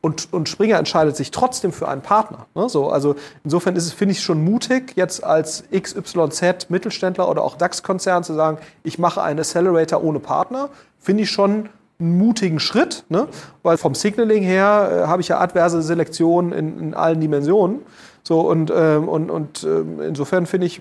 Und, 0.00 0.32
und 0.32 0.48
Springer 0.48 0.78
entscheidet 0.78 1.16
sich 1.16 1.32
trotzdem 1.32 1.72
für 1.72 1.88
einen 1.88 2.02
Partner. 2.02 2.46
Ne? 2.54 2.68
So, 2.68 2.88
also 2.88 3.16
insofern 3.42 3.74
ist 3.74 3.86
es, 3.86 3.92
finde 3.92 4.12
ich, 4.12 4.22
schon 4.22 4.44
mutig, 4.44 4.92
jetzt 4.94 5.24
als 5.24 5.64
XYZ 5.72 6.70
Mittelständler 6.70 7.28
oder 7.28 7.42
auch 7.42 7.56
DAX-Konzern 7.56 8.22
zu 8.22 8.34
sagen, 8.34 8.58
ich 8.84 9.00
mache 9.00 9.22
einen 9.22 9.40
Accelerator 9.40 10.04
ohne 10.04 10.20
Partner, 10.20 10.68
finde 11.00 11.24
ich 11.24 11.30
schon 11.30 11.68
mutigen 12.00 12.60
Schritt, 12.60 13.04
ne? 13.08 13.28
weil 13.62 13.76
vom 13.76 13.94
Signaling 13.94 14.42
her 14.42 15.04
äh, 15.04 15.06
habe 15.06 15.22
ich 15.22 15.28
ja 15.28 15.38
adverse 15.38 15.82
Selektion 15.82 16.52
in, 16.52 16.78
in 16.78 16.94
allen 16.94 17.20
Dimensionen. 17.20 17.80
So, 18.22 18.40
und, 18.40 18.70
ähm, 18.74 19.08
und, 19.08 19.30
und 19.30 19.64
ähm, 19.64 20.00
insofern 20.00 20.46
finde 20.46 20.66
ich, 20.66 20.80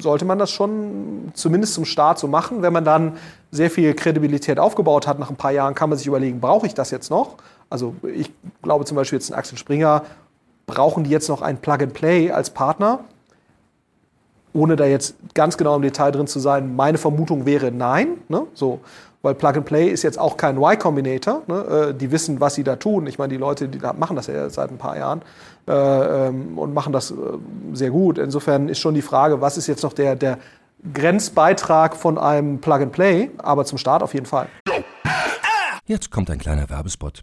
sollte 0.00 0.24
man 0.24 0.38
das 0.38 0.50
schon 0.50 1.30
zumindest 1.34 1.74
zum 1.74 1.84
Start 1.84 2.18
so 2.18 2.26
machen. 2.26 2.62
Wenn 2.62 2.72
man 2.72 2.84
dann 2.84 3.16
sehr 3.50 3.70
viel 3.70 3.94
Kredibilität 3.94 4.58
aufgebaut 4.58 5.06
hat, 5.06 5.18
nach 5.18 5.30
ein 5.30 5.36
paar 5.36 5.52
Jahren 5.52 5.74
kann 5.74 5.88
man 5.88 5.98
sich 5.98 6.06
überlegen, 6.06 6.40
brauche 6.40 6.66
ich 6.66 6.74
das 6.74 6.90
jetzt 6.90 7.10
noch? 7.10 7.36
Also 7.70 7.94
ich 8.02 8.32
glaube 8.62 8.84
zum 8.84 8.96
Beispiel 8.96 9.18
jetzt 9.18 9.30
in 9.30 9.36
Axel 9.36 9.56
Springer, 9.56 10.02
brauchen 10.66 11.04
die 11.04 11.10
jetzt 11.10 11.28
noch 11.28 11.42
ein 11.42 11.58
Plug-and-Play 11.58 12.32
als 12.32 12.50
Partner? 12.50 13.00
Ohne 14.52 14.76
da 14.76 14.84
jetzt 14.84 15.16
ganz 15.34 15.56
genau 15.56 15.76
im 15.76 15.82
Detail 15.82 16.10
drin 16.10 16.26
zu 16.26 16.38
sein, 16.38 16.74
meine 16.76 16.98
Vermutung 16.98 17.46
wäre 17.46 17.72
nein. 17.72 18.18
Ne? 18.28 18.42
So 18.54 18.80
weil 19.24 19.34
Plug 19.34 19.54
and 19.56 19.64
Play 19.64 19.88
ist 19.88 20.02
jetzt 20.02 20.18
auch 20.18 20.36
kein 20.36 20.58
Y-Combinator. 20.58 21.42
Ne? 21.46 21.88
Äh, 21.90 21.94
die 21.94 22.12
wissen, 22.12 22.40
was 22.40 22.54
sie 22.54 22.62
da 22.62 22.76
tun. 22.76 23.06
Ich 23.06 23.18
meine, 23.18 23.32
die 23.32 23.38
Leute, 23.38 23.68
die 23.68 23.78
machen 23.78 24.16
das 24.16 24.26
ja 24.26 24.50
seit 24.50 24.70
ein 24.70 24.78
paar 24.78 24.96
Jahren 24.96 25.22
äh, 25.66 25.72
ähm, 25.72 26.58
und 26.58 26.74
machen 26.74 26.92
das 26.92 27.10
äh, 27.10 27.14
sehr 27.72 27.90
gut. 27.90 28.18
Insofern 28.18 28.68
ist 28.68 28.78
schon 28.78 28.94
die 28.94 29.02
Frage, 29.02 29.40
was 29.40 29.56
ist 29.56 29.66
jetzt 29.66 29.82
noch 29.82 29.94
der, 29.94 30.14
der 30.14 30.38
Grenzbeitrag 30.92 31.96
von 31.96 32.18
einem 32.18 32.60
Plug 32.60 32.74
and 32.74 32.92
Play, 32.92 33.30
aber 33.38 33.64
zum 33.64 33.78
Start 33.78 34.02
auf 34.02 34.12
jeden 34.12 34.26
Fall. 34.26 34.48
Jetzt 35.86 36.10
kommt 36.10 36.30
ein 36.30 36.38
kleiner 36.38 36.68
Werbespot. 36.68 37.22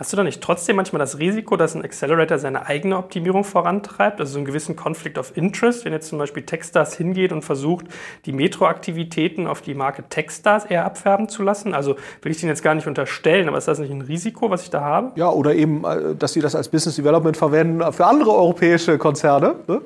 Hast 0.00 0.14
du 0.14 0.16
da 0.16 0.24
nicht 0.24 0.40
trotzdem 0.40 0.76
manchmal 0.76 0.98
das 0.98 1.18
Risiko, 1.18 1.58
dass 1.58 1.74
ein 1.74 1.84
Accelerator 1.84 2.38
seine 2.38 2.64
eigene 2.64 2.96
Optimierung 2.96 3.44
vorantreibt? 3.44 4.18
Also 4.18 4.32
so 4.32 4.38
einen 4.38 4.46
gewissen 4.46 4.74
Conflict 4.74 5.18
of 5.18 5.36
Interest, 5.36 5.84
wenn 5.84 5.92
jetzt 5.92 6.08
zum 6.08 6.16
Beispiel 6.16 6.42
Techstars 6.42 6.94
hingeht 6.94 7.32
und 7.32 7.42
versucht, 7.42 7.84
die 8.24 8.32
Metro-Aktivitäten 8.32 9.46
auf 9.46 9.60
die 9.60 9.74
Marke 9.74 10.04
Techstars 10.08 10.64
eher 10.64 10.86
abfärben 10.86 11.28
zu 11.28 11.42
lassen? 11.42 11.74
Also 11.74 11.96
will 12.22 12.32
ich 12.32 12.40
den 12.40 12.48
jetzt 12.48 12.62
gar 12.62 12.74
nicht 12.74 12.86
unterstellen, 12.86 13.46
aber 13.46 13.58
ist 13.58 13.68
das 13.68 13.78
nicht 13.78 13.90
ein 13.90 14.00
Risiko, 14.00 14.48
was 14.48 14.62
ich 14.62 14.70
da 14.70 14.80
habe? 14.80 15.12
Ja, 15.16 15.28
oder 15.28 15.54
eben, 15.54 15.84
äh, 15.84 16.14
dass 16.14 16.32
sie 16.32 16.40
das 16.40 16.54
als 16.54 16.70
Business 16.70 16.96
Development 16.96 17.36
verwenden 17.36 17.92
für 17.92 18.06
andere 18.06 18.32
europäische 18.32 18.96
Konzerne. 18.96 19.56
Ne? 19.66 19.82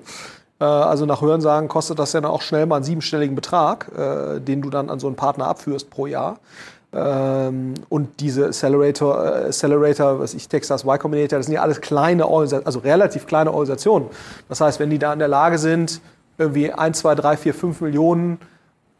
Äh, 0.60 0.64
Also 0.64 1.06
nach 1.06 1.22
Hörensagen 1.22 1.68
kostet 1.68 1.98
das 1.98 2.12
ja 2.12 2.20
dann 2.20 2.30
auch 2.30 2.42
schnell 2.42 2.66
mal 2.66 2.76
einen 2.76 2.84
siebenstelligen 2.84 3.34
Betrag, 3.34 3.90
äh, 3.96 4.40
den 4.40 4.62
du 4.62 4.70
dann 4.70 4.90
an 4.90 5.00
so 5.00 5.08
einen 5.08 5.16
Partner 5.16 5.48
abführst 5.48 5.90
pro 5.90 6.06
Jahr. 6.06 6.38
Ähm, 6.94 7.74
und 7.88 8.20
diese 8.20 8.46
Accelerator, 8.46 9.24
äh, 9.24 9.46
Accelerator, 9.46 10.20
was 10.20 10.34
ich, 10.34 10.48
Texas 10.48 10.84
Y 10.84 10.98
Combinator, 10.98 11.38
das 11.38 11.46
sind 11.46 11.54
ja 11.54 11.62
alles 11.62 11.80
kleine 11.80 12.28
Organisationen, 12.28 12.66
also 12.66 12.78
relativ 12.80 13.26
kleine 13.26 13.50
Organisationen. 13.50 14.06
Das 14.48 14.60
heißt, 14.60 14.78
wenn 14.78 14.90
die 14.90 14.98
da 14.98 15.12
in 15.12 15.18
der 15.18 15.28
Lage 15.28 15.58
sind, 15.58 16.00
irgendwie 16.38 16.72
1, 16.72 16.98
2, 16.98 17.14
3, 17.16 17.36
4, 17.36 17.54
5 17.54 17.80
Millionen 17.80 18.38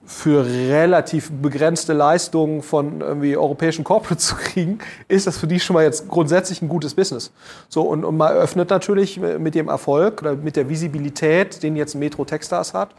für 0.07 0.45
relativ 0.45 1.31
begrenzte 1.31 1.93
Leistungen 1.93 2.63
von 2.63 3.01
irgendwie 3.01 3.37
europäischen 3.37 3.85
Corporates 3.85 4.27
zu 4.29 4.35
kriegen, 4.35 4.79
ist 5.07 5.27
das 5.27 5.39
für 5.39 5.47
die 5.47 5.61
schon 5.61 5.75
mal 5.75 5.85
jetzt 5.85 6.09
grundsätzlich 6.09 6.63
ein 6.63 6.69
gutes 6.69 6.95
Business. 6.95 7.33
So, 7.69 7.83
und, 7.83 8.05
und 8.05 8.17
man 8.17 8.33
öffnet 8.33 8.71
natürlich 8.71 9.21
mit 9.21 9.55
dem 9.55 9.69
Erfolg 9.69 10.21
oder 10.21 10.35
mit 10.35 10.57
der 10.57 10.69
Visibilität, 10.69 11.63
den 11.63 11.77
jetzt 11.77 11.95
Metro 11.95 12.25
Techstars 12.25 12.75
hat, 12.75 12.91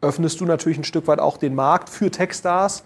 öffnest 0.00 0.40
du 0.40 0.44
natürlich 0.44 0.78
ein 0.78 0.84
Stück 0.84 1.06
weit 1.06 1.20
auch 1.20 1.36
den 1.36 1.54
Markt 1.54 1.88
für 1.88 2.10
Techstars 2.10 2.82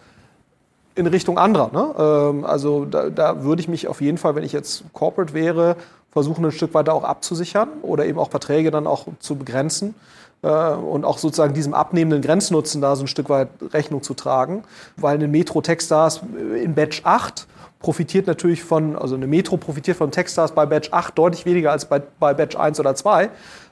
in 0.97 1.07
Richtung 1.07 1.39
anderer. 1.39 1.71
Ne? 1.73 1.95
Ähm, 1.99 2.45
also 2.45 2.85
da, 2.85 3.11
da 3.11 3.45
würde 3.45 3.61
ich 3.61 3.69
mich 3.69 3.87
auf 3.87 4.01
jeden 4.01 4.19
Fall, 4.19 4.35
wenn 4.35 4.45
ich 4.45 4.53
jetzt 4.53 4.85
Corporate 4.93 5.35
wäre, 5.35 5.77
versuchen 6.11 6.45
ein 6.45 6.53
Stück 6.53 6.75
weiter 6.75 6.95
auch 6.95 7.05
abzusichern 7.05 7.69
oder 7.83 8.07
eben 8.07 8.19
auch 8.19 8.31
Verträge 8.31 8.71
dann 8.71 8.87
auch 8.87 9.07
zu 9.21 9.37
begrenzen 9.37 9.95
äh, 10.43 10.49
und 10.49 11.05
auch 11.05 11.19
sozusagen 11.19 11.53
diesem 11.53 11.75
abnehmenden 11.75 12.23
Grenznutzen 12.23 12.81
da 12.81 12.97
so 12.97 13.05
ein 13.05 13.09
Stück 13.09 13.29
weit 13.29 13.49
Rechnung 13.73 14.03
zu 14.03 14.15
tragen, 14.15 14.65
weil 14.97 15.17
eine 15.17 15.29
Metro 15.29 15.61
Techstars 15.61 16.23
in 16.63 16.75
Batch 16.75 17.03
8 17.05 17.47
profitiert 17.81 18.27
natürlich 18.27 18.65
von, 18.65 18.97
also 18.97 19.15
eine 19.15 19.27
Metro 19.27 19.59
profitiert 19.59 19.99
von 19.99 20.11
Techstars 20.11 20.53
bei 20.53 20.65
Batch 20.65 20.93
8 20.93 21.17
deutlich 21.17 21.45
weniger 21.45 21.73
als 21.73 21.85
bei, 21.85 22.01
bei 22.01 22.33
Batch 22.33 22.57
1 22.57 22.81
oder 22.81 22.95
2. 22.95 23.29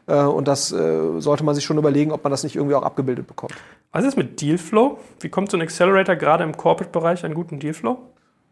Äh, 0.07 0.17
Und 0.23 0.49
das 0.49 0.73
äh, 0.73 1.21
sollte 1.21 1.45
man 1.45 1.55
sich 1.55 1.65
schon 1.65 1.79
überlegen, 1.79 2.13
ob 2.13 2.25
man 2.25 2.31
das 2.31 2.43
nicht 2.43 2.57
irgendwie 2.57 2.75
auch 2.75 2.83
abgebildet 2.83 3.27
bekommt. 3.27 3.55
Was 3.93 4.05
ist 4.05 4.17
mit 4.17 4.41
Dealflow? 4.41 4.99
Wie 5.21 5.29
kommt 5.29 5.51
so 5.51 5.57
ein 5.57 5.63
Accelerator 5.63 6.17
gerade 6.17 6.45
im 6.45 6.57
Corporate-Bereich 6.57 7.25
an 7.25 7.35
guten 7.35 7.59
Dealflow? 7.59 7.99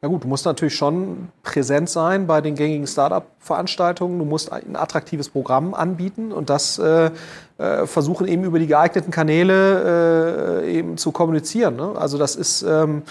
Ja 0.05 0.09
gut, 0.09 0.25
du 0.25 0.29
musst 0.29 0.47
natürlich 0.47 0.75
schon 0.75 1.29
präsent 1.45 1.89
sein 1.89 2.27
bei 2.27 2.41
den 2.41 2.57
gängigen 2.57 2.89
Startup-Veranstaltungen. 2.89 4.19
Du 4.19 4.25
musst 4.25 4.51
ein 4.51 4.75
attraktives 4.75 5.29
Programm 5.29 5.75
anbieten 5.75 6.33
und 6.33 6.51
das 6.51 6.77
äh, 6.81 7.11
äh, 7.59 7.87
versuchen 7.87 8.27
eben 8.27 8.43
über 8.43 8.59
die 8.59 8.67
geeigneten 8.67 9.13
Kanäle 9.13 10.63
äh, 10.65 10.77
eben 10.77 10.97
zu 10.97 11.13
kommunizieren. 11.13 11.77
Ne? 11.77 11.93
Also 11.97 12.19
das 12.19 12.35
ist, 12.35 12.63
ähm, 12.63 13.03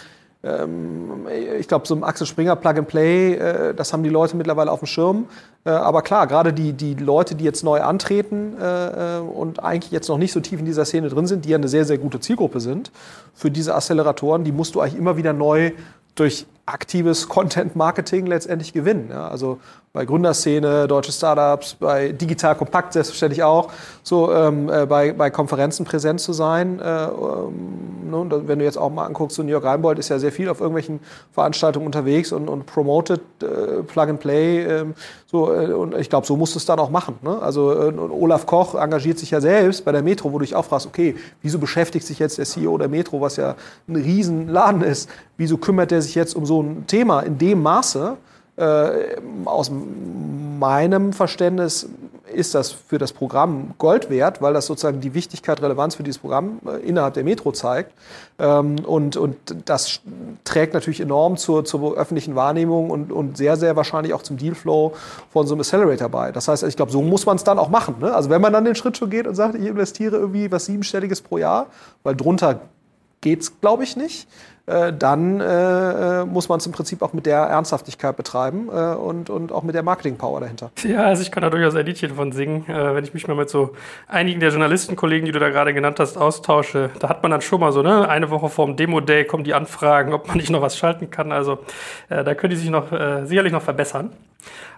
ich 0.43 1.67
glaube, 1.67 1.85
so 1.85 1.93
ein 1.93 2.03
Axel 2.03 2.25
Springer 2.25 2.55
Plug 2.55 2.77
and 2.77 2.87
Play, 2.87 3.35
äh, 3.35 3.75
das 3.75 3.93
haben 3.93 4.01
die 4.01 4.09
Leute 4.09 4.35
mittlerweile 4.35 4.71
auf 4.71 4.79
dem 4.79 4.87
Schirm. 4.87 5.27
Äh, 5.65 5.69
aber 5.69 6.01
klar, 6.01 6.25
gerade 6.25 6.51
die, 6.51 6.73
die 6.73 6.95
Leute, 6.95 7.35
die 7.35 7.43
jetzt 7.43 7.63
neu 7.63 7.81
antreten 7.81 8.55
äh, 8.59 9.19
und 9.19 9.63
eigentlich 9.63 9.91
jetzt 9.91 10.07
noch 10.09 10.17
nicht 10.17 10.31
so 10.31 10.39
tief 10.39 10.59
in 10.59 10.65
dieser 10.65 10.85
Szene 10.85 11.09
drin 11.09 11.27
sind, 11.27 11.45
die 11.45 11.49
ja 11.49 11.57
eine 11.57 11.67
sehr, 11.67 11.85
sehr 11.85 11.99
gute 11.99 12.19
Zielgruppe 12.19 12.59
sind, 12.59 12.91
für 13.35 13.51
diese 13.51 13.75
Acceleratoren, 13.75 14.43
die 14.43 14.51
musst 14.51 14.73
du 14.73 14.81
eigentlich 14.81 14.97
immer 14.97 15.15
wieder 15.15 15.33
neu 15.33 15.73
durch 16.15 16.47
aktives 16.65 17.29
Content-Marketing 17.29 18.25
letztendlich 18.25 18.73
gewinnen. 18.73 19.11
Also 19.11 19.59
bei 19.93 20.05
Gründerszene, 20.05 20.87
deutsche 20.87 21.11
Startups, 21.11 21.73
bei 21.73 22.13
Digital 22.13 22.55
Kompakt 22.55 22.93
selbstverständlich 22.93 23.43
auch, 23.43 23.71
so 24.03 24.31
ähm, 24.31 24.69
äh, 24.69 24.85
bei, 24.85 25.11
bei 25.11 25.29
Konferenzen 25.29 25.85
präsent 25.85 26.21
zu 26.21 26.31
sein. 26.31 26.79
Äh, 26.79 27.03
ähm, 27.05 28.09
ne? 28.09 28.41
wenn 28.47 28.59
du 28.59 28.65
jetzt 28.65 28.77
auch 28.77 28.89
mal 28.89 29.05
anguckst, 29.05 29.35
so 29.35 29.43
New 29.43 29.51
York 29.51 29.65
Rheinbold 29.65 29.99
ist 29.99 30.07
ja 30.07 30.17
sehr 30.17 30.31
viel 30.31 30.47
auf 30.47 30.61
irgendwelchen 30.61 31.01
Veranstaltungen 31.33 31.85
unterwegs 31.85 32.31
und, 32.31 32.47
und 32.47 32.65
promoted 32.65 33.19
äh, 33.41 33.83
Plug 33.83 34.03
and 34.03 34.19
Play. 34.21 34.63
ähm, 34.63 34.93
so, 35.27 35.53
äh, 35.53 35.73
und 35.73 35.97
ich 35.97 36.09
glaube, 36.09 36.25
so 36.25 36.37
musst 36.37 36.55
du 36.55 36.59
es 36.59 36.65
dann 36.65 36.79
auch 36.79 36.89
machen. 36.89 37.15
Ne? 37.21 37.41
Also 37.41 37.73
äh, 37.73 37.93
Olaf 37.93 38.45
Koch 38.45 38.75
engagiert 38.75 39.19
sich 39.19 39.31
ja 39.31 39.41
selbst 39.41 39.83
bei 39.83 39.91
der 39.91 40.03
Metro, 40.03 40.31
wo 40.31 40.39
du 40.39 40.45
dich 40.45 40.55
auch 40.55 40.65
fragst, 40.65 40.87
okay, 40.87 41.15
wieso 41.41 41.59
beschäftigt 41.59 42.07
sich 42.07 42.19
jetzt 42.19 42.37
der 42.37 42.45
CEO 42.45 42.77
der 42.77 42.87
Metro, 42.87 43.19
was 43.19 43.35
ja 43.35 43.55
ein 43.89 43.97
Riesenladen 43.97 44.83
ist, 44.83 45.09
wieso 45.35 45.57
kümmert 45.57 45.91
er 45.91 46.01
sich 46.01 46.15
jetzt 46.15 46.33
um 46.33 46.45
so 46.45 46.63
ein 46.63 46.87
Thema 46.87 47.21
in 47.21 47.37
dem 47.37 47.61
Maße? 47.61 48.15
Äh, 48.57 49.17
aus 49.45 49.71
meinem 49.71 51.13
Verständnis 51.13 51.87
ist 52.31 52.55
das 52.55 52.71
für 52.71 52.97
das 52.97 53.13
Programm 53.13 53.73
Gold 53.77 54.09
wert, 54.09 54.41
weil 54.41 54.53
das 54.53 54.65
sozusagen 54.65 55.01
die 55.01 55.13
Wichtigkeit, 55.13 55.61
Relevanz 55.61 55.95
für 55.95 56.03
dieses 56.03 56.19
Programm 56.19 56.59
äh, 56.65 56.77
innerhalb 56.87 57.13
der 57.13 57.23
Metro 57.23 57.51
zeigt. 57.51 57.93
Ähm, 58.39 58.79
und, 58.85 59.17
und 59.17 59.37
das 59.65 59.99
trägt 60.43 60.73
natürlich 60.73 61.01
enorm 61.01 61.37
zur, 61.37 61.65
zur 61.65 61.95
öffentlichen 61.95 62.35
Wahrnehmung 62.35 62.89
und, 62.89 63.11
und 63.11 63.37
sehr, 63.37 63.57
sehr 63.57 63.75
wahrscheinlich 63.75 64.13
auch 64.13 64.23
zum 64.23 64.37
Dealflow 64.37 64.93
von 65.31 65.47
so 65.47 65.53
einem 65.53 65.61
Accelerator 65.61 66.09
bei. 66.09 66.31
Das 66.31 66.47
heißt, 66.47 66.63
ich 66.63 66.75
glaube, 66.75 66.91
so 66.91 67.01
muss 67.01 67.25
man 67.25 67.35
es 67.35 67.43
dann 67.43 67.59
auch 67.59 67.69
machen. 67.69 67.95
Ne? 67.99 68.13
Also 68.13 68.29
wenn 68.29 68.41
man 68.41 68.53
dann 68.53 68.65
den 68.65 68.75
Schritt 68.75 68.97
schon 68.97 69.09
geht 69.09 69.27
und 69.27 69.35
sagt, 69.35 69.55
ich 69.55 69.65
investiere 69.65 70.17
irgendwie 70.17 70.51
was 70.51 70.65
Siebenstelliges 70.65 71.21
pro 71.21 71.37
Jahr, 71.37 71.67
weil 72.03 72.15
drunter 72.15 72.61
geht's, 73.21 73.59
glaube 73.61 73.83
ich, 73.83 73.95
nicht, 73.95 74.27
äh, 74.67 74.93
dann 74.93 75.39
äh, 75.39 76.23
muss 76.25 76.47
man 76.47 76.59
es 76.59 76.65
im 76.65 76.71
Prinzip 76.71 77.01
auch 77.01 77.13
mit 77.13 77.25
der 77.25 77.39
Ernsthaftigkeit 77.39 78.15
betreiben 78.15 78.69
äh, 78.69 78.95
und, 78.95 79.29
und 79.29 79.51
auch 79.51 79.63
mit 79.63 79.73
der 79.75 79.83
Marketing-Power 79.83 80.39
dahinter. 80.39 80.71
Ja, 80.83 81.05
also 81.05 81.23
ich 81.23 81.31
kann 81.31 81.41
da 81.41 81.49
durchaus 81.49 81.75
ein 81.75 81.85
Liedchen 81.85 82.15
von 82.15 82.31
singen, 82.31 82.69
äh, 82.69 82.95
wenn 82.95 83.03
ich 83.03 83.13
mich 83.13 83.27
mal 83.27 83.35
mit 83.35 83.49
so 83.49 83.73
einigen 84.07 84.39
der 84.39 84.49
Journalistenkollegen, 84.49 85.25
die 85.25 85.31
du 85.31 85.39
da 85.39 85.49
gerade 85.49 85.73
genannt 85.73 85.99
hast, 85.99 86.17
austausche. 86.17 86.91
Da 86.99 87.09
hat 87.09 87.23
man 87.23 87.31
dann 87.31 87.41
schon 87.41 87.59
mal 87.59 87.71
so, 87.71 87.81
ne, 87.81 88.07
eine 88.07 88.29
Woche 88.29 88.49
vorm 88.49 88.75
Demo-Day 88.75 89.25
kommen 89.25 89.43
die 89.43 89.53
Anfragen, 89.53 90.13
ob 90.13 90.27
man 90.27 90.37
nicht 90.37 90.49
noch 90.49 90.61
was 90.61 90.77
schalten 90.77 91.09
kann. 91.09 91.31
Also 91.31 91.59
äh, 92.09 92.23
da 92.23 92.35
können 92.35 92.51
die 92.51 92.57
sich 92.57 92.69
noch 92.69 92.91
äh, 92.91 93.25
sicherlich 93.25 93.53
noch 93.53 93.63
verbessern. 93.63 94.11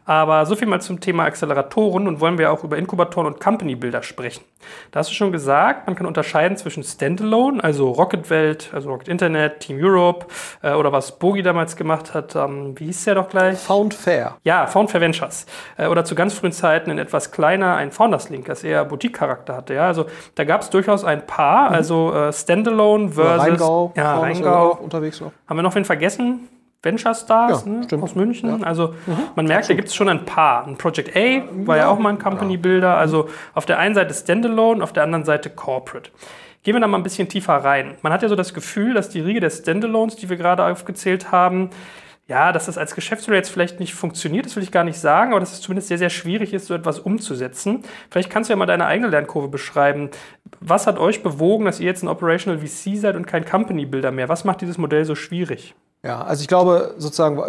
Aber 0.06 0.46
so 0.46 0.56
viel 0.56 0.68
mal 0.68 0.82
zum 0.82 1.00
Thema 1.00 1.24
Acceleratoren 1.24 2.08
und 2.08 2.20
wollen 2.20 2.38
wir 2.38 2.52
auch 2.52 2.64
über 2.64 2.78
Inkubatoren 2.78 3.28
und 3.28 3.40
Company-Bilder 3.40 4.04
sprechen. 4.04 4.44
Da 4.92 5.00
hast 5.00 5.10
du 5.10 5.14
schon 5.14 5.32
gesagt, 5.32 5.88
man 5.88 5.96
kann 5.96 6.06
unterscheiden 6.06 6.58
zwischen 6.58 6.84
Standalone, 6.84 7.64
also 7.64 7.92
Rocket 7.92 8.30
Welt, 8.30 8.70
also 8.74 8.90
Rocket 8.90 9.08
Internet, 9.08 9.62
Team 9.62 9.78
Europe 9.82 10.26
äh, 10.62 10.74
oder 10.74 10.92
was 10.92 11.20
Bogi 11.20 11.42
damals 11.42 11.76
gemacht 11.76 12.14
hat, 12.14 12.36
ähm, 12.36 12.74
wie 12.78 12.86
hieß 12.86 13.06
der 13.06 13.16
doch 13.16 13.30
gleich? 13.30 13.60
Found 13.60 13.94
Fair. 13.94 14.38
Ja, 14.44 14.68
Found 14.68 14.92
Fair 14.92 15.02
Ventures. 15.02 15.46
Äh, 15.78 15.88
oder 15.88 16.06
zu 16.06 16.16
ganz 16.16 16.34
frühen 16.34 16.52
Zeiten 16.52 16.92
in 16.92 16.98
etwas 16.98 17.32
kleiner 17.32 17.76
ein 17.76 17.92
Founders 17.92 18.30
Link, 18.30 18.46
das 18.46 18.64
eher 18.64 18.86
Boutique-Charakter 18.86 19.56
hatte. 19.56 19.74
Ja, 19.74 19.88
also 19.88 20.06
da 20.36 20.44
gab 20.44 20.62
es 20.62 20.70
durchaus 20.70 21.04
ein 21.04 21.26
paar, 21.26 21.72
also 21.72 22.14
äh, 22.14 22.34
Standalone 22.34 23.10
versus 23.10 23.48
Rheingau. 23.48 23.94
ja, 23.96 24.20
Rheingau. 24.20 24.78
Unterwegs 24.82 25.22
noch. 25.22 25.32
Haben 25.48 25.58
wir 25.58 25.64
noch 25.64 25.76
wen 25.76 25.86
vergessen? 25.86 26.48
Venture 26.84 27.16
Stars 27.16 27.66
Ja, 27.66 27.72
ne? 27.72 28.04
aus 28.04 28.14
München. 28.14 28.64
Also 28.64 28.94
man 29.36 29.46
merkt, 29.48 29.70
da 29.70 29.74
gibt 29.74 29.88
es 29.88 29.96
schon 29.96 30.10
ein 30.10 30.26
paar. 30.26 30.68
Ein 30.68 30.78
Project 30.78 31.16
A 31.16 31.44
war 31.66 31.78
ja 31.78 31.88
auch 31.88 31.98
mal 31.98 32.10
ein 32.10 32.20
Company 32.20 32.58
Builder. 32.58 32.98
Also 32.98 33.30
auf 33.54 33.66
der 33.66 33.80
einen 33.80 33.96
Seite 33.96 34.14
Standalone, 34.14 34.84
auf 34.84 34.94
der 34.94 35.04
anderen 35.04 35.26
Seite 35.26 35.50
Corporate. 35.50 36.12
Gehen 36.64 36.76
wir 36.76 36.82
da 36.82 36.88
mal 36.88 36.98
ein 36.98 37.04
bisschen 37.04 37.28
tiefer 37.28 37.56
rein. 37.56 37.96
Man 38.04 38.14
hat 38.14 38.22
ja 38.22 38.30
so 38.30 38.36
das 38.36 38.54
Gefühl, 38.54 38.94
dass 38.94 39.10
die 39.10 39.20
Riege 39.22 39.40
der 39.40 39.50
Standalones, 39.50 40.16
die 40.18 40.30
wir 40.30 40.38
gerade 40.38 40.66
aufgezählt 40.66 41.32
haben, 41.32 41.70
ja, 42.28 42.54
dass 42.54 42.68
das 42.68 42.78
als 42.78 42.96
Geschäftsmodell 42.96 43.40
jetzt 43.40 43.50
vielleicht 43.50 43.82
nicht 43.82 43.94
funktioniert, 43.94 44.46
das 44.46 44.56
will 44.56 44.64
ich 44.64 44.72
gar 44.72 44.86
nicht 44.86 44.98
sagen, 44.98 45.32
aber 45.32 45.42
dass 45.42 45.52
es 45.52 45.60
zumindest 45.60 45.90
sehr, 45.90 45.98
sehr 45.98 46.10
schwierig 46.10 46.54
ist, 46.54 46.68
so 46.68 46.74
etwas 46.74 47.00
umzusetzen. 47.00 47.84
Vielleicht 48.10 48.30
kannst 48.30 48.50
du 48.50 48.54
ja 48.54 48.58
mal 48.58 48.66
deine 48.66 48.86
eigene 48.86 49.10
Lernkurve 49.10 49.50
beschreiben. 49.50 50.10
Was 50.62 50.88
hat 50.88 50.98
euch 50.98 51.22
bewogen, 51.22 51.66
dass 51.66 51.82
ihr 51.82 51.86
jetzt 51.88 52.02
ein 52.02 52.08
Operational 52.08 52.60
VC 52.60 52.96
seid 52.96 53.18
und 53.18 53.28
kein 53.28 53.44
Company 53.44 53.86
Builder 53.86 54.12
mehr? 54.12 54.30
Was 54.30 54.46
macht 54.46 54.62
dieses 54.62 54.78
Modell 54.78 55.04
so 55.04 55.16
schwierig? 55.16 55.76
Ja, 56.04 56.22
also 56.22 56.42
ich 56.42 56.50
glaube 56.50 56.96
sozusagen, 56.98 57.40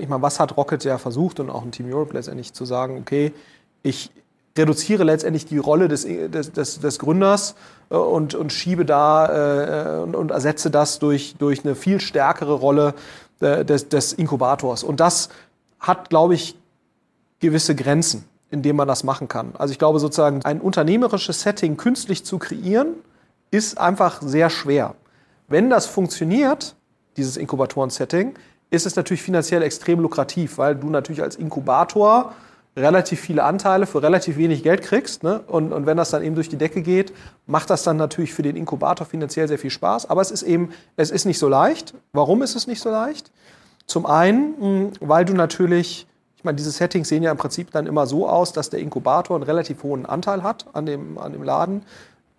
ich 0.00 0.08
meine, 0.08 0.22
was 0.22 0.40
hat 0.40 0.56
Rocket 0.56 0.82
ja 0.82 0.98
versucht 0.98 1.38
und 1.38 1.48
auch 1.48 1.62
ein 1.62 1.70
Team 1.70 1.92
Europe 1.92 2.12
letztendlich 2.12 2.52
zu 2.52 2.64
sagen, 2.64 2.98
okay, 2.98 3.32
ich 3.84 4.10
reduziere 4.58 5.04
letztendlich 5.04 5.46
die 5.46 5.58
Rolle 5.58 5.86
des, 5.86 6.02
des, 6.04 6.52
des, 6.52 6.80
des 6.80 6.98
Gründers 6.98 7.54
äh, 7.90 7.94
und, 7.94 8.34
und 8.34 8.52
schiebe 8.52 8.84
da 8.84 9.98
äh, 9.98 10.02
und, 10.02 10.16
und 10.16 10.30
ersetze 10.32 10.70
das 10.70 10.98
durch, 10.98 11.36
durch 11.38 11.64
eine 11.64 11.76
viel 11.76 12.00
stärkere 12.00 12.54
Rolle 12.54 12.94
äh, 13.40 13.64
des, 13.64 13.88
des 13.88 14.12
Inkubators. 14.12 14.82
Und 14.82 14.98
das 14.98 15.28
hat, 15.78 16.10
glaube 16.10 16.34
ich, 16.34 16.56
gewisse 17.38 17.76
Grenzen, 17.76 18.24
in 18.50 18.62
denen 18.62 18.76
man 18.76 18.88
das 18.88 19.04
machen 19.04 19.28
kann. 19.28 19.52
Also 19.56 19.72
ich 19.72 19.78
glaube 19.78 20.00
sozusagen, 20.00 20.44
ein 20.44 20.60
unternehmerisches 20.60 21.42
Setting 21.42 21.76
künstlich 21.76 22.24
zu 22.24 22.38
kreieren, 22.38 22.88
ist 23.52 23.78
einfach 23.78 24.20
sehr 24.20 24.50
schwer. 24.50 24.94
Wenn 25.48 25.70
das 25.70 25.86
funktioniert, 25.86 26.74
dieses 27.16 27.36
Inkubatoren-Setting, 27.36 28.34
ist 28.70 28.86
es 28.86 28.96
natürlich 28.96 29.22
finanziell 29.22 29.62
extrem 29.62 30.00
lukrativ, 30.00 30.58
weil 30.58 30.76
du 30.76 30.88
natürlich 30.90 31.22
als 31.22 31.36
Inkubator 31.36 32.32
relativ 32.76 33.20
viele 33.20 33.42
Anteile 33.42 33.86
für 33.86 34.02
relativ 34.02 34.36
wenig 34.36 34.62
Geld 34.62 34.82
kriegst. 34.82 35.22
Ne? 35.22 35.40
Und, 35.48 35.72
und 35.72 35.86
wenn 35.86 35.96
das 35.96 36.10
dann 36.10 36.22
eben 36.22 36.34
durch 36.34 36.48
die 36.48 36.56
Decke 36.56 36.82
geht, 36.82 37.12
macht 37.46 37.68
das 37.68 37.82
dann 37.82 37.96
natürlich 37.96 38.32
für 38.32 38.42
den 38.42 38.56
Inkubator 38.56 39.06
finanziell 39.06 39.48
sehr 39.48 39.58
viel 39.58 39.70
Spaß. 39.70 40.08
Aber 40.08 40.20
es 40.20 40.30
ist 40.30 40.42
eben, 40.42 40.70
es 40.96 41.10
ist 41.10 41.24
nicht 41.24 41.38
so 41.38 41.48
leicht. 41.48 41.94
Warum 42.12 42.42
ist 42.42 42.54
es 42.54 42.66
nicht 42.66 42.80
so 42.80 42.90
leicht? 42.90 43.32
Zum 43.86 44.06
einen, 44.06 44.92
weil 45.00 45.24
du 45.24 45.34
natürlich, 45.34 46.06
ich 46.36 46.44
meine, 46.44 46.56
diese 46.56 46.70
Settings 46.70 47.08
sehen 47.08 47.24
ja 47.24 47.32
im 47.32 47.38
Prinzip 47.38 47.72
dann 47.72 47.86
immer 47.86 48.06
so 48.06 48.28
aus, 48.28 48.52
dass 48.52 48.70
der 48.70 48.78
Inkubator 48.78 49.36
einen 49.36 49.42
relativ 49.42 49.82
hohen 49.82 50.06
Anteil 50.06 50.44
hat 50.44 50.66
an 50.72 50.86
dem, 50.86 51.18
an 51.18 51.32
dem 51.32 51.42
Laden 51.42 51.82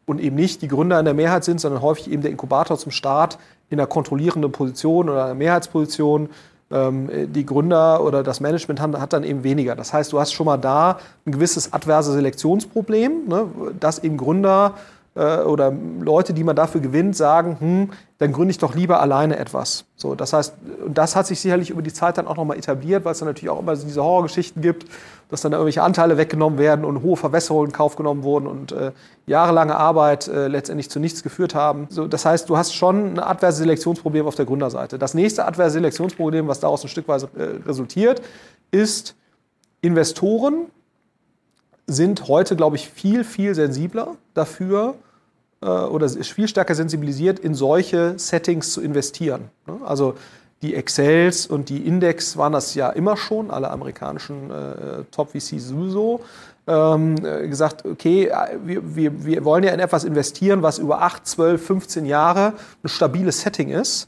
und 0.06 0.22
eben 0.22 0.38
nicht 0.38 0.62
die 0.62 0.70
Gründer 0.70 0.98
in 0.98 1.06
der 1.06 1.14
Mehrheit 1.14 1.44
sind, 1.44 1.60
sondern 1.60 1.82
häufig 1.82 2.10
eben 2.10 2.22
der 2.22 2.32
Inkubator 2.32 2.78
zum 2.78 2.94
Start 2.94 3.38
in 3.72 3.80
einer 3.80 3.88
kontrollierenden 3.88 4.52
Position 4.52 5.10
oder 5.10 5.26
einer 5.26 5.34
Mehrheitsposition 5.34 6.30
ähm, 6.72 7.10
die 7.34 7.46
Gründer 7.46 8.04
oder 8.04 8.22
das 8.22 8.40
Management 8.40 8.80
hat, 8.80 9.14
dann 9.14 9.24
eben 9.24 9.44
weniger. 9.44 9.76
Das 9.76 9.94
heißt, 9.94 10.14
du 10.14 10.20
hast 10.20 10.34
schon 10.34 10.46
mal 10.46 10.58
da 10.58 11.00
ein 11.26 11.32
gewisses 11.32 11.74
adverse 11.74 12.12
Selektionsproblem, 12.12 13.28
ne, 13.28 13.48
dass 13.80 14.00
eben 14.00 14.18
Gründer 14.18 14.76
oder 15.14 15.74
Leute, 16.00 16.34
die 16.34 16.44
man 16.44 16.56
dafür 16.56 16.80
gewinnt, 16.80 17.18
sagen, 17.18 17.58
hm, 17.60 17.90
dann 18.18 18.32
gründe 18.32 18.52
ich 18.52 18.60
doch 18.60 18.76
lieber 18.76 19.02
alleine 19.02 19.38
etwas. 19.38 19.84
So, 19.96 20.16
das 20.16 20.32
heißt, 20.32 20.54
und 20.86 20.98
das 20.98 21.16
hat 21.16 21.28
sich 21.28 21.42
sicherlich 21.42 21.70
über 21.70 21.82
die 21.82 21.92
Zeit 21.92 22.18
dann 22.18 22.28
auch 22.28 22.38
nochmal 22.38 22.58
etabliert, 22.58 23.04
weil 23.04 23.12
es 23.12 23.20
dann 23.20 23.28
natürlich 23.28 23.50
auch 23.50 23.60
immer 23.60 23.76
diese 23.76 24.02
Horrorgeschichten 24.02 24.62
gibt, 24.62 24.86
dass 25.28 25.42
dann 25.42 25.52
da 25.52 25.58
irgendwelche 25.58 25.84
Anteile 25.84 26.18
weggenommen 26.18 26.60
werden 26.60 26.86
und 26.86 27.02
hohe 27.02 27.18
Verwässerungen 27.18 27.68
in 27.68 27.74
Kauf 27.74 27.96
genommen 27.96 28.24
wurden 28.24 28.48
und 28.48 28.72
äh, 28.72 28.92
jahrelange 29.26 29.76
Arbeit 29.76 30.28
äh, 30.28 30.48
letztendlich 30.48 30.90
zu 30.90 31.00
nichts 31.00 31.24
geführt 31.24 31.56
haben. 31.56 31.88
So, 31.90 32.08
das 32.08 32.26
heißt, 32.26 32.50
du 32.50 32.58
hast 32.58 32.74
schon 32.74 33.14
ein 33.14 33.20
adverse 33.20 33.58
Selektionsproblem 33.58 34.26
auf 34.26 34.36
der 34.36 34.46
Gründerseite. 34.46 34.98
Das 34.98 35.14
nächste 35.14 35.46
adverse 35.46 35.74
Selektionsproblem, 35.74 36.48
was 36.48 36.60
daraus 36.60 36.84
ein 36.84 36.90
Stück 36.90 37.08
weit 37.08 37.24
äh, 37.36 37.44
resultiert, 37.66 38.22
ist, 38.72 39.16
Investoren 39.82 40.68
sind 41.88 42.28
heute, 42.28 42.56
glaube 42.56 42.76
ich, 42.76 42.90
viel, 42.90 43.24
viel 43.24 43.56
sensibler 43.56 44.16
dafür 44.34 44.96
äh, 45.62 45.68
oder 45.68 46.10
viel 46.10 46.48
stärker 46.48 46.76
sensibilisiert, 46.76 47.40
in 47.40 47.54
solche 47.54 48.18
Settings 48.18 48.72
zu 48.74 48.82
investieren. 48.82 49.50
Ne? 49.68 49.78
Also 49.86 50.16
die 50.62 50.76
Excels 50.76 51.48
und 51.48 51.70
die 51.70 51.88
Index 51.88 52.38
waren 52.38 52.54
das 52.54 52.76
ja 52.76 52.90
immer 52.90 53.18
schon, 53.18 53.50
alle 53.50 53.72
amerikanischen 53.72 54.52
äh, 54.52 55.04
Top-VCs 55.12 55.70
sowieso. 55.70 56.22
Ähm, 56.68 57.16
äh, 57.26 57.48
gesagt, 57.48 57.86
okay, 57.86 58.32
wir, 58.64 58.96
wir, 58.96 59.26
wir 59.26 59.44
wollen 59.44 59.64
ja 59.64 59.72
in 59.72 59.80
etwas 59.80 60.04
investieren, 60.04 60.62
was 60.62 60.78
über 60.78 61.02
8, 61.02 61.26
12, 61.26 61.66
15 61.66 62.06
Jahre 62.06 62.54
ein 62.84 62.88
stabiles 62.88 63.42
Setting 63.42 63.70
ist. 63.70 64.08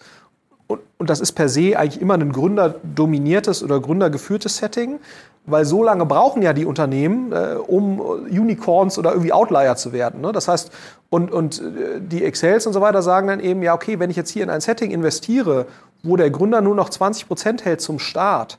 Und, 0.68 0.82
und 1.00 1.10
das 1.10 1.20
ist 1.20 1.32
per 1.32 1.50
se 1.50 1.78
eigentlich 1.78 2.00
immer 2.00 2.14
ein 2.14 2.32
gründerdominiertes 2.32 3.64
oder 3.64 3.80
gründergeführtes 3.80 4.58
Setting 4.58 5.00
weil 5.46 5.66
so 5.66 5.84
lange 5.84 6.06
brauchen 6.06 6.42
ja 6.42 6.54
die 6.54 6.66
Unternehmen, 6.66 7.32
äh, 7.32 7.56
um 7.56 8.00
Unicorns 8.00 8.98
oder 8.98 9.12
irgendwie 9.12 9.34
Outlier 9.34 9.76
zu 9.76 9.92
werden. 9.92 10.22
Ne? 10.22 10.32
Das 10.32 10.48
heißt, 10.48 10.72
und, 11.10 11.32
und 11.32 11.62
äh, 11.62 12.00
die 12.00 12.24
Excels 12.24 12.66
und 12.66 12.74
so 12.74 12.82
weiter 12.82 13.02
sagen 13.02 13.28
dann 13.28 13.40
eben, 13.40 13.62
ja, 13.62 13.74
okay, 13.74 14.00
wenn 14.00 14.10
ich 14.10 14.16
jetzt 14.16 14.30
hier 14.30 14.44
in 14.44 14.50
ein 14.50 14.62
Setting 14.62 14.92
investiere, 14.92 15.66
wo 16.02 16.16
der 16.16 16.30
Gründer 16.30 16.62
nur 16.62 16.76
noch 16.76 16.90
20 16.90 17.28
Prozent 17.28 17.66
hält 17.66 17.82
zum 17.82 18.00
Start, 18.00 18.58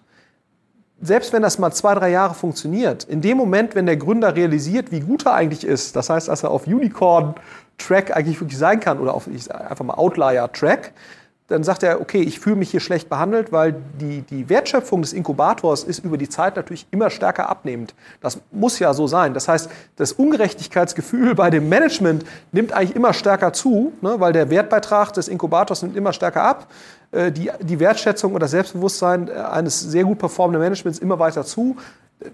selbst 1.00 1.32
wenn 1.32 1.42
das 1.42 1.58
mal 1.58 1.72
zwei, 1.72 1.94
drei 1.94 2.10
Jahre 2.10 2.34
funktioniert, 2.34 3.04
in 3.04 3.20
dem 3.20 3.36
Moment, 3.36 3.74
wenn 3.74 3.86
der 3.86 3.96
Gründer 3.96 4.36
realisiert, 4.36 4.90
wie 4.90 5.00
gut 5.00 5.26
er 5.26 5.34
eigentlich 5.34 5.64
ist, 5.64 5.96
das 5.96 6.08
heißt, 6.08 6.28
dass 6.28 6.42
er 6.42 6.50
auf 6.50 6.66
Unicorn-Track 6.66 8.16
eigentlich 8.16 8.40
wirklich 8.40 8.58
sein 8.58 8.80
kann 8.80 8.98
oder 8.98 9.14
auf 9.14 9.26
ich 9.26 9.52
einfach 9.54 9.84
mal 9.84 9.94
Outlier-Track, 9.94 10.92
dann 11.48 11.62
sagt 11.62 11.82
er, 11.82 12.00
okay, 12.00 12.22
ich 12.22 12.40
fühle 12.40 12.56
mich 12.56 12.70
hier 12.70 12.80
schlecht 12.80 13.10
behandelt, 13.10 13.52
weil 13.52 13.74
die, 14.00 14.22
die 14.22 14.48
Wertschöpfung 14.48 15.02
des 15.02 15.12
Inkubators 15.12 15.84
ist 15.84 16.02
über 16.02 16.16
die 16.16 16.28
Zeit 16.28 16.56
natürlich 16.56 16.86
immer 16.90 17.10
stärker 17.10 17.50
abnehmend. 17.50 17.94
Das 18.22 18.40
muss 18.50 18.78
ja 18.78 18.94
so 18.94 19.06
sein. 19.06 19.34
Das 19.34 19.46
heißt, 19.46 19.68
das 19.96 20.12
Ungerechtigkeitsgefühl 20.12 21.34
bei 21.34 21.50
dem 21.50 21.68
Management 21.68 22.24
nimmt 22.52 22.72
eigentlich 22.72 22.96
immer 22.96 23.12
stärker 23.12 23.52
zu, 23.52 23.92
ne, 24.00 24.16
weil 24.20 24.32
der 24.32 24.48
Wertbeitrag 24.48 25.12
des 25.12 25.28
Inkubators 25.28 25.82
nimmt 25.82 25.96
immer 25.96 26.14
stärker 26.14 26.42
ab. 26.42 26.68
Äh, 27.12 27.30
die, 27.30 27.50
die 27.60 27.78
Wertschätzung 27.78 28.32
und 28.32 28.40
das 28.40 28.52
Selbstbewusstsein 28.52 29.30
eines 29.30 29.80
sehr 29.80 30.04
gut 30.04 30.18
performenden 30.18 30.62
Managements 30.62 30.98
immer 30.98 31.18
weiter 31.18 31.44
zu 31.44 31.76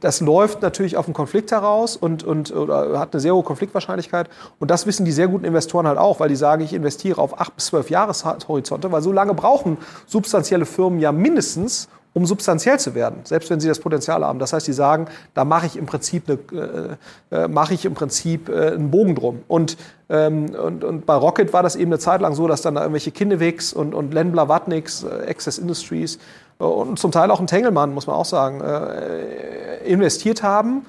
das 0.01 0.21
läuft 0.21 0.63
natürlich 0.63 0.97
auf 0.97 1.07
einen 1.07 1.15
Konflikt 1.15 1.51
heraus 1.51 1.97
und, 1.97 2.23
und 2.23 2.53
oder 2.53 2.99
hat 2.99 3.13
eine 3.13 3.21
sehr 3.21 3.35
hohe 3.35 3.43
Konfliktwahrscheinlichkeit. 3.43 4.29
Und 4.59 4.71
das 4.71 4.87
wissen 4.87 5.05
die 5.05 5.13
sehr 5.13 5.29
guten 5.29 5.45
Investoren 5.45 5.87
halt 5.87 5.99
auch, 5.99 6.21
weil 6.21 6.29
die 6.29 6.37
sagen, 6.37 6.63
ich 6.63 6.73
investiere 6.73 7.21
auf 7.21 7.41
acht 7.41 7.57
bis 7.57 7.67
zwölf 7.67 7.91
Jahreshorizonte, 7.91 8.93
weil 8.93 9.03
so 9.03 9.13
lange 9.13 9.35
brauchen 9.35 9.79
substanzielle 10.07 10.67
Firmen 10.67 11.01
ja 11.01 11.13
mindestens, 11.13 11.89
um 12.13 12.27
substanziell 12.27 12.79
zu 12.79 12.95
werden, 12.95 13.21
selbst 13.25 13.51
wenn 13.51 13.61
sie 13.61 13.69
das 13.69 13.79
Potenzial 13.79 14.25
haben. 14.25 14.41
Das 14.41 14.53
heißt, 14.53 14.67
die 14.67 14.73
sagen, 14.73 15.07
da 15.35 15.45
mache 15.45 15.67
ich 15.67 15.77
im 15.77 15.87
Prinzip, 15.87 16.25
eine, 16.29 16.99
äh, 17.31 17.45
äh 17.45 17.49
mache 17.49 17.75
ich 17.75 17.85
im 17.85 17.95
Prinzip 17.95 18.49
äh, 18.49 18.73
einen 18.73 18.91
Bogen 18.91 19.15
drum. 19.15 19.43
Und, 19.47 19.77
ähm, 20.09 20.51
und, 20.55 20.83
und 20.83 21.07
bei 21.07 21.15
Rocket 21.15 21.53
war 21.53 21.63
das 21.63 21.77
eben 21.77 21.93
eine 21.93 22.01
Zeit 22.01 22.21
lang 22.21 22.35
so, 22.35 22.49
dass 22.49 22.63
dann 22.63 22.75
da 22.75 22.81
irgendwelche 22.83 23.13
Kinnewigs 23.13 23.73
und, 23.73 23.95
und 23.95 24.13
Len 24.13 24.33
Blavatniks, 24.33 25.05
äh, 25.05 25.31
Access 25.31 25.59
Industries 25.59 26.19
und 26.65 26.99
zum 26.99 27.11
Teil 27.11 27.31
auch 27.31 27.41
ein 27.41 27.47
Tengelmann, 27.47 27.95
muss 27.95 28.07
man 28.07 28.17
auch 28.17 28.25
sagen, 28.25 28.61
äh, 28.61 29.79
investiert 29.85 30.43
haben, 30.43 30.87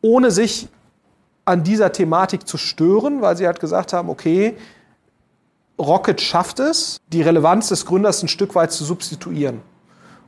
ohne 0.00 0.30
sich 0.30 0.68
an 1.44 1.64
dieser 1.64 1.92
Thematik 1.92 2.46
zu 2.46 2.56
stören, 2.56 3.20
weil 3.20 3.36
sie 3.36 3.46
halt 3.46 3.58
gesagt 3.58 3.92
haben, 3.92 4.08
okay, 4.08 4.56
Rocket 5.78 6.20
schafft 6.20 6.60
es, 6.60 7.00
die 7.08 7.22
Relevanz 7.22 7.68
des 7.68 7.86
Gründers 7.86 8.22
ein 8.22 8.28
Stück 8.28 8.54
weit 8.54 8.72
zu 8.72 8.84
substituieren 8.84 9.60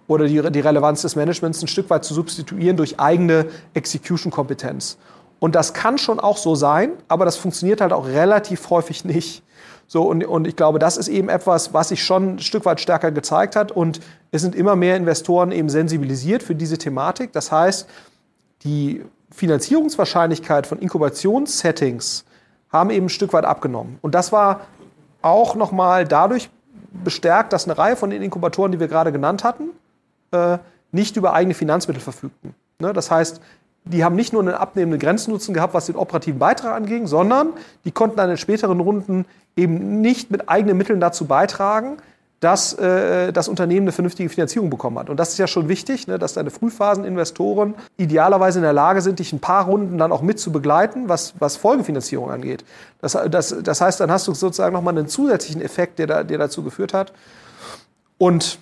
oder 0.07 0.27
die, 0.27 0.43
die 0.51 0.61
Relevanz 0.61 1.03
des 1.03 1.15
Managements 1.15 1.63
ein 1.63 1.69
Stück 1.69 1.89
weit 1.91 2.05
zu 2.05 2.15
substituieren 2.15 2.77
durch 2.77 2.99
eigene 2.99 3.47
Execution-Kompetenz. 3.75 4.97
Und 5.39 5.55
das 5.55 5.73
kann 5.73 5.99
schon 5.99 6.19
auch 6.21 6.37
so 6.37 6.55
sein, 6.55 6.93
aber 7.09 7.25
das 7.25 7.37
funktioniert 7.37 7.81
halt 7.81 7.93
auch 7.93 8.07
relativ 8.07 8.71
häufig 8.71 9.05
nicht. 9.05 9.43
So, 9.93 10.03
und, 10.03 10.25
und 10.25 10.47
ich 10.47 10.55
glaube, 10.55 10.79
das 10.79 10.97
ist 10.97 11.09
eben 11.09 11.29
etwas, 11.29 11.75
was 11.75 11.89
sich 11.89 12.05
schon 12.05 12.37
ein 12.37 12.39
Stück 12.39 12.65
weit 12.65 12.81
stärker 12.81 13.11
gezeigt 13.11 13.57
hat. 13.57 13.73
Und 13.73 13.99
es 14.31 14.41
sind 14.41 14.55
immer 14.55 14.77
mehr 14.77 14.97
Investoren 14.97 15.51
eben 15.51 15.69
sensibilisiert 15.69 16.45
für 16.45 16.55
diese 16.55 16.79
Thematik. 16.79 17.33
Das 17.33 17.51
heißt, 17.51 17.89
die 18.63 19.05
Finanzierungswahrscheinlichkeit 19.33 20.69
von 20.69 20.79
Inkubationssettings 20.79 22.25
haben 22.73 22.91
eben 22.91 23.07
ein 23.07 23.09
Stück 23.09 23.33
weit 23.33 23.45
abgenommen. 23.45 23.99
Und 24.01 24.15
das 24.15 24.31
war 24.31 24.61
auch 25.23 25.57
nochmal 25.57 26.07
dadurch 26.07 26.51
bestärkt, 26.93 27.53
dass 27.53 27.65
eine 27.65 27.77
Reihe 27.77 27.97
von 27.97 28.11
den 28.11 28.23
Inkubatoren, 28.23 28.71
die 28.71 28.79
wir 28.79 28.87
gerade 28.87 29.11
genannt 29.11 29.43
hatten, 29.43 29.71
äh, 30.31 30.59
nicht 30.93 31.17
über 31.17 31.33
eigene 31.33 31.55
Finanzmittel 31.55 32.01
verfügten. 32.01 32.55
Ne? 32.79 32.93
Das 32.93 33.11
heißt, 33.11 33.41
die 33.85 34.05
haben 34.05 34.17
nicht 34.17 34.33
nur 34.33 34.43
einen 34.43 34.55
abnehmenden 34.55 35.01
Grenznutzen 35.01 35.55
gehabt, 35.55 35.75
was 35.75 35.87
den 35.87 35.97
operativen 35.97 36.39
Beitrag 36.39 36.75
anging, 36.75 37.07
sondern 37.07 37.55
die 37.85 37.91
konnten 37.91 38.17
dann 38.17 38.31
in 38.31 38.37
späteren 38.37 38.81
Runden 38.81 39.25
eben 39.57 40.01
nicht 40.01 40.31
mit 40.31 40.49
eigenen 40.49 40.77
Mitteln 40.77 41.01
dazu 41.01 41.27
beitragen, 41.27 41.97
dass 42.41 42.73
äh, 42.73 43.33
das 43.33 43.49
Unternehmen 43.49 43.85
eine 43.85 43.93
vernünftige 43.93 44.29
Finanzierung 44.31 44.71
bekommen 44.71 44.99
hat. 44.99 45.11
Und 45.11 45.19
das 45.19 45.31
ist 45.31 45.39
ja 45.39 45.47
schon 45.47 45.69
wichtig, 45.69 46.07
ne, 46.07 46.19
dass 46.19 46.33
deine 46.33 46.51
Frühphaseninvestoren 46.51 47.75
idealerweise 47.99 48.61
in 48.61 48.63
der 48.63 48.73
Lage 48.73 49.03
sind, 49.03 49.19
dich 49.19 49.35
ein 49.35 49.41
paar 49.41 49.67
Runden 49.67 49.99
dann 49.99 50.11
auch 50.11 50.23
mit 50.23 50.41
zu 50.41 50.51
begleiten, 50.51 51.09
was, 51.11 51.35
was 51.39 51.57
Folgefinanzierung 51.57 52.31
angeht. 52.31 52.65
Das, 53.03 53.17
das, 53.31 53.55
das 53.63 53.81
heißt, 53.83 54.01
dann 54.01 54.11
hast 54.11 54.27
du 54.27 54.33
sozusagen 54.33 54.73
nochmal 54.73 54.97
einen 54.97 55.07
zusätzlichen 55.07 55.61
Effekt, 55.61 55.99
der, 55.99 56.07
da, 56.07 56.25
der 56.25 56.39
dazu 56.39 56.63
geführt 56.63 56.95
hat. 56.95 57.13
Und 58.17 58.59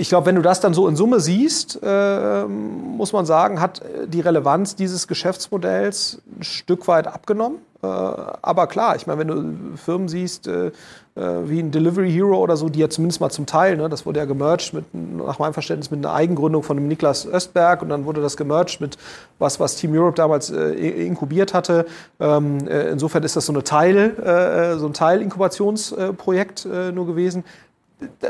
ich 0.00 0.08
glaube, 0.08 0.26
wenn 0.26 0.36
du 0.36 0.42
das 0.42 0.60
dann 0.60 0.72
so 0.72 0.88
in 0.88 0.96
Summe 0.96 1.20
siehst, 1.20 1.78
äh, 1.82 2.44
muss 2.46 3.12
man 3.12 3.26
sagen, 3.26 3.60
hat 3.60 3.82
die 4.06 4.20
Relevanz 4.20 4.74
dieses 4.74 5.06
Geschäftsmodells 5.06 6.22
ein 6.38 6.42
Stück 6.42 6.88
weit 6.88 7.06
abgenommen. 7.06 7.58
Äh, 7.82 7.86
aber 7.86 8.66
klar, 8.66 8.96
ich 8.96 9.06
meine, 9.06 9.20
wenn 9.20 9.28
du 9.28 9.76
Firmen 9.76 10.08
siehst, 10.08 10.46
äh, 10.46 10.66
äh, 10.66 11.48
wie 11.48 11.60
ein 11.60 11.70
Delivery 11.70 12.10
Hero 12.10 12.38
oder 12.38 12.56
so, 12.56 12.68
die 12.68 12.78
ja 12.78 12.90
zumindest 12.90 13.20
mal 13.20 13.30
zum 13.30 13.46
Teil, 13.46 13.76
ne, 13.76 13.88
das 13.88 14.04
wurde 14.04 14.20
ja 14.20 14.26
gemerged 14.26 14.74
mit, 14.74 14.84
nach 14.94 15.38
meinem 15.38 15.54
Verständnis, 15.54 15.90
mit 15.90 16.04
einer 16.04 16.14
Eigengründung 16.14 16.62
von 16.62 16.76
dem 16.76 16.88
Niklas 16.88 17.26
Östberg 17.26 17.82
und 17.82 17.88
dann 17.88 18.04
wurde 18.04 18.20
das 18.20 18.36
gemerged 18.36 18.80
mit 18.80 18.98
was, 19.38 19.60
was 19.60 19.76
Team 19.76 19.92
Europe 19.94 20.16
damals 20.16 20.50
äh, 20.50 20.72
inkubiert 21.06 21.54
hatte. 21.54 21.86
Ähm, 22.20 22.66
äh, 22.68 22.90
insofern 22.90 23.22
ist 23.22 23.36
das 23.36 23.46
so, 23.46 23.52
eine 23.52 23.64
Teil, 23.64 23.96
äh, 23.96 24.78
so 24.78 24.86
ein 24.86 24.92
Teil-Inkubationsprojekt 24.92 26.66
nur 26.92 27.06
gewesen 27.06 27.44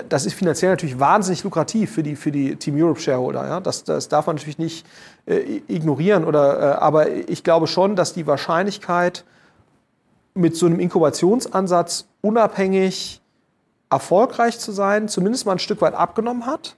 das 0.08 0.26
ist 0.26 0.34
finanziell 0.34 0.72
natürlich 0.72 0.98
wahnsinnig 0.98 1.44
lukrativ 1.44 1.92
für 1.92 2.02
die, 2.02 2.16
für 2.16 2.32
die 2.32 2.56
Team 2.56 2.80
Europe 2.80 3.00
Shareholder. 3.00 3.46
Ja? 3.46 3.60
Das, 3.60 3.84
das 3.84 4.08
darf 4.08 4.26
man 4.26 4.36
natürlich 4.36 4.58
nicht 4.58 4.86
äh, 5.26 5.60
ignorieren. 5.68 6.24
Oder, 6.24 6.58
äh, 6.58 6.74
aber 6.76 7.10
ich 7.10 7.44
glaube 7.44 7.66
schon, 7.66 7.96
dass 7.96 8.12
die 8.12 8.26
Wahrscheinlichkeit, 8.26 9.24
mit 10.34 10.56
so 10.56 10.66
einem 10.66 10.80
Inkubationsansatz 10.80 12.06
unabhängig 12.20 13.20
erfolgreich 13.90 14.58
zu 14.58 14.72
sein, 14.72 15.08
zumindest 15.08 15.46
mal 15.46 15.52
ein 15.52 15.58
Stück 15.58 15.80
weit 15.80 15.94
abgenommen 15.94 16.46
hat. 16.46 16.76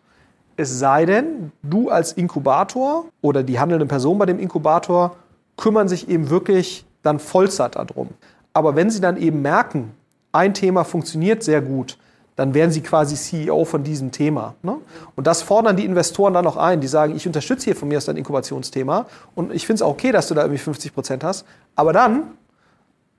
Es 0.57 0.79
sei 0.79 1.07
denn, 1.07 1.53
du 1.63 1.91
als 1.91 2.13
Inkubator 2.13 3.07
oder 3.21 3.43
die 3.43 3.59
handelnden 3.59 3.89
Personen 3.89 4.19
bei 4.19 4.27
dem 4.27 4.39
Inkubator 4.39 5.17
kümmern 5.57 5.89
sich 5.89 6.09
eben 6.09 6.31
wirklich 6.31 6.87
dann 7.03 7.19
Vollzeit 7.19 7.77
darum. 7.77 8.09
Aber 8.53 8.77
wenn 8.77 8.91
sie 8.91 9.01
dann 9.01 9.17
eben 9.17 9.43
merken, 9.43 9.93
ein 10.33 10.55
Thema 10.55 10.85
funktioniert 10.85 11.43
sehr 11.43 11.61
gut, 11.61 11.99
dann 12.37 12.55
werden 12.55 12.71
sie 12.71 12.81
quasi 12.81 13.15
CEO 13.15 13.65
von 13.65 13.85
diesem 13.85 14.11
Thema. 14.11 14.55
Ne? 14.63 14.77
Und 15.17 15.27
das 15.27 15.43
fordern 15.43 15.77
die 15.77 15.85
Investoren 15.85 16.33
dann 16.33 16.47
auch 16.47 16.57
ein. 16.57 16.81
Die 16.81 16.87
sagen, 16.87 17.15
ich 17.15 17.27
unterstütze 17.27 17.65
hier 17.65 17.77
von 17.77 17.89
mir 17.89 17.99
aus 17.99 18.07
dein 18.07 18.17
Inkubationsthema 18.17 19.07
und 19.35 19.53
ich 19.53 19.67
finde 19.67 19.77
es 19.77 19.83
auch 19.83 19.91
okay, 19.91 20.13
dass 20.13 20.29
du 20.29 20.35
da 20.35 20.43
irgendwie 20.43 20.59
50 20.59 20.95
Prozent 20.95 21.25
hast. 21.25 21.45
Aber 21.77 21.93
dann 21.93 22.25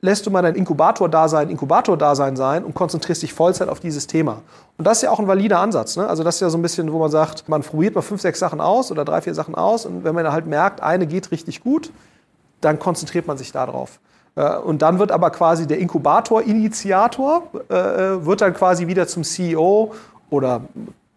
lässt 0.01 0.25
du 0.25 0.31
mal 0.31 0.41
dein 0.41 0.55
Inkubator-Dasein 0.55 1.49
Inkubator-Dasein 1.49 2.35
sein 2.35 2.65
und 2.65 2.73
konzentrierst 2.73 3.21
dich 3.21 3.33
Vollzeit 3.33 3.69
auf 3.69 3.79
dieses 3.79 4.05
Thema. 4.05 4.41
Und 4.77 4.85
das 4.85 4.97
ist 4.97 5.03
ja 5.03 5.11
auch 5.11 5.19
ein 5.19 5.27
valider 5.27 5.59
Ansatz. 5.59 5.95
Ne? 5.95 6.05
Also 6.07 6.23
das 6.23 6.35
ist 6.35 6.41
ja 6.41 6.49
so 6.49 6.57
ein 6.57 6.61
bisschen, 6.61 6.91
wo 6.91 6.99
man 6.99 7.09
sagt, 7.09 7.47
man 7.47 7.61
probiert 7.61 7.95
mal 7.95 8.01
fünf, 8.01 8.21
sechs 8.21 8.39
Sachen 8.39 8.59
aus 8.59 8.91
oder 8.91 9.05
drei, 9.05 9.21
vier 9.21 9.33
Sachen 9.33 9.55
aus 9.55 9.85
und 9.85 10.03
wenn 10.03 10.13
man 10.13 10.29
halt 10.29 10.45
merkt, 10.45 10.81
eine 10.81 11.07
geht 11.07 11.31
richtig 11.31 11.61
gut, 11.61 11.91
dann 12.59 12.79
konzentriert 12.79 13.27
man 13.27 13.37
sich 13.37 13.51
darauf. 13.51 13.99
Äh, 14.35 14.57
und 14.57 14.81
dann 14.81 14.99
wird 14.99 15.11
aber 15.11 15.29
quasi 15.29 15.67
der 15.67 15.79
Inkubator-Initiator, 15.79 17.43
äh, 17.69 17.75
äh, 17.75 18.25
wird 18.25 18.41
dann 18.41 18.53
quasi 18.53 18.87
wieder 18.87 19.07
zum 19.07 19.23
CEO 19.23 19.93
oder 20.29 20.61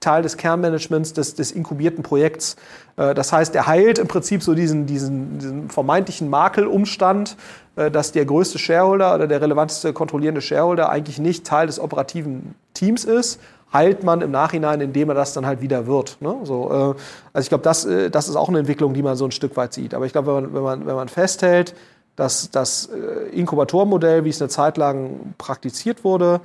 Teil 0.00 0.22
des 0.22 0.36
Kernmanagements 0.36 1.14
des, 1.14 1.34
des 1.34 1.50
inkubierten 1.50 2.04
Projekts. 2.04 2.54
Das 2.96 3.32
heißt, 3.32 3.54
er 3.56 3.66
heilt 3.66 3.98
im 3.98 4.06
Prinzip 4.06 4.42
so 4.42 4.54
diesen, 4.54 4.86
diesen, 4.86 5.38
diesen 5.38 5.68
vermeintlichen 5.68 6.30
Makelumstand, 6.30 7.36
dass 7.74 8.12
der 8.12 8.24
größte 8.24 8.58
Shareholder 8.58 9.14
oder 9.14 9.26
der 9.26 9.40
relevanteste 9.40 9.92
kontrollierende 9.92 10.40
Shareholder 10.40 10.90
eigentlich 10.90 11.18
nicht 11.18 11.44
Teil 11.44 11.66
des 11.66 11.80
operativen 11.80 12.54
Teams 12.72 13.04
ist, 13.04 13.40
heilt 13.72 14.04
man 14.04 14.20
im 14.20 14.30
Nachhinein, 14.30 14.80
indem 14.80 15.08
er 15.08 15.14
das 15.14 15.32
dann 15.32 15.44
halt 15.44 15.60
wieder 15.60 15.86
wird. 15.86 16.18
Ne? 16.20 16.36
So, 16.44 16.68
also 16.68 17.44
ich 17.44 17.48
glaube, 17.48 17.64
das, 17.64 17.86
das 18.12 18.28
ist 18.28 18.36
auch 18.36 18.48
eine 18.48 18.60
Entwicklung, 18.60 18.94
die 18.94 19.02
man 19.02 19.16
so 19.16 19.24
ein 19.24 19.32
Stück 19.32 19.56
weit 19.56 19.72
sieht. 19.72 19.92
Aber 19.92 20.06
ich 20.06 20.12
glaube, 20.12 20.28
wenn 20.28 20.44
man, 20.44 20.54
wenn, 20.54 20.62
man, 20.62 20.86
wenn 20.86 20.94
man 20.94 21.08
festhält, 21.08 21.74
dass 22.16 22.50
das 22.50 22.86
äh, 22.86 23.28
Inkubatormodell, 23.30 24.24
wie 24.24 24.30
es 24.30 24.40
eine 24.40 24.48
Zeit 24.48 24.76
lang 24.76 25.34
praktiziert 25.38 26.02
wurde, 26.02 26.40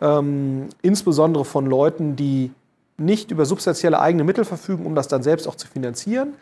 ähm, 0.00 0.68
insbesondere 0.82 1.44
von 1.44 1.66
Leuten, 1.66 2.16
die 2.16 2.52
nicht 2.96 3.30
über 3.30 3.44
substanzielle 3.44 4.00
eigene 4.00 4.24
Mittel 4.24 4.44
verfügen, 4.44 4.86
um 4.86 4.94
das 4.94 5.08
dann 5.08 5.22
selbst 5.22 5.46
auch 5.46 5.56
zu 5.56 5.66
finanzieren, 5.66 6.34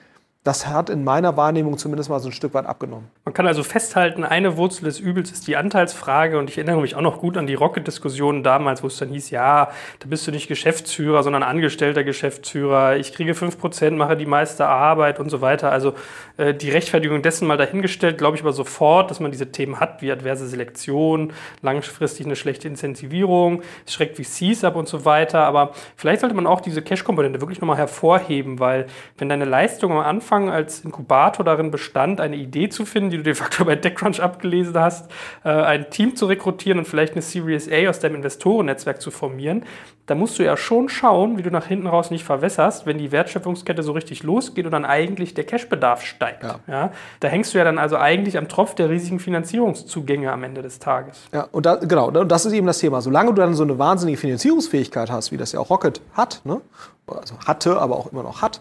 das 0.44 0.66
hat 0.66 0.90
in 0.90 1.04
meiner 1.04 1.38
Wahrnehmung 1.38 1.78
zumindest 1.78 2.10
mal 2.10 2.20
so 2.20 2.28
ein 2.28 2.32
Stück 2.32 2.52
weit 2.52 2.66
abgenommen. 2.66 3.08
Man 3.24 3.32
kann 3.32 3.46
also 3.46 3.62
festhalten, 3.62 4.24
eine 4.24 4.58
Wurzel 4.58 4.84
des 4.84 5.00
Übels 5.00 5.32
ist 5.32 5.46
die 5.46 5.56
Anteilsfrage. 5.56 6.38
Und 6.38 6.50
ich 6.50 6.58
erinnere 6.58 6.82
mich 6.82 6.96
auch 6.96 7.00
noch 7.00 7.18
gut 7.18 7.38
an 7.38 7.46
die 7.46 7.54
Rocket-Diskussionen 7.54 8.42
damals, 8.42 8.82
wo 8.82 8.88
es 8.88 8.98
dann 8.98 9.08
hieß, 9.08 9.30
ja, 9.30 9.70
da 10.00 10.06
bist 10.06 10.26
du 10.26 10.32
nicht 10.32 10.46
Geschäftsführer, 10.46 11.22
sondern 11.22 11.42
angestellter 11.42 12.04
Geschäftsführer. 12.04 12.96
Ich 12.96 13.14
kriege 13.14 13.32
5%, 13.32 13.92
mache 13.92 14.18
die 14.18 14.26
meiste 14.26 14.66
Arbeit 14.66 15.18
und 15.18 15.30
so 15.30 15.40
weiter. 15.40 15.72
Also 15.72 15.94
äh, 16.36 16.52
die 16.52 16.68
Rechtfertigung 16.68 17.22
dessen 17.22 17.48
mal 17.48 17.56
dahingestellt, 17.56 18.18
glaube 18.18 18.36
ich 18.36 18.42
aber 18.42 18.52
sofort, 18.52 19.10
dass 19.10 19.20
man 19.20 19.30
diese 19.30 19.50
Themen 19.50 19.80
hat, 19.80 20.02
wie 20.02 20.12
adverse 20.12 20.46
Selektion, 20.46 21.32
langfristig 21.62 22.26
eine 22.26 22.36
schlechte 22.36 22.68
Incentivierung, 22.68 23.62
es 23.86 23.94
schreckt 23.94 24.18
wie 24.18 24.24
Cs 24.24 24.62
ab 24.62 24.76
und 24.76 24.88
so 24.88 25.06
weiter. 25.06 25.46
Aber 25.46 25.72
vielleicht 25.96 26.20
sollte 26.20 26.36
man 26.36 26.46
auch 26.46 26.60
diese 26.60 26.82
Cash-Komponente 26.82 27.40
wirklich 27.40 27.62
nochmal 27.62 27.78
hervorheben, 27.78 28.58
weil 28.58 28.84
wenn 29.16 29.30
deine 29.30 29.46
Leistung 29.46 29.90
am 29.92 30.00
Anfang 30.00 30.33
Anfang 30.34 30.50
als 30.50 30.80
Inkubator 30.80 31.44
darin 31.44 31.70
bestand, 31.70 32.20
eine 32.20 32.36
Idee 32.36 32.68
zu 32.68 32.84
finden, 32.84 33.10
die 33.10 33.18
du 33.18 33.22
de 33.22 33.34
facto 33.34 33.64
bei 33.64 33.76
TechCrunch 33.76 34.20
abgelesen 34.20 34.76
hast, 34.78 35.10
äh, 35.44 35.48
ein 35.48 35.90
Team 35.90 36.16
zu 36.16 36.26
rekrutieren 36.26 36.78
und 36.78 36.86
vielleicht 36.86 37.12
eine 37.12 37.22
Series 37.22 37.70
A 37.70 37.88
aus 37.88 38.00
deinem 38.00 38.16
Investorennetzwerk 38.16 39.00
zu 39.00 39.10
formieren, 39.10 39.64
da 40.06 40.14
musst 40.14 40.38
du 40.38 40.42
ja 40.42 40.56
schon 40.56 40.88
schauen, 40.88 41.38
wie 41.38 41.42
du 41.42 41.50
nach 41.50 41.66
hinten 41.66 41.86
raus 41.86 42.10
nicht 42.10 42.24
verwässerst, 42.24 42.84
wenn 42.84 42.98
die 42.98 43.10
Wertschöpfungskette 43.10 43.82
so 43.82 43.92
richtig 43.92 44.22
losgeht 44.22 44.66
und 44.66 44.72
dann 44.72 44.84
eigentlich 44.84 45.32
der 45.34 45.44
Cashbedarf 45.44 46.04
steigt. 46.04 46.42
Ja. 46.42 46.58
ja. 46.66 46.92
da 47.20 47.28
hängst 47.28 47.54
du 47.54 47.58
ja 47.58 47.64
dann 47.64 47.78
also 47.78 47.96
eigentlich 47.96 48.36
am 48.36 48.48
Tropf 48.48 48.74
der 48.74 48.90
riesigen 48.90 49.18
Finanzierungszugänge 49.18 50.30
am 50.30 50.42
Ende 50.42 50.60
des 50.60 50.78
Tages. 50.78 51.22
Ja, 51.32 51.46
und 51.52 51.64
da, 51.64 51.76
genau, 51.76 52.08
und 52.08 52.28
das 52.30 52.44
ist 52.44 52.52
eben 52.52 52.66
das 52.66 52.80
Thema. 52.80 53.00
Solange 53.00 53.30
du 53.30 53.36
dann 53.40 53.54
so 53.54 53.62
eine 53.62 53.78
wahnsinnige 53.78 54.18
Finanzierungsfähigkeit 54.18 55.10
hast, 55.10 55.32
wie 55.32 55.36
das 55.36 55.52
ja 55.52 55.60
auch 55.60 55.70
Rocket 55.70 56.02
hat, 56.12 56.42
ne? 56.44 56.60
also 57.06 57.36
hatte, 57.46 57.78
aber 57.80 57.96
auch 57.96 58.12
immer 58.12 58.22
noch 58.22 58.42
hat, 58.42 58.60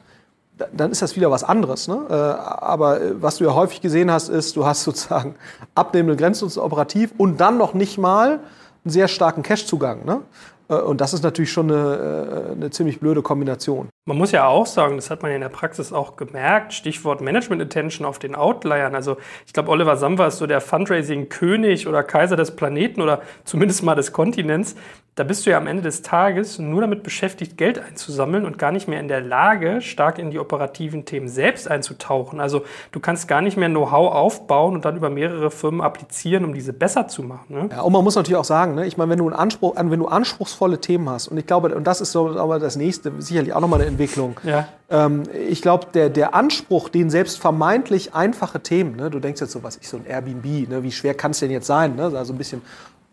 dann 0.57 0.91
ist 0.91 1.01
das 1.01 1.15
wieder 1.15 1.31
was 1.31 1.43
anderes. 1.43 1.87
Ne? 1.87 1.99
Äh, 2.09 2.13
aber 2.13 3.01
äh, 3.01 3.21
was 3.21 3.37
du 3.37 3.45
ja 3.45 3.53
häufig 3.53 3.81
gesehen 3.81 4.11
hast, 4.11 4.29
ist, 4.29 4.55
du 4.55 4.65
hast 4.65 4.83
sozusagen 4.83 5.35
abnehmende 5.75 6.15
Grenznutzen 6.15 6.61
operativ 6.61 7.13
und 7.17 7.39
dann 7.39 7.57
noch 7.57 7.73
nicht 7.73 7.97
mal 7.97 8.39
einen 8.85 8.91
sehr 8.91 9.07
starken 9.07 9.43
Cash-Zugang. 9.43 10.05
Ne? 10.05 10.21
Äh, 10.69 10.75
und 10.75 11.01
das 11.01 11.13
ist 11.13 11.23
natürlich 11.23 11.51
schon 11.51 11.71
eine, 11.71 12.51
eine 12.51 12.69
ziemlich 12.69 12.99
blöde 12.99 13.21
Kombination. 13.21 13.89
Man 14.05 14.17
muss 14.17 14.33
ja 14.33 14.47
auch 14.47 14.65
sagen, 14.65 14.97
das 14.97 15.09
hat 15.09 15.21
man 15.21 15.31
ja 15.31 15.35
in 15.35 15.41
der 15.41 15.47
Praxis 15.47 15.93
auch 15.93 16.17
gemerkt, 16.17 16.73
Stichwort 16.73 17.21
Management 17.21 17.61
Attention 17.61 18.05
auf 18.05 18.19
den 18.19 18.35
Outliern. 18.35 18.95
Also 18.95 19.15
ich 19.47 19.53
glaube, 19.53 19.69
Oliver 19.69 19.95
Samwer 19.95 20.27
ist 20.27 20.39
so 20.39 20.45
der 20.45 20.59
Fundraising-König 20.59 21.87
oder 21.87 22.03
Kaiser 22.03 22.35
des 22.35 22.53
Planeten 22.53 23.01
oder 23.01 23.21
zumindest 23.45 23.81
mal 23.81 23.95
des 23.95 24.11
Kontinents. 24.11 24.75
Da 25.15 25.23
bist 25.23 25.45
du 25.45 25.51
ja 25.51 25.57
am 25.57 25.67
Ende 25.67 25.83
des 25.83 26.01
Tages 26.01 26.57
nur 26.57 26.81
damit 26.81 27.03
beschäftigt, 27.03 27.55
Geld 27.55 27.77
einzusammeln 27.77 28.45
und 28.45 28.57
gar 28.57 28.71
nicht 28.71 28.87
mehr 28.87 28.99
in 28.99 29.07
der 29.07 29.21
Lage, 29.21 29.79
stark 29.79 30.17
in 30.17 30.31
die 30.31 30.39
operativen 30.39 31.05
Themen 31.05 31.27
selbst 31.27 31.69
einzutauchen. 31.69 32.39
Also 32.39 32.63
du 32.91 32.99
kannst 32.99 33.27
gar 33.27 33.41
nicht 33.41 33.55
mehr 33.55 33.69
Know-how 33.69 34.11
aufbauen 34.11 34.73
und 34.73 34.85
dann 34.85 34.97
über 34.97 35.11
mehrere 35.11 35.51
Firmen 35.51 35.81
applizieren, 35.81 36.43
um 36.43 36.53
diese 36.55 36.73
besser 36.73 37.07
zu 37.07 37.21
machen. 37.21 37.45
Ne? 37.55 37.69
Ja, 37.71 37.81
und 37.81 37.93
man 37.93 38.03
muss 38.03 38.15
natürlich 38.15 38.37
auch 38.37 38.43
sagen, 38.43 38.73
ne, 38.73 38.87
ich 38.87 38.97
meine, 38.97 39.11
wenn 39.11 39.19
du, 39.19 39.29
Anspruch, 39.29 39.75
wenn 39.77 39.99
du 39.99 40.07
anspruchsvolle 40.07 40.81
Themen 40.81 41.07
hast, 41.07 41.27
und 41.27 41.37
ich 41.37 41.45
glaube, 41.45 41.75
und 41.75 41.85
das 41.85 42.01
ist 42.01 42.11
so 42.11 42.35
aber 42.39 42.57
das 42.57 42.75
nächste, 42.75 43.13
sicherlich 43.21 43.53
auch 43.53 43.61
nochmal 43.61 43.81
eine 43.81 43.91
Entwicklung. 43.93 44.39
Ja. 44.43 44.67
Ähm, 44.89 45.23
ich 45.49 45.61
glaube, 45.61 45.87
der, 45.93 46.09
der 46.09 46.35
Anspruch, 46.35 46.89
den 46.89 47.09
selbst 47.09 47.39
vermeintlich 47.39 48.13
einfache 48.13 48.59
Themen, 48.59 48.95
ne, 48.95 49.09
du 49.09 49.19
denkst 49.19 49.41
jetzt 49.41 49.51
so, 49.51 49.63
was 49.63 49.77
ich 49.77 49.87
so 49.87 49.97
ein 49.97 50.05
Airbnb, 50.05 50.69
ne, 50.69 50.83
wie 50.83 50.91
schwer 50.91 51.13
kann 51.13 51.31
es 51.31 51.39
denn 51.39 51.51
jetzt 51.51 51.67
sein, 51.67 51.95
ne, 51.95 52.11
also 52.15 52.33
ein 52.33 52.37
bisschen 52.37 52.61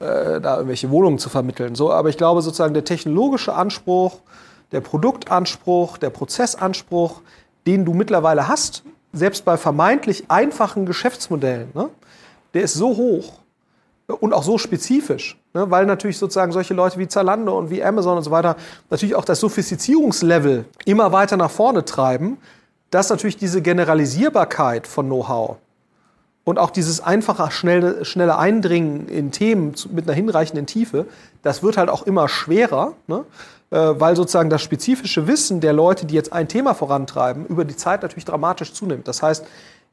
äh, 0.01 0.41
da 0.41 0.57
irgendwelche 0.57 0.91
Wohnungen 0.91 1.18
zu 1.18 1.28
vermitteln. 1.28 1.74
So, 1.74 1.93
aber 1.93 2.09
ich 2.09 2.16
glaube 2.16 2.43
sozusagen 2.43 2.74
der 2.74 2.85
technologische 2.85 3.55
Anspruch, 3.55 4.20
der 4.72 4.81
Produktanspruch, 4.81 5.99
der 5.99 6.11
Prozessanspruch, 6.11 7.22
den 7.66 7.85
du 7.85 7.95
mittlerweile 7.95 8.49
hast, 8.49 8.83
selbst 9.12 9.45
bei 9.45 9.57
vermeintlich 9.57 10.24
einfachen 10.28 10.87
Geschäftsmodellen, 10.87 11.68
ne, 11.74 11.89
der 12.55 12.62
ist 12.62 12.74
so 12.74 12.97
hoch 12.97 13.41
und 14.14 14.32
auch 14.32 14.42
so 14.42 14.58
spezifisch, 14.58 15.36
Ne, 15.52 15.68
weil 15.68 15.84
natürlich 15.84 16.16
sozusagen 16.16 16.52
solche 16.52 16.74
Leute 16.74 16.96
wie 16.98 17.08
Zalando 17.08 17.58
und 17.58 17.70
wie 17.70 17.82
Amazon 17.82 18.16
und 18.18 18.22
so 18.22 18.30
weiter 18.30 18.54
natürlich 18.88 19.16
auch 19.16 19.24
das 19.24 19.40
Sophistizierungslevel 19.40 20.64
immer 20.84 21.11
weiter 21.11 21.36
nach 21.36 21.50
vorne 21.50 21.84
treiben, 21.84 22.38
dass 22.90 23.11
natürlich 23.11 23.36
diese 23.36 23.61
Generalisierbarkeit 23.61 24.86
von 24.86 25.06
Know-how 25.06 25.56
und 26.44 26.61
auch 26.61 26.70
dieses 26.70 27.00
einfache, 27.00 27.50
schnelle, 27.50 28.04
schnelle 28.04 28.38
Eindringen 28.38 29.08
in 29.08 29.32
Themen 29.32 29.74
mit 29.90 30.04
einer 30.04 30.14
hinreichenden 30.14 30.66
Tiefe, 30.66 31.06
das 31.42 31.64
wird 31.64 31.76
halt 31.76 31.88
auch 31.88 32.04
immer 32.04 32.28
schwerer, 32.28 32.92
ne? 33.08 33.24
Äh, 33.72 34.00
weil 34.00 34.16
sozusagen 34.16 34.50
das 34.50 34.62
spezifische 34.62 35.26
Wissen 35.26 35.61
der 35.61 35.72
Leute, 35.72 36.06
die 36.06 36.14
jetzt 36.14 36.32
ein 36.32 36.48
Thema 36.48 36.74
vorantreiben, 36.74 37.46
über 37.46 37.64
die 37.64 37.76
Zeit 37.76 38.02
natürlich 38.02 38.24
dramatisch 38.24 38.72
zunimmt. 38.72 39.06
Das 39.06 39.22
heißt, 39.22 39.44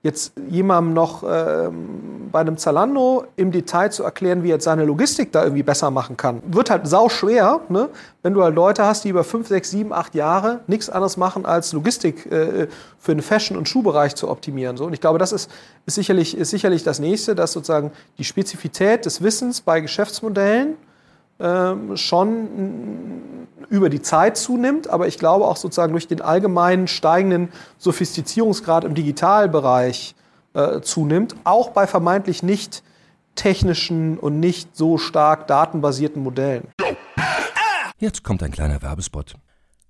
jetzt 0.04 0.34
jemandem 0.50 0.93
noch 0.93 1.24
ähm, 1.28 2.30
bei 2.32 2.39
einem 2.39 2.58
Zalando 2.58 3.26
im 3.36 3.52
Detail 3.52 3.91
zu 3.91 4.04
erklären, 4.04 4.43
wie 4.43 4.50
er 4.50 4.56
jetzt 4.56 4.66
seine 4.66 4.86
Logistik 4.86 5.32
da 5.32 5.43
irgendwie 5.43 5.64
besser 5.64 5.89
machen 5.89 6.16
kann, 6.18 6.41
wird 6.45 6.70
halt 6.70 6.88
sau 6.88 7.10
schwer, 7.10 7.62
ne? 7.70 7.89
wenn 8.22 8.34
du 8.34 8.43
halt 8.43 8.56
Leute 8.56 8.86
hast, 8.86 9.04
die 9.04 9.10
über 9.10 9.24
fünf, 9.24 9.48
sechs, 9.48 9.72
sieben, 9.72 9.91
acht 9.91 10.14
Jahre 10.14 10.62
nichts 10.68 10.89
anderes 10.89 11.18
machen, 11.18 11.45
als 11.45 11.74
Logistik 11.74 12.32
äh, 12.32 12.68
für 13.00 13.16
den 13.16 13.22
Fashion- 13.22 13.58
und 13.58 13.68
Schuhbereich 13.68 14.16
zu 14.16 14.30
optimieren. 14.30 14.78
So. 14.78 14.86
Und 14.86 14.93
ich 14.93 15.02
glaube, 15.02 15.18
das 15.18 15.32
ist, 15.32 15.50
ist, 15.86 15.95
sicherlich, 15.95 16.38
ist 16.38 16.52
sicherlich 16.52 16.84
das 16.84 17.00
Nächste, 17.00 17.34
dass 17.34 17.54
sozusagen 17.54 17.91
die 18.18 18.24
Spezifität 18.24 19.06
des 19.06 19.24
Wissens 19.24 19.62
bei 19.62 19.82
Geschäftsmodellen 19.82 20.76
schon 21.40 23.38
über 23.70 23.90
die 23.90 24.02
Zeit 24.02 24.38
zunimmt, 24.38 24.90
aber 24.90 25.08
ich 25.08 25.18
glaube 25.18 25.46
auch 25.46 25.58
sozusagen 25.58 25.92
durch 25.92 26.08
den 26.08 26.22
allgemeinen 26.22 26.88
steigenden 26.88 27.50
Sophistizierungsgrad 27.78 28.84
im 28.84 28.96
Digitalbereich 28.96 30.16
äh, 30.54 30.82
zunimmt, 30.82 31.36
auch 31.44 31.70
bei 31.70 31.86
vermeintlich 31.86 32.44
nicht 32.44 32.84
technischen 33.36 34.18
und 34.18 34.40
nicht 34.40 34.76
so 34.76 34.98
stark 34.98 35.48
datenbasierten 35.48 36.24
Modellen. 36.24 36.68
Jetzt 38.00 38.24
kommt 38.24 38.42
ein 38.44 38.52
kleiner 38.52 38.82
Werbespot. 38.82 39.36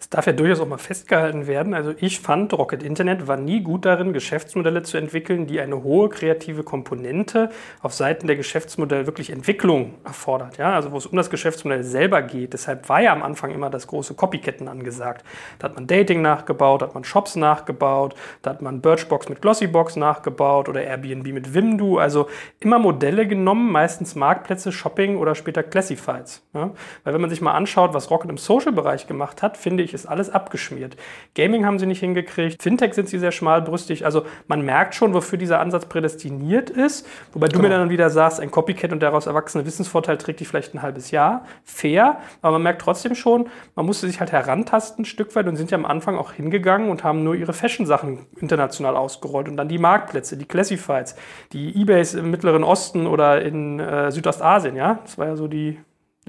Es 0.00 0.08
darf 0.08 0.26
ja 0.26 0.32
durchaus 0.32 0.60
auch 0.60 0.66
mal 0.66 0.78
festgehalten 0.78 1.46
werden. 1.46 1.74
Also 1.74 1.92
ich 1.98 2.20
fand, 2.20 2.54
Rocket 2.54 2.82
Internet 2.82 3.28
war 3.28 3.36
nie 3.36 3.60
gut 3.60 3.84
darin, 3.84 4.14
Geschäftsmodelle 4.14 4.82
zu 4.82 4.96
entwickeln, 4.96 5.46
die 5.46 5.60
eine 5.60 5.82
hohe 5.82 6.08
kreative 6.08 6.62
Komponente 6.62 7.50
auf 7.82 7.92
Seiten 7.92 8.26
der 8.26 8.36
Geschäftsmodelle 8.36 9.06
wirklich 9.06 9.28
Entwicklung 9.28 9.96
erfordert. 10.02 10.56
Ja? 10.56 10.72
Also 10.74 10.90
wo 10.92 10.96
es 10.96 11.04
um 11.04 11.18
das 11.18 11.28
Geschäftsmodell 11.28 11.84
selber 11.84 12.22
geht. 12.22 12.54
Deshalb 12.54 12.88
war 12.88 13.02
ja 13.02 13.12
am 13.12 13.22
Anfang 13.22 13.50
immer 13.50 13.68
das 13.68 13.86
große 13.88 14.14
Copycatten 14.14 14.68
angesagt. 14.68 15.22
Da 15.58 15.68
hat 15.68 15.74
man 15.74 15.86
Dating 15.86 16.22
nachgebaut, 16.22 16.80
da 16.80 16.86
hat 16.86 16.94
man 16.94 17.04
Shops 17.04 17.36
nachgebaut, 17.36 18.14
da 18.40 18.50
hat 18.50 18.62
man 18.62 18.80
Birchbox 18.80 19.28
mit 19.28 19.42
Glossybox 19.42 19.96
nachgebaut 19.96 20.70
oder 20.70 20.82
Airbnb 20.82 21.26
mit 21.26 21.52
Wimdu. 21.52 21.98
Also 21.98 22.26
immer 22.58 22.78
Modelle 22.78 23.28
genommen, 23.28 23.70
meistens 23.70 24.14
Marktplätze, 24.14 24.72
Shopping 24.72 25.18
oder 25.18 25.34
später 25.34 25.62
Classifieds. 25.62 26.42
Ja? 26.54 26.70
Weil 27.04 27.12
wenn 27.12 27.20
man 27.20 27.28
sich 27.28 27.42
mal 27.42 27.52
anschaut, 27.52 27.92
was 27.92 28.10
Rocket 28.10 28.30
im 28.30 28.38
Social-Bereich 28.38 29.06
gemacht 29.06 29.42
hat, 29.42 29.58
finde 29.58 29.82
ich, 29.82 29.89
ist 29.94 30.06
alles 30.06 30.30
abgeschmiert. 30.30 30.96
Gaming 31.34 31.66
haben 31.66 31.78
sie 31.78 31.86
nicht 31.86 32.00
hingekriegt, 32.00 32.62
Fintech 32.62 32.94
sind 32.94 33.08
sie 33.08 33.18
sehr 33.18 33.32
schmalbrüstig. 33.32 34.04
Also 34.04 34.24
man 34.46 34.62
merkt 34.62 34.94
schon, 34.94 35.14
wofür 35.14 35.38
dieser 35.38 35.60
Ansatz 35.60 35.86
prädestiniert 35.86 36.70
ist. 36.70 37.06
Wobei 37.32 37.48
du 37.48 37.58
mir 37.58 37.64
genau. 37.64 37.80
dann 37.80 37.90
wieder 37.90 38.10
sagst, 38.10 38.40
ein 38.40 38.50
Copycat 38.50 38.92
und 38.92 39.00
daraus 39.00 39.26
erwachsene 39.26 39.66
Wissensvorteil 39.66 40.18
trägt 40.18 40.40
dich 40.40 40.48
vielleicht 40.48 40.74
ein 40.74 40.82
halbes 40.82 41.10
Jahr. 41.10 41.44
Fair, 41.64 42.18
aber 42.42 42.52
man 42.52 42.62
merkt 42.62 42.82
trotzdem 42.82 43.14
schon, 43.14 43.48
man 43.74 43.86
musste 43.86 44.06
sich 44.06 44.20
halt 44.20 44.30
herantasten 44.30 45.00
ein 45.00 45.04
Stück 45.04 45.34
weit 45.34 45.46
und 45.46 45.56
sind 45.56 45.70
ja 45.70 45.78
am 45.78 45.86
Anfang 45.86 46.16
auch 46.16 46.32
hingegangen 46.32 46.90
und 46.90 47.04
haben 47.04 47.24
nur 47.24 47.34
ihre 47.34 47.52
Fashion-Sachen 47.52 48.26
international 48.40 48.96
ausgerollt 48.96 49.48
und 49.48 49.56
dann 49.56 49.68
die 49.68 49.78
Marktplätze, 49.78 50.36
die 50.36 50.44
Classifieds, 50.44 51.16
die 51.52 51.80
Ebays 51.80 52.14
im 52.14 52.30
Mittleren 52.30 52.64
Osten 52.64 53.06
oder 53.06 53.42
in 53.42 53.80
äh, 53.80 54.10
Südostasien, 54.12 54.76
ja. 54.76 55.00
Das 55.02 55.18
war 55.18 55.26
ja 55.26 55.36
so 55.36 55.48
die 55.48 55.78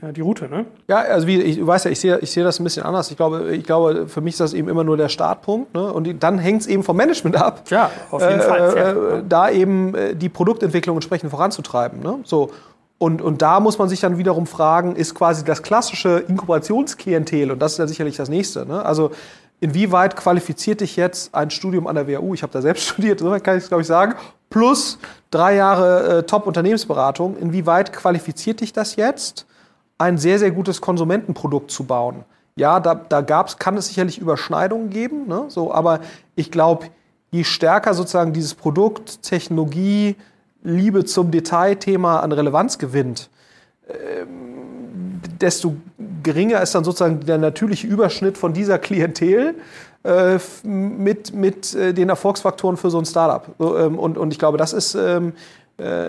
ja, 0.02 0.12
die 0.12 0.22
Route, 0.22 0.50
ne? 0.50 0.66
Ja, 0.88 0.98
also 0.98 1.28
wie 1.28 1.40
ich 1.42 1.66
weiß 1.66 1.84
ja, 1.84 1.92
ich 1.92 2.00
sehe, 2.00 2.18
ich 2.20 2.32
sehe 2.32 2.44
das 2.44 2.60
ein 2.60 2.64
bisschen 2.64 2.84
anders. 2.84 3.12
Ich 3.12 3.18
glaube, 3.18 3.56
ich 3.56 3.64
glaube, 3.64 4.08
für 4.08 4.22
mich 4.22 4.34
ist 4.34 4.40
das 4.40 4.54
eben 4.54 4.68
immer 4.68 4.84
nur 4.84 4.98
der 4.98 5.10
Startpunkt. 5.10 5.76
Ne? 5.76 5.94
Und 5.94 6.24
dann 6.24 6.40
hängt 6.40 6.62
es 6.62 6.68
eben 6.68 6.82
vom 6.82 6.98
Management 6.98 7.36
ab. 7.36 7.64
Ja, 7.70 7.92
auf 8.10 8.22
jeden 8.22 8.40
äh, 8.40 8.44
Fall. 8.44 9.20
Äh, 9.20 9.24
da 9.28 9.50
eben 9.52 9.94
äh, 9.94 10.16
die 10.16 10.30
Produktentwicklung 10.30 10.98
entsprechend 10.98 11.30
voranzutreiben. 11.30 12.00
Ne? 12.00 12.20
So. 12.24 12.50
Und, 12.98 13.22
und 13.22 13.42
da 13.44 13.60
muss 13.60 13.78
man 13.78 13.90
sich 13.90 14.00
dann 14.00 14.18
wiederum 14.18 14.48
fragen, 14.48 14.96
ist 14.96 15.14
quasi 15.14 15.44
das 15.44 15.62
klassische 15.62 16.24
Inkubationsklientel, 16.28 17.52
und 17.52 17.60
das 17.60 17.74
ist 17.74 17.78
ja 17.80 17.88
sicherlich 17.88 18.16
das 18.16 18.30
nächste. 18.30 18.66
Ne? 18.66 18.84
Also 18.84 19.12
inwieweit 19.60 20.16
qualifiziert 20.16 20.82
dich 20.82 20.96
jetzt 20.96 21.34
ein 21.34 21.50
Studium 21.50 21.88
an 21.88 21.96
der 21.96 22.08
WHU, 22.08 22.34
ich 22.34 22.44
habe 22.44 22.54
da 22.54 22.62
selbst 22.62 22.84
studiert, 22.88 23.20
so 23.20 23.30
kann 23.40 23.58
ich 23.58 23.64
es 23.64 23.70
glaube 23.70 23.82
ich 23.82 23.88
sagen, 23.88 24.16
plus 24.52 25.00
drei 25.32 25.56
Jahre 25.56 26.20
äh, 26.20 26.24
Top-Unternehmensberatung, 26.24 27.38
inwieweit 27.38 27.94
qualifiziert 27.94 28.62
dich 28.62 28.74
das 28.74 28.96
jetzt? 28.96 29.46
Ein 30.02 30.18
sehr, 30.18 30.40
sehr 30.40 30.52
gutes 30.52 30.82
Konsumentenprodukt 30.82 31.72
zu 31.72 31.84
bauen. 31.84 32.24
Ja, 32.56 32.80
da, 32.80 32.96
da 32.96 33.22
gab's, 33.22 33.58
kann 33.58 33.78
es 33.78 33.88
sicherlich 33.88 34.18
Überschneidungen 34.18 34.90
geben, 34.90 35.28
ne? 35.28 35.46
so, 35.48 35.74
aber 35.74 36.02
ich 36.36 36.52
glaube, 36.52 36.88
je 37.32 37.44
stärker 37.44 37.94
sozusagen 37.94 38.34
dieses 38.34 38.56
Produkt, 38.56 39.24
Technologie, 39.24 40.16
Liebe 40.64 41.06
zum 41.06 41.32
Detailthema 41.32 42.20
an 42.20 42.32
Relevanz 42.32 42.78
gewinnt, 42.78 43.30
ähm, 43.88 45.22
desto 45.40 45.76
geringer 46.24 46.62
ist 46.62 46.76
dann 46.76 46.84
sozusagen 46.84 47.22
der 47.22 47.38
natürliche 47.38 47.88
Überschnitt 47.88 48.38
von 48.38 48.54
dieser 48.54 48.78
Klientel 48.80 49.56
äh, 50.04 50.40
mit, 50.64 51.34
mit 51.34 51.74
äh, 51.74 51.94
den 51.94 52.10
Erfolgsfaktoren 52.10 52.78
für 52.78 52.90
so 52.90 53.00
ein 53.00 53.06
Startup. 53.06 53.48
So, 53.58 53.78
ähm, 53.78 53.98
und, 53.98 54.18
und 54.18 54.32
ich 54.32 54.40
glaube, 54.40 54.58
das 54.58 54.74
ist 54.74 54.96
ähm, 54.96 55.30
äh, 55.30 55.32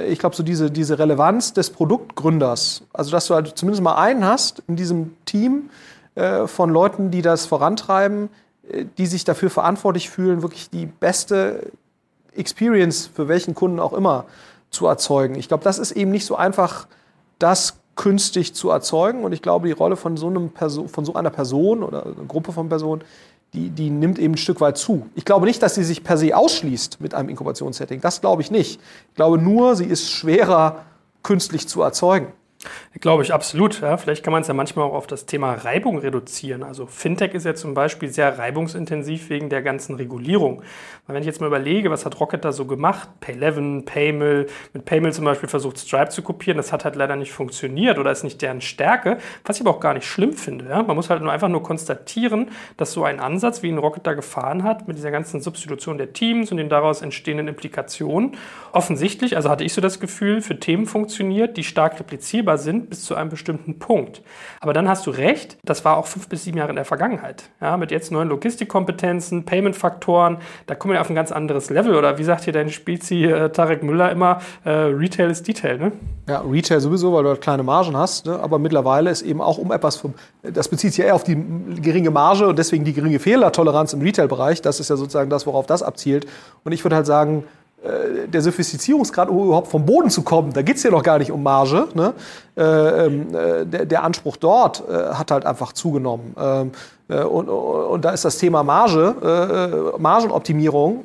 ich 0.06 0.18
glaube, 0.18 0.36
so 0.36 0.42
diese, 0.42 0.70
diese 0.70 0.98
Relevanz 0.98 1.52
des 1.52 1.70
Produktgründers, 1.70 2.82
also 2.92 3.10
dass 3.10 3.26
du 3.26 3.34
halt 3.34 3.56
zumindest 3.56 3.82
mal 3.82 3.96
einen 3.96 4.24
hast 4.24 4.62
in 4.68 4.76
diesem 4.76 5.16
Team 5.24 5.70
äh, 6.14 6.46
von 6.46 6.70
Leuten, 6.70 7.10
die 7.10 7.22
das 7.22 7.46
vorantreiben, 7.46 8.28
äh, 8.70 8.84
die 8.98 9.06
sich 9.06 9.24
dafür 9.24 9.50
verantwortlich 9.50 10.10
fühlen, 10.10 10.42
wirklich 10.42 10.70
die 10.70 10.86
beste 10.86 11.70
Experience 12.34 13.10
für 13.12 13.28
welchen 13.28 13.54
Kunden 13.54 13.80
auch 13.80 13.92
immer 13.92 14.26
zu 14.70 14.86
erzeugen. 14.86 15.34
Ich 15.36 15.48
glaube, 15.48 15.64
das 15.64 15.78
ist 15.78 15.92
eben 15.92 16.10
nicht 16.10 16.26
so 16.26 16.36
einfach, 16.36 16.86
das 17.38 17.76
künstlich 17.94 18.54
zu 18.54 18.70
erzeugen. 18.70 19.24
Und 19.24 19.32
ich 19.32 19.42
glaube, 19.42 19.66
die 19.66 19.72
Rolle 19.72 19.96
von 19.96 20.16
so, 20.16 20.28
einem 20.28 20.50
Person, 20.50 20.88
von 20.88 21.04
so 21.04 21.14
einer 21.14 21.30
Person 21.30 21.82
oder 21.82 22.06
einer 22.06 22.14
Gruppe 22.26 22.52
von 22.52 22.68
Personen 22.68 23.02
die, 23.54 23.70
die 23.70 23.90
nimmt 23.90 24.18
eben 24.18 24.34
ein 24.34 24.38
Stück 24.38 24.60
weit 24.60 24.78
zu. 24.78 25.06
Ich 25.14 25.24
glaube 25.24 25.46
nicht, 25.46 25.62
dass 25.62 25.74
sie 25.74 25.84
sich 25.84 26.02
per 26.02 26.16
se 26.16 26.36
ausschließt 26.36 27.00
mit 27.00 27.14
einem 27.14 27.28
Inkubationssetting. 27.28 28.00
Das 28.00 28.20
glaube 28.20 28.42
ich 28.42 28.50
nicht. 28.50 28.80
Ich 29.10 29.14
glaube 29.14 29.38
nur, 29.38 29.76
sie 29.76 29.84
ist 29.84 30.10
schwerer 30.10 30.84
künstlich 31.22 31.68
zu 31.68 31.82
erzeugen. 31.82 32.28
Glaube 33.00 33.22
ich 33.22 33.32
absolut. 33.32 33.80
Ja. 33.80 33.96
Vielleicht 33.96 34.22
kann 34.22 34.32
man 34.32 34.42
es 34.42 34.48
ja 34.48 34.54
manchmal 34.54 34.86
auch 34.86 34.94
auf 34.94 35.06
das 35.06 35.26
Thema 35.26 35.54
Reibung 35.54 35.98
reduzieren. 35.98 36.62
Also 36.62 36.86
Fintech 36.86 37.34
ist 37.34 37.44
ja 37.44 37.54
zum 37.54 37.74
Beispiel 37.74 38.08
sehr 38.08 38.38
reibungsintensiv 38.38 39.30
wegen 39.30 39.48
der 39.48 39.62
ganzen 39.62 39.96
Regulierung. 39.96 40.62
Weil 41.06 41.16
wenn 41.16 41.22
ich 41.22 41.26
jetzt 41.26 41.40
mal 41.40 41.48
überlege, 41.48 41.90
was 41.90 42.06
hat 42.06 42.20
Rocket 42.20 42.44
da 42.44 42.52
so 42.52 42.64
gemacht? 42.64 43.08
Pay11, 43.20 43.84
Paymill, 43.84 44.46
mit 44.72 44.84
Paymill 44.84 45.12
zum 45.12 45.24
Beispiel 45.24 45.48
versucht 45.48 45.78
Stripe 45.78 46.10
zu 46.10 46.22
kopieren, 46.22 46.56
das 46.56 46.72
hat 46.72 46.84
halt 46.84 46.96
leider 46.96 47.16
nicht 47.16 47.32
funktioniert 47.32 47.98
oder 47.98 48.12
ist 48.12 48.22
nicht 48.22 48.40
deren 48.40 48.60
Stärke, 48.60 49.18
was 49.44 49.56
ich 49.56 49.62
aber 49.62 49.70
auch 49.70 49.80
gar 49.80 49.94
nicht 49.94 50.06
schlimm 50.06 50.34
finde. 50.34 50.68
Ja. 50.68 50.82
Man 50.82 50.94
muss 50.94 51.10
halt 51.10 51.22
nur 51.22 51.32
einfach 51.32 51.48
nur 51.48 51.62
konstatieren, 51.62 52.50
dass 52.76 52.92
so 52.92 53.04
ein 53.04 53.18
Ansatz, 53.18 53.62
wie 53.62 53.68
ihn 53.68 53.78
Rocket 53.78 54.06
da 54.06 54.14
gefahren 54.14 54.62
hat, 54.62 54.86
mit 54.86 54.96
dieser 54.96 55.10
ganzen 55.10 55.40
Substitution 55.40 55.98
der 55.98 56.12
Teams 56.12 56.50
und 56.50 56.58
den 56.58 56.68
daraus 56.68 57.02
entstehenden 57.02 57.48
Implikationen, 57.48 58.36
offensichtlich, 58.72 59.36
also 59.36 59.50
hatte 59.50 59.64
ich 59.64 59.72
so 59.72 59.80
das 59.80 59.98
Gefühl, 59.98 60.40
für 60.40 60.58
Themen 60.60 60.86
funktioniert, 60.86 61.56
die 61.56 61.64
stark 61.64 61.98
replizierbar 61.98 62.51
sind 62.58 62.90
bis 62.90 63.04
zu 63.04 63.14
einem 63.14 63.30
bestimmten 63.30 63.78
Punkt. 63.78 64.22
Aber 64.60 64.72
dann 64.72 64.88
hast 64.88 65.06
du 65.06 65.10
recht, 65.10 65.58
das 65.64 65.84
war 65.84 65.96
auch 65.96 66.06
fünf 66.06 66.28
bis 66.28 66.44
sieben 66.44 66.58
Jahre 66.58 66.70
in 66.70 66.76
der 66.76 66.84
Vergangenheit. 66.84 67.44
Ja, 67.60 67.76
mit 67.76 67.90
jetzt 67.90 68.12
neuen 68.12 68.28
Logistikkompetenzen, 68.28 69.44
Payment-Faktoren, 69.44 70.38
da 70.66 70.74
kommen 70.74 70.94
wir 70.94 71.00
auf 71.00 71.08
ein 71.08 71.14
ganz 71.14 71.32
anderes 71.32 71.70
Level. 71.70 71.94
Oder 71.94 72.18
wie 72.18 72.24
sagt 72.24 72.44
hier 72.44 72.52
dein 72.52 72.70
Spezi 72.70 73.24
äh, 73.24 73.50
Tarek 73.50 73.82
Müller 73.82 74.10
immer, 74.10 74.40
äh, 74.64 74.70
Retail 74.70 75.30
ist 75.30 75.46
Detail, 75.46 75.78
ne? 75.78 75.92
Ja, 76.28 76.40
Retail 76.40 76.80
sowieso, 76.80 77.12
weil 77.12 77.24
du 77.24 77.30
halt 77.30 77.40
kleine 77.40 77.62
Margen 77.62 77.96
hast. 77.96 78.26
Ne? 78.26 78.38
Aber 78.38 78.58
mittlerweile 78.58 79.10
ist 79.10 79.22
eben 79.22 79.40
auch 79.40 79.58
um 79.58 79.72
etwas, 79.72 79.96
vom, 79.96 80.14
das 80.42 80.68
bezieht 80.68 80.92
sich 80.92 80.98
ja 80.98 81.06
eher 81.06 81.14
auf 81.14 81.24
die 81.24 81.36
geringe 81.80 82.10
Marge 82.10 82.46
und 82.46 82.58
deswegen 82.58 82.84
die 82.84 82.92
geringe 82.92 83.18
Fehlertoleranz 83.18 83.92
im 83.92 84.02
Retail-Bereich. 84.02 84.62
Das 84.62 84.80
ist 84.80 84.90
ja 84.90 84.96
sozusagen 84.96 85.30
das, 85.30 85.46
worauf 85.46 85.66
das 85.66 85.82
abzielt. 85.82 86.26
Und 86.64 86.72
ich 86.72 86.84
würde 86.84 86.96
halt 86.96 87.06
sagen, 87.06 87.44
der 87.82 88.42
Sophistizierungsgrad, 88.42 89.28
um 89.28 89.46
überhaupt 89.46 89.68
vom 89.68 89.84
Boden 89.84 90.08
zu 90.08 90.22
kommen, 90.22 90.52
da 90.52 90.62
geht 90.62 90.76
es 90.76 90.84
ja 90.84 90.90
noch 90.90 91.02
gar 91.02 91.18
nicht 91.18 91.32
um 91.32 91.42
Marge. 91.42 91.88
Ne? 91.94 92.14
Äh, 92.56 92.62
ähm, 93.06 93.34
äh, 93.34 93.66
der, 93.66 93.86
der, 93.86 94.04
Anspruch 94.04 94.36
dort 94.36 94.84
äh, 94.88 95.14
hat 95.14 95.30
halt 95.32 95.44
einfach 95.44 95.72
zugenommen. 95.72 96.34
Ähm, 96.38 96.70
äh, 97.08 97.24
und, 97.24 97.48
und, 97.48 98.04
da 98.04 98.10
ist 98.10 98.24
das 98.24 98.38
Thema 98.38 98.62
Marge, 98.62 99.94
äh, 99.96 100.00
Margenoptimierung, 100.00 101.04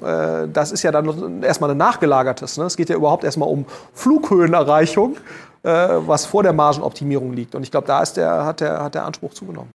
das 0.53 0.71
ist 0.71 0.84
ja 0.84 0.91
dann 0.91 1.41
erstmal 1.41 1.71
ein 1.71 1.78
nachgelagertes. 1.78 2.57
Ne? 2.57 2.65
Es 2.65 2.78
geht 2.78 2.89
ja 2.89 2.95
überhaupt 2.95 3.23
erstmal 3.23 3.49
um 3.49 3.65
Flughöhenerreichung, 3.93 5.17
was 5.63 6.25
vor 6.25 6.43
der 6.43 6.53
Margenoptimierung 6.53 7.34
liegt. 7.34 7.55
Und 7.55 7.63
ich 7.63 7.71
glaube, 7.71 7.88
da 7.88 8.01
ist 8.01 8.15
der, 8.15 8.45
hat, 8.45 8.61
der, 8.61 8.84
hat 8.84 8.95
der 8.95 9.05
Anspruch 9.05 9.34
zugenommen 9.34 9.71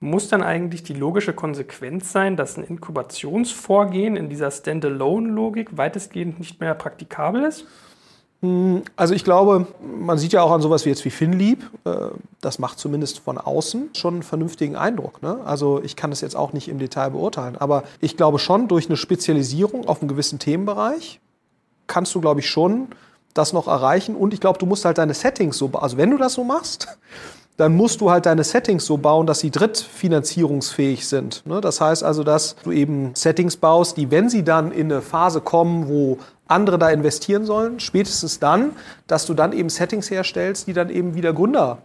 muss 0.00 0.28
dann 0.28 0.42
eigentlich 0.42 0.82
die 0.82 0.92
logische 0.92 1.32
Konsequenz 1.32 2.12
sein, 2.12 2.36
dass 2.36 2.56
ein 2.56 2.64
Inkubationsvorgehen 2.64 4.16
in 4.16 4.28
dieser 4.28 4.50
Standalone-Logik 4.50 5.76
weitestgehend 5.76 6.38
nicht 6.38 6.60
mehr 6.60 6.74
praktikabel 6.74 7.44
ist? 7.44 7.64
Hm, 8.42 8.82
also 8.96 9.14
ich 9.14 9.24
glaube, 9.24 9.66
man 9.80 10.18
sieht 10.18 10.32
ja 10.32 10.42
auch 10.42 10.50
an 10.50 10.60
sowas 10.60 10.84
wie 10.84 10.90
jetzt 10.90 11.04
wie 11.06 11.10
FinLeap, 11.10 11.62
äh, 11.84 12.08
das 12.42 12.58
macht 12.58 12.78
zumindest 12.78 13.20
von 13.20 13.38
außen 13.38 13.90
schon 13.94 14.14
einen 14.14 14.22
vernünftigen 14.22 14.76
Eindruck. 14.76 15.22
Ne? 15.22 15.40
Also 15.44 15.82
ich 15.82 15.96
kann 15.96 16.10
das 16.10 16.20
jetzt 16.20 16.36
auch 16.36 16.52
nicht 16.52 16.68
im 16.68 16.78
Detail 16.78 17.10
beurteilen, 17.10 17.56
aber 17.56 17.84
ich 18.00 18.18
glaube 18.18 18.38
schon, 18.38 18.68
durch 18.68 18.86
eine 18.86 18.98
Spezialisierung 18.98 19.88
auf 19.88 20.02
einen 20.02 20.08
gewissen 20.08 20.38
Themenbereich 20.38 21.20
kannst 21.86 22.14
du, 22.14 22.20
glaube 22.20 22.40
ich, 22.40 22.50
schon 22.50 22.88
das 23.32 23.52
noch 23.52 23.68
erreichen. 23.68 24.16
Und 24.16 24.34
ich 24.34 24.40
glaube, 24.40 24.58
du 24.58 24.66
musst 24.66 24.84
halt 24.84 24.98
deine 24.98 25.14
Settings 25.14 25.56
so, 25.56 25.70
also 25.72 25.96
wenn 25.96 26.10
du 26.10 26.18
das 26.18 26.34
so 26.34 26.44
machst, 26.44 26.88
dann 27.56 27.74
musst 27.74 28.00
du 28.00 28.10
halt 28.10 28.26
deine 28.26 28.44
Settings 28.44 28.84
so 28.84 28.98
bauen, 28.98 29.26
dass 29.26 29.40
sie 29.40 29.50
drittfinanzierungsfähig 29.50 31.06
sind. 31.08 31.42
Ne? 31.46 31.60
Das 31.60 31.80
heißt 31.80 32.04
also, 32.04 32.22
dass 32.22 32.56
du 32.62 32.72
eben 32.72 33.14
Settings 33.14 33.56
baust, 33.56 33.96
die, 33.96 34.10
wenn 34.10 34.28
sie 34.28 34.44
dann 34.44 34.72
in 34.72 34.92
eine 34.92 35.02
Phase 35.02 35.40
kommen, 35.40 35.88
wo 35.88 36.18
andere 36.48 36.78
da 36.78 36.90
investieren 36.90 37.44
sollen, 37.44 37.80
spätestens 37.80 38.38
dann, 38.38 38.70
dass 39.06 39.26
du 39.26 39.34
dann 39.34 39.52
eben 39.52 39.68
Settings 39.68 40.10
herstellst, 40.10 40.66
die 40.66 40.72
dann 40.72 40.90
eben 40.90 41.14
wieder 41.14 41.32
Gründer 41.32 41.78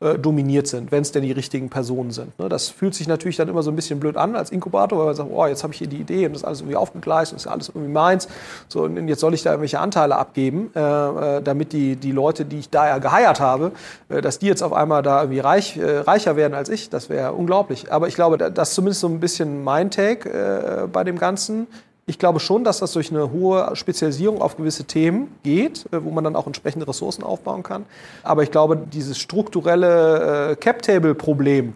dominiert 0.00 0.66
sind, 0.66 0.92
wenn 0.92 1.02
es 1.02 1.12
denn 1.12 1.22
die 1.22 1.32
richtigen 1.32 1.68
Personen 1.68 2.10
sind. 2.10 2.38
Ne? 2.38 2.48
Das 2.48 2.68
fühlt 2.68 2.94
sich 2.94 3.06
natürlich 3.06 3.36
dann 3.36 3.48
immer 3.48 3.62
so 3.62 3.70
ein 3.70 3.76
bisschen 3.76 4.00
blöd 4.00 4.16
an 4.16 4.34
als 4.34 4.50
Inkubator, 4.50 4.98
weil 4.98 5.06
man 5.06 5.14
sagt, 5.14 5.30
oh, 5.30 5.46
jetzt 5.46 5.62
habe 5.62 5.74
ich 5.74 5.78
hier 5.78 5.88
die 5.88 5.98
Idee 5.98 6.26
und 6.26 6.32
das 6.32 6.42
ist 6.42 6.46
alles 6.46 6.60
irgendwie 6.60 6.76
aufgegleist 6.76 7.32
und 7.32 7.36
das 7.36 7.46
ist 7.46 7.52
alles 7.52 7.68
irgendwie 7.68 7.92
meins. 7.92 8.28
So, 8.68 8.84
und 8.84 9.08
jetzt 9.08 9.20
soll 9.20 9.34
ich 9.34 9.42
da 9.42 9.50
irgendwelche 9.50 9.78
Anteile 9.78 10.16
abgeben, 10.16 10.70
äh, 10.74 10.80
äh, 10.80 11.42
damit 11.42 11.72
die, 11.72 11.96
die 11.96 12.12
Leute, 12.12 12.44
die 12.44 12.60
ich 12.60 12.70
da 12.70 12.88
ja 12.88 12.98
geheiert 12.98 13.40
habe, 13.40 13.72
äh, 14.08 14.22
dass 14.22 14.38
die 14.38 14.46
jetzt 14.46 14.62
auf 14.62 14.72
einmal 14.72 15.02
da 15.02 15.20
irgendwie 15.22 15.40
reich, 15.40 15.76
äh, 15.76 15.98
reicher 15.98 16.36
werden 16.36 16.54
als 16.54 16.68
ich. 16.68 16.88
Das 16.88 17.10
wäre 17.10 17.32
unglaublich. 17.32 17.92
Aber 17.92 18.08
ich 18.08 18.14
glaube, 18.14 18.38
das 18.38 18.70
ist 18.70 18.74
zumindest 18.74 19.00
so 19.00 19.08
ein 19.08 19.20
bisschen 19.20 19.62
mein 19.62 19.90
Take 19.90 20.30
äh, 20.30 20.86
bei 20.86 21.04
dem 21.04 21.18
Ganzen 21.18 21.66
ich 22.10 22.18
glaube 22.18 22.40
schon, 22.40 22.64
dass 22.64 22.80
das 22.80 22.92
durch 22.92 23.10
eine 23.10 23.30
hohe 23.30 23.70
Spezialisierung 23.74 24.42
auf 24.42 24.56
gewisse 24.56 24.84
Themen 24.84 25.32
geht, 25.44 25.86
äh, 25.92 26.04
wo 26.04 26.10
man 26.10 26.24
dann 26.24 26.36
auch 26.36 26.46
entsprechende 26.46 26.86
Ressourcen 26.86 27.22
aufbauen 27.22 27.62
kann. 27.62 27.86
Aber 28.24 28.42
ich 28.42 28.50
glaube, 28.50 28.76
dieses 28.76 29.18
strukturelle 29.18 30.50
äh, 30.50 30.56
Cap-Table-Problem, 30.56 31.74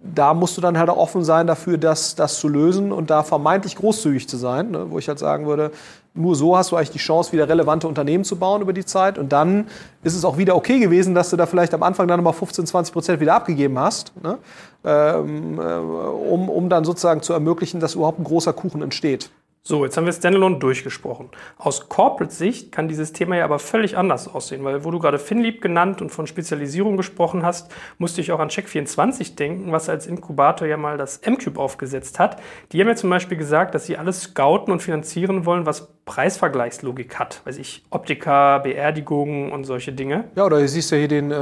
da 0.00 0.34
musst 0.34 0.56
du 0.56 0.60
dann 0.60 0.78
halt 0.78 0.90
auch 0.90 0.96
offen 0.96 1.22
sein 1.22 1.46
dafür, 1.46 1.78
das, 1.78 2.14
das 2.14 2.38
zu 2.38 2.48
lösen 2.48 2.92
und 2.92 3.10
da 3.10 3.22
vermeintlich 3.22 3.76
großzügig 3.76 4.28
zu 4.28 4.36
sein, 4.36 4.70
ne? 4.70 4.86
wo 4.90 4.98
ich 4.98 5.08
halt 5.08 5.18
sagen 5.18 5.46
würde, 5.46 5.70
nur 6.14 6.36
so 6.36 6.56
hast 6.56 6.70
du 6.70 6.76
eigentlich 6.76 6.90
die 6.90 6.98
Chance, 6.98 7.32
wieder 7.32 7.48
relevante 7.48 7.88
Unternehmen 7.88 8.22
zu 8.22 8.36
bauen 8.36 8.62
über 8.62 8.72
die 8.72 8.84
Zeit. 8.84 9.18
Und 9.18 9.32
dann 9.32 9.66
ist 10.02 10.14
es 10.14 10.24
auch 10.24 10.38
wieder 10.38 10.54
okay 10.56 10.78
gewesen, 10.78 11.14
dass 11.14 11.30
du 11.30 11.36
da 11.36 11.46
vielleicht 11.46 11.74
am 11.74 11.82
Anfang 11.82 12.06
dann 12.06 12.20
nochmal 12.20 12.34
15, 12.34 12.66
20 12.66 12.92
Prozent 12.92 13.20
wieder 13.20 13.34
abgegeben 13.34 13.78
hast, 13.78 14.12
ne? 14.22 14.38
ähm, 14.84 15.58
äh, 15.58 15.62
um, 15.62 16.48
um 16.48 16.68
dann 16.68 16.84
sozusagen 16.84 17.20
zu 17.20 17.32
ermöglichen, 17.32 17.80
dass 17.80 17.94
überhaupt 17.94 18.20
ein 18.20 18.24
großer 18.24 18.52
Kuchen 18.52 18.80
entsteht. 18.80 19.30
So, 19.66 19.82
jetzt 19.82 19.96
haben 19.96 20.04
wir 20.04 20.12
Standalone 20.12 20.58
durchgesprochen. 20.58 21.30
Aus 21.56 21.88
Corporate-Sicht 21.88 22.70
kann 22.70 22.86
dieses 22.86 23.14
Thema 23.14 23.36
ja 23.36 23.46
aber 23.46 23.58
völlig 23.58 23.96
anders 23.96 24.28
aussehen, 24.28 24.62
weil 24.62 24.84
wo 24.84 24.90
du 24.90 24.98
gerade 24.98 25.18
Finlieb 25.18 25.62
genannt 25.62 26.02
und 26.02 26.10
von 26.10 26.26
Spezialisierung 26.26 26.98
gesprochen 26.98 27.46
hast, 27.46 27.72
musste 27.96 28.20
ich 28.20 28.30
auch 28.30 28.40
an 28.40 28.50
Check24 28.50 29.36
denken, 29.36 29.72
was 29.72 29.88
als 29.88 30.06
Inkubator 30.06 30.68
ja 30.68 30.76
mal 30.76 30.98
das 30.98 31.16
M-Cube 31.16 31.58
aufgesetzt 31.58 32.18
hat. 32.18 32.42
Die 32.72 32.80
haben 32.82 32.88
ja 32.88 32.94
zum 32.94 33.08
Beispiel 33.08 33.38
gesagt, 33.38 33.74
dass 33.74 33.86
sie 33.86 33.96
alles 33.96 34.20
scouten 34.20 34.70
und 34.70 34.82
finanzieren 34.82 35.46
wollen, 35.46 35.64
was 35.64 35.88
Preisvergleichslogik 36.04 37.18
hat. 37.18 37.40
Weiß 37.46 37.56
ich, 37.56 37.86
Optika, 37.88 38.58
Beerdigungen 38.58 39.50
und 39.50 39.64
solche 39.64 39.94
Dinge. 39.94 40.24
Ja, 40.36 40.44
oder 40.44 40.60
du 40.60 40.68
siehst 40.68 40.90
ja 40.90 40.98
hier 40.98 41.08
den 41.08 41.30
äh, 41.30 41.36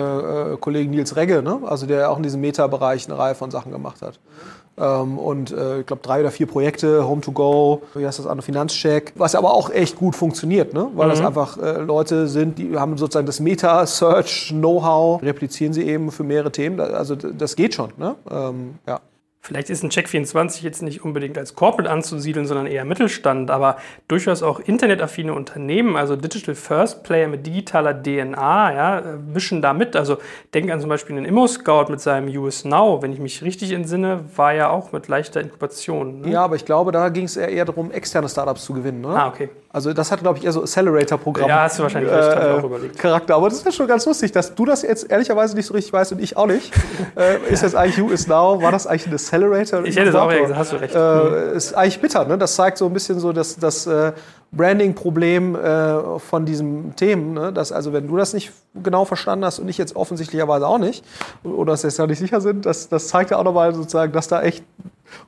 äh 0.52 0.56
Kollegen 0.58 0.92
Nils 0.92 1.16
Regge, 1.16 1.42
ne? 1.42 1.58
also 1.64 1.86
der 1.86 2.08
auch 2.08 2.18
in 2.18 2.22
diesem 2.22 2.40
Meta-Bereich 2.40 3.08
eine 3.08 3.18
Reihe 3.18 3.34
von 3.34 3.50
Sachen 3.50 3.72
gemacht 3.72 4.00
hat. 4.00 4.20
Ähm, 4.20 4.61
und 4.76 5.52
äh, 5.52 5.80
ich 5.80 5.86
glaube 5.86 6.02
drei 6.02 6.20
oder 6.20 6.30
vier 6.30 6.46
Projekte, 6.46 7.06
Home 7.06 7.20
to 7.20 7.32
Go, 7.32 7.82
wie 7.94 8.06
heißt 8.06 8.18
das 8.18 8.26
andere, 8.26 8.42
Finanzcheck, 8.44 9.12
was 9.16 9.34
aber 9.34 9.52
auch 9.52 9.70
echt 9.70 9.96
gut 9.96 10.16
funktioniert, 10.16 10.72
ne? 10.72 10.88
weil 10.94 11.06
mhm. 11.06 11.10
das 11.10 11.20
einfach 11.20 11.58
äh, 11.58 11.78
Leute 11.78 12.26
sind, 12.26 12.58
die 12.58 12.76
haben 12.76 12.96
sozusagen 12.96 13.26
das 13.26 13.40
Meta-Search-Know-how, 13.40 15.22
replizieren 15.22 15.72
sie 15.72 15.82
eben 15.82 16.10
für 16.10 16.24
mehrere 16.24 16.50
Themen, 16.52 16.80
also 16.80 17.14
das 17.14 17.56
geht 17.56 17.74
schon. 17.74 17.92
Ne? 17.98 18.16
Ähm, 18.30 18.74
ja. 18.86 19.00
Vielleicht 19.44 19.70
ist 19.70 19.82
ein 19.82 19.90
Check24 19.90 20.62
jetzt 20.62 20.82
nicht 20.82 21.04
unbedingt 21.04 21.36
als 21.36 21.56
Corporate 21.56 21.90
anzusiedeln, 21.90 22.46
sondern 22.46 22.68
eher 22.68 22.84
Mittelstand, 22.84 23.50
aber 23.50 23.76
durchaus 24.06 24.40
auch 24.40 24.60
internetaffine 24.60 25.34
Unternehmen, 25.34 25.96
also 25.96 26.14
Digital 26.14 26.54
First 26.54 27.02
Player 27.02 27.26
mit 27.26 27.44
digitaler 27.44 27.92
DNA, 27.92 28.72
ja, 28.72 29.02
mischen 29.34 29.60
da 29.60 29.72
mit. 29.72 29.96
Also 29.96 30.18
denk 30.54 30.70
an 30.70 30.80
zum 30.80 30.88
Beispiel 30.88 31.16
einen 31.16 31.24
Immo-Scout 31.24 31.86
mit 31.90 32.00
seinem 32.00 32.28
US 32.36 32.64
Now, 32.64 33.02
wenn 33.02 33.12
ich 33.12 33.18
mich 33.18 33.42
richtig 33.42 33.72
entsinne, 33.72 34.20
war 34.36 34.54
ja 34.54 34.70
auch 34.70 34.92
mit 34.92 35.08
leichter 35.08 35.40
Inkubation. 35.40 36.20
Ne? 36.20 36.30
Ja, 36.30 36.44
aber 36.44 36.54
ich 36.54 36.64
glaube, 36.64 36.92
da 36.92 37.08
ging 37.08 37.24
es 37.24 37.36
eher 37.36 37.64
darum, 37.64 37.90
externe 37.90 38.28
Startups 38.28 38.64
zu 38.64 38.74
gewinnen. 38.74 39.00
Ne? 39.00 39.08
Ah, 39.08 39.26
okay. 39.26 39.50
Also 39.72 39.94
das 39.94 40.12
hat, 40.12 40.20
glaube 40.20 40.38
ich, 40.38 40.44
eher 40.44 40.52
so 40.52 40.62
Accelerator-Programm. 40.62 41.48
Ja, 41.48 41.62
hast 41.62 41.78
du 41.78 41.82
wahrscheinlich 41.82 42.12
recht, 42.12 42.28
äh, 42.28 42.50
auch 42.50 42.62
überlegt. 42.62 42.98
Charakter. 42.98 43.36
Aber 43.36 43.48
das 43.48 43.58
ist 43.58 43.64
ja 43.64 43.72
schon 43.72 43.86
ganz 43.86 44.04
lustig, 44.04 44.30
dass 44.30 44.54
du 44.54 44.66
das 44.66 44.82
jetzt 44.82 45.10
ehrlicherweise 45.10 45.56
nicht 45.56 45.64
so 45.64 45.72
richtig 45.72 45.94
weißt 45.94 46.12
und 46.12 46.20
ich 46.20 46.36
auch 46.36 46.46
nicht. 46.46 46.72
äh, 47.16 47.38
ist 47.50 47.62
das 47.62 47.74
eigentlich 47.74 48.02
US 48.02 48.26
Now? 48.26 48.60
War 48.60 48.70
das 48.70 48.86
eigentlich 48.86 49.06
ein 49.06 49.12
Accelerator? 49.32 49.84
Ich 49.84 49.96
hätte 49.96 50.10
es 50.10 50.14
auch 50.14 50.28
gesagt, 50.28 50.56
hast 50.56 50.72
du 50.72 50.76
recht. 50.76 50.94
Äh, 50.94 51.56
ist 51.56 51.74
eigentlich 51.74 52.00
bitter, 52.00 52.24
ne? 52.26 52.36
Das 52.36 52.54
zeigt 52.54 52.78
so 52.78 52.86
ein 52.86 52.92
bisschen 52.92 53.18
so 53.18 53.32
das, 53.32 53.56
das 53.56 53.86
äh, 53.86 54.12
Branding-Problem 54.52 55.56
äh, 55.56 56.18
von 56.18 56.44
diesem 56.44 56.94
Themen. 56.96 57.32
Ne? 57.32 57.52
Dass 57.52 57.72
also, 57.72 57.92
wenn 57.92 58.06
du 58.08 58.16
das 58.16 58.34
nicht 58.34 58.52
genau 58.74 59.04
verstanden 59.04 59.44
hast 59.44 59.58
und 59.58 59.68
ich 59.68 59.78
jetzt 59.78 59.96
offensichtlicherweise 59.96 60.66
auch 60.66 60.78
nicht, 60.78 61.04
oder 61.44 61.72
dass 61.72 61.82
wir 61.82 61.88
jetzt 61.88 61.98
da 61.98 62.06
nicht 62.06 62.18
sicher 62.18 62.40
sind, 62.40 62.66
das, 62.66 62.88
das 62.88 63.08
zeigt 63.08 63.30
ja 63.30 63.38
auch 63.38 63.44
nochmal 63.44 63.74
sozusagen, 63.74 64.12
dass 64.12 64.28
da 64.28 64.42
echt 64.42 64.64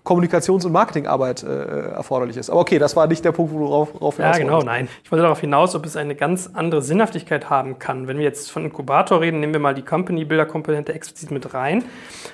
Kommunikations- 0.04 0.64
und 0.64 0.72
Marketingarbeit 0.72 1.42
äh, 1.42 1.90
erforderlich 1.92 2.36
ist. 2.36 2.50
Aber 2.50 2.60
okay, 2.60 2.78
das 2.78 2.96
war 2.96 3.06
nicht 3.06 3.24
der 3.24 3.32
Punkt, 3.32 3.52
wo 3.52 3.58
du 3.58 3.66
rauf, 3.66 4.00
rauf 4.00 4.18
Ja, 4.18 4.32
genau, 4.32 4.62
nein. 4.62 4.88
Ich 5.02 5.10
wollte 5.10 5.22
darauf 5.22 5.40
hinaus, 5.40 5.74
ob 5.74 5.86
es 5.86 5.96
eine 5.96 6.14
ganz 6.14 6.50
andere 6.52 6.82
Sinnhaftigkeit 6.82 7.50
haben 7.50 7.78
kann. 7.78 8.06
Wenn 8.06 8.18
wir 8.18 8.24
jetzt 8.24 8.50
von 8.50 8.64
Inkubator 8.64 9.20
reden, 9.20 9.40
nehmen 9.40 9.52
wir 9.52 9.60
mal 9.60 9.74
die 9.74 9.82
Company-Builder-Komponente 9.82 10.94
explizit 10.94 11.30
mit 11.30 11.54
rein. 11.54 11.84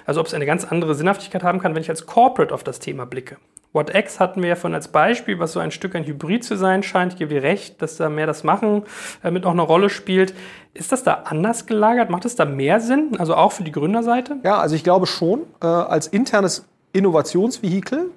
Also 0.07 0.21
ob 0.21 0.27
es 0.27 0.35
eine 0.35 0.47
ganz 0.47 0.65
andere 0.65 0.95
Sinnhaftigkeit 0.95 1.43
haben 1.43 1.61
kann, 1.61 1.75
wenn 1.75 1.83
ich 1.83 1.91
als 1.91 2.07
Corporate 2.07 2.55
auf 2.55 2.65
das 2.65 2.79
Thema 2.79 3.07
blicke. 3.07 3.37
WhatX 3.73 4.19
hatten 4.19 4.43
wir 4.43 4.49
ja 4.49 4.57
von 4.57 4.75
als 4.75 4.89
Beispiel, 4.89 5.39
was 5.39 5.53
so 5.53 5.61
ein 5.61 5.71
Stück 5.71 5.95
ein 5.95 6.05
Hybrid 6.05 6.43
zu 6.43 6.57
sein 6.57 6.83
scheint. 6.83 7.13
Ich 7.13 7.19
gebe 7.19 7.33
dir 7.35 7.43
recht, 7.43 7.81
dass 7.81 7.97
da 7.97 8.09
mehr 8.09 8.27
das 8.27 8.43
Machen 8.43 8.83
äh, 9.23 9.31
mit 9.31 9.47
auch 9.47 9.53
eine 9.53 9.63
Rolle 9.63 9.91
spielt. 9.91 10.35
Ist 10.75 10.91
das 10.91 11.05
da 11.05 11.23
anders 11.25 11.67
gelagert? 11.67 12.11
Macht 12.11 12.25
es 12.25 12.35
da 12.35 12.45
mehr 12.45 12.81
Sinn? 12.81 13.13
Also 13.19 13.35
auch 13.37 13.53
für 13.53 13.63
die 13.63 13.73
Gründerseite? 13.73 14.39
Ja, 14.43 14.59
also 14.59 14.75
ich 14.75 14.83
glaube 14.83 15.07
schon. 15.07 15.43
Äh, 15.63 15.67
als 15.67 16.09
internes 16.09 16.67
Innovationsvehikel 16.93 18.11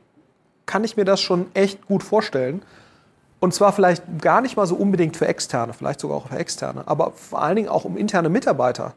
kann 0.65 0.83
ich 0.83 0.97
mir 0.97 1.05
das 1.05 1.21
schon 1.21 1.47
echt 1.53 1.85
gut 1.87 2.03
vorstellen. 2.03 2.61
Und 3.39 3.53
zwar 3.53 3.73
vielleicht 3.73 4.21
gar 4.21 4.39
nicht 4.39 4.55
mal 4.55 4.65
so 4.65 4.75
unbedingt 4.75 5.17
für 5.17 5.27
Externe, 5.27 5.73
vielleicht 5.73 5.99
sogar 5.99 6.17
auch 6.17 6.27
für 6.29 6.37
Externe, 6.37 6.83
aber 6.87 7.11
vor 7.11 7.41
allen 7.41 7.57
Dingen 7.57 7.67
auch 7.67 7.83
um 7.83 7.97
interne 7.97 8.29
Mitarbeiter 8.29 8.93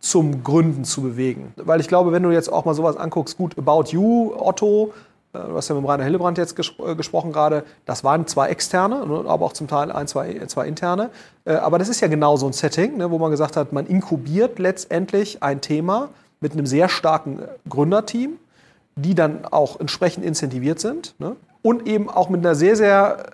zum 0.00 0.42
Gründen 0.42 0.84
zu 0.84 1.02
bewegen. 1.02 1.52
Weil 1.56 1.80
ich 1.80 1.88
glaube, 1.88 2.12
wenn 2.12 2.22
du 2.22 2.30
jetzt 2.30 2.50
auch 2.50 2.64
mal 2.64 2.74
sowas 2.74 2.96
anguckst, 2.96 3.36
gut, 3.36 3.58
About 3.58 3.90
You, 3.90 4.32
Otto, 4.34 4.94
äh, 5.34 5.38
du 5.40 5.54
hast 5.54 5.68
ja 5.68 5.74
mit 5.74 5.86
Rainer 5.86 6.04
Hillebrand 6.04 6.38
jetzt 6.38 6.56
ges 6.56 6.72
äh, 6.78 6.94
gesprochen 6.94 7.32
gerade, 7.32 7.64
das 7.84 8.04
waren 8.04 8.26
zwar 8.26 8.48
externe, 8.48 9.06
ne, 9.06 9.24
aber 9.26 9.44
auch 9.44 9.52
zum 9.52 9.68
Teil 9.68 9.92
ein, 9.92 10.06
zwei, 10.06 10.46
zwei 10.46 10.66
interne. 10.66 11.10
Äh, 11.44 11.54
aber 11.54 11.78
das 11.78 11.88
ist 11.88 12.00
ja 12.00 12.08
genau 12.08 12.36
so 12.36 12.46
ein 12.46 12.52
Setting, 12.52 12.96
ne, 12.96 13.10
wo 13.10 13.18
man 13.18 13.30
gesagt 13.30 13.56
hat, 13.56 13.72
man 13.72 13.86
inkubiert 13.86 14.58
letztendlich 14.58 15.42
ein 15.42 15.60
Thema 15.60 16.08
mit 16.40 16.52
einem 16.52 16.66
sehr 16.66 16.88
starken 16.88 17.40
Gründerteam 17.68 18.38
die 19.02 19.14
dann 19.14 19.44
auch 19.44 19.78
entsprechend 19.80 20.24
incentiviert 20.24 20.80
sind 20.80 21.14
ne? 21.18 21.36
und 21.62 21.86
eben 21.86 22.10
auch 22.10 22.28
mit 22.28 22.40
einer 22.40 22.54
sehr, 22.54 22.76
sehr 22.76 23.24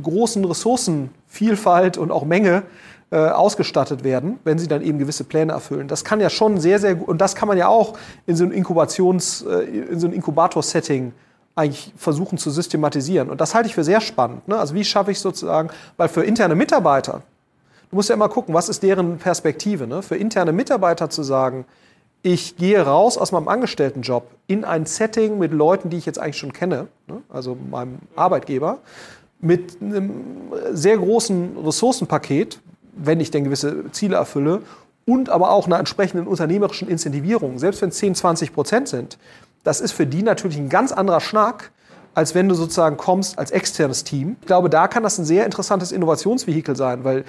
großen 0.00 0.44
Ressourcenvielfalt 0.44 1.98
und 1.98 2.10
auch 2.10 2.24
Menge 2.24 2.62
äh, 3.10 3.16
ausgestattet 3.16 4.04
werden, 4.04 4.38
wenn 4.44 4.58
sie 4.58 4.68
dann 4.68 4.82
eben 4.82 4.98
gewisse 4.98 5.24
Pläne 5.24 5.52
erfüllen. 5.52 5.86
Das 5.86 6.04
kann 6.04 6.20
ja 6.20 6.30
schon 6.30 6.58
sehr, 6.60 6.78
sehr 6.78 6.94
gut, 6.94 7.08
und 7.08 7.20
das 7.20 7.34
kann 7.34 7.46
man 7.46 7.58
ja 7.58 7.68
auch 7.68 7.98
in 8.26 8.36
so 8.36 8.44
einem 8.44 8.52
Inkubations-, 8.52 9.46
äh, 9.46 9.64
in 9.64 10.00
so 10.00 10.06
einem 10.06 10.14
Inkubator-Setting 10.14 11.12
eigentlich 11.54 11.92
versuchen 11.96 12.38
zu 12.38 12.50
systematisieren. 12.50 13.28
Und 13.28 13.40
das 13.40 13.54
halte 13.54 13.68
ich 13.68 13.74
für 13.74 13.84
sehr 13.84 14.00
spannend. 14.00 14.48
Ne? 14.48 14.56
Also 14.56 14.74
wie 14.74 14.84
schaffe 14.84 15.10
ich 15.10 15.20
sozusagen, 15.20 15.68
weil 15.98 16.08
für 16.08 16.24
interne 16.24 16.54
Mitarbeiter, 16.54 17.22
du 17.90 17.96
musst 17.96 18.08
ja 18.08 18.14
immer 18.14 18.30
gucken, 18.30 18.54
was 18.54 18.70
ist 18.70 18.82
deren 18.82 19.18
Perspektive. 19.18 19.86
Ne? 19.86 20.02
Für 20.02 20.16
interne 20.16 20.52
Mitarbeiter 20.52 21.10
zu 21.10 21.22
sagen, 21.22 21.66
ich 22.22 22.56
gehe 22.56 22.80
raus 22.80 23.18
aus 23.18 23.32
meinem 23.32 23.48
Angestelltenjob 23.48 24.28
in 24.46 24.64
ein 24.64 24.86
Setting 24.86 25.38
mit 25.38 25.52
Leuten, 25.52 25.90
die 25.90 25.96
ich 25.96 26.06
jetzt 26.06 26.18
eigentlich 26.18 26.38
schon 26.38 26.52
kenne, 26.52 26.88
ne? 27.08 27.22
also 27.28 27.56
meinem 27.70 27.98
Arbeitgeber, 28.14 28.78
mit 29.40 29.82
einem 29.82 30.12
sehr 30.72 30.96
großen 30.98 31.56
Ressourcenpaket, 31.64 32.60
wenn 32.96 33.18
ich 33.18 33.30
denn 33.30 33.44
gewisse 33.44 33.90
Ziele 33.90 34.16
erfülle, 34.16 34.62
und 35.04 35.30
aber 35.30 35.50
auch 35.50 35.66
einer 35.66 35.80
entsprechenden 35.80 36.28
unternehmerischen 36.28 36.88
Incentivierung, 36.88 37.58
selbst 37.58 37.82
wenn 37.82 37.88
es 37.88 37.96
10, 37.96 38.14
20 38.14 38.52
Prozent 38.52 38.88
sind. 38.88 39.18
Das 39.64 39.80
ist 39.80 39.90
für 39.90 40.06
die 40.06 40.22
natürlich 40.22 40.58
ein 40.58 40.68
ganz 40.68 40.92
anderer 40.92 41.20
Schnack, 41.20 41.72
als 42.14 42.36
wenn 42.36 42.48
du 42.48 42.54
sozusagen 42.54 42.96
kommst 42.96 43.38
als 43.38 43.50
externes 43.50 44.04
Team. 44.04 44.36
Ich 44.40 44.46
glaube, 44.46 44.70
da 44.70 44.86
kann 44.86 45.02
das 45.02 45.18
ein 45.18 45.24
sehr 45.24 45.44
interessantes 45.44 45.90
Innovationsvehikel 45.90 46.76
sein, 46.76 47.02
weil 47.02 47.24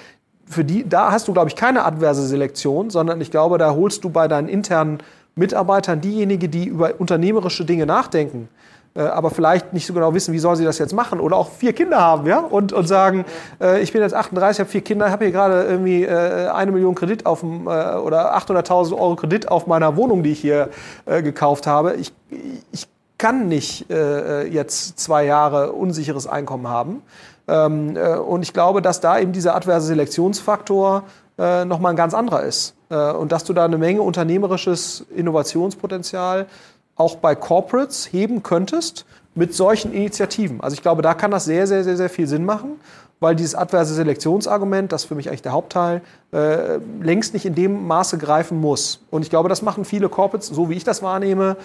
für 0.46 0.64
die, 0.64 0.88
da 0.88 1.10
hast 1.10 1.28
du, 1.28 1.32
glaube 1.32 1.48
ich, 1.48 1.56
keine 1.56 1.84
adverse 1.84 2.26
Selektion, 2.26 2.90
sondern 2.90 3.20
ich 3.20 3.30
glaube, 3.30 3.58
da 3.58 3.74
holst 3.74 4.04
du 4.04 4.10
bei 4.10 4.28
deinen 4.28 4.48
internen 4.48 4.98
Mitarbeitern 5.36 6.00
diejenigen, 6.00 6.50
die 6.50 6.66
über 6.66 6.92
unternehmerische 6.98 7.64
Dinge 7.64 7.86
nachdenken, 7.86 8.48
äh, 8.94 9.00
aber 9.00 9.30
vielleicht 9.30 9.72
nicht 9.72 9.86
so 9.86 9.94
genau 9.94 10.14
wissen, 10.14 10.32
wie 10.32 10.38
soll 10.38 10.54
sie 10.56 10.64
das 10.64 10.78
jetzt 10.78 10.92
machen 10.92 11.18
oder 11.18 11.36
auch 11.36 11.50
vier 11.50 11.72
Kinder 11.72 12.00
haben, 12.00 12.26
ja, 12.26 12.38
und, 12.38 12.72
und 12.72 12.86
sagen, 12.86 13.24
äh, 13.60 13.80
ich 13.80 13.92
bin 13.92 14.02
jetzt 14.02 14.14
38, 14.14 14.60
habe 14.60 14.70
vier 14.70 14.82
Kinder, 14.82 15.10
habe 15.10 15.24
hier 15.24 15.32
gerade 15.32 15.64
irgendwie 15.64 16.04
äh, 16.04 16.48
eine 16.48 16.70
Million 16.70 16.94
Kredit 16.94 17.26
auf 17.26 17.40
dem, 17.40 17.66
äh, 17.66 17.96
oder 17.96 18.36
800.000 18.36 18.92
Euro 18.92 19.16
Kredit 19.16 19.48
auf 19.48 19.66
meiner 19.66 19.96
Wohnung, 19.96 20.22
die 20.22 20.32
ich 20.32 20.40
hier 20.40 20.68
äh, 21.06 21.22
gekauft 21.22 21.66
habe. 21.66 21.94
Ich, 21.94 22.12
ich 22.70 22.86
kann 23.18 23.48
nicht 23.48 23.90
äh, 23.90 24.46
jetzt 24.46 24.98
zwei 24.98 25.24
Jahre 25.24 25.72
unsicheres 25.72 26.26
Einkommen 26.26 26.68
haben. 26.68 27.02
Ähm, 27.46 27.96
äh, 27.96 28.16
und 28.16 28.42
ich 28.42 28.52
glaube, 28.52 28.82
dass 28.82 29.00
da 29.00 29.18
eben 29.18 29.32
dieser 29.32 29.54
adverse 29.54 29.86
Selektionsfaktor 29.86 31.04
äh, 31.38 31.64
nochmal 31.64 31.92
ein 31.92 31.96
ganz 31.96 32.14
anderer 32.14 32.42
ist. 32.42 32.74
Äh, 32.90 33.12
und 33.12 33.32
dass 33.32 33.44
du 33.44 33.52
da 33.52 33.64
eine 33.64 33.78
Menge 33.78 34.02
unternehmerisches 34.02 35.04
Innovationspotenzial 35.14 36.46
auch 36.96 37.16
bei 37.16 37.34
Corporates 37.34 38.12
heben 38.12 38.42
könntest 38.42 39.04
mit 39.34 39.54
solchen 39.54 39.92
Initiativen. 39.92 40.60
Also 40.60 40.74
ich 40.74 40.82
glaube, 40.82 41.02
da 41.02 41.14
kann 41.14 41.30
das 41.30 41.44
sehr, 41.44 41.66
sehr, 41.66 41.82
sehr, 41.82 41.96
sehr 41.96 42.08
viel 42.08 42.28
Sinn 42.28 42.44
machen, 42.44 42.80
weil 43.20 43.34
dieses 43.34 43.54
adverse 43.54 43.94
Selektionsargument, 43.94 44.92
das 44.92 45.02
ist 45.02 45.08
für 45.08 45.14
mich 45.14 45.28
eigentlich 45.28 45.42
der 45.42 45.52
Hauptteil, 45.52 46.02
äh, 46.32 46.78
längst 47.00 47.34
nicht 47.34 47.46
in 47.46 47.54
dem 47.54 47.86
Maße 47.86 48.18
greifen 48.18 48.60
muss. 48.60 49.00
Und 49.10 49.22
ich 49.22 49.30
glaube, 49.30 49.48
das 49.48 49.62
machen 49.62 49.84
viele 49.84 50.08
Corporates, 50.08 50.48
so 50.48 50.70
wie 50.70 50.74
ich 50.74 50.84
das 50.84 51.02
wahrnehme, 51.02 51.56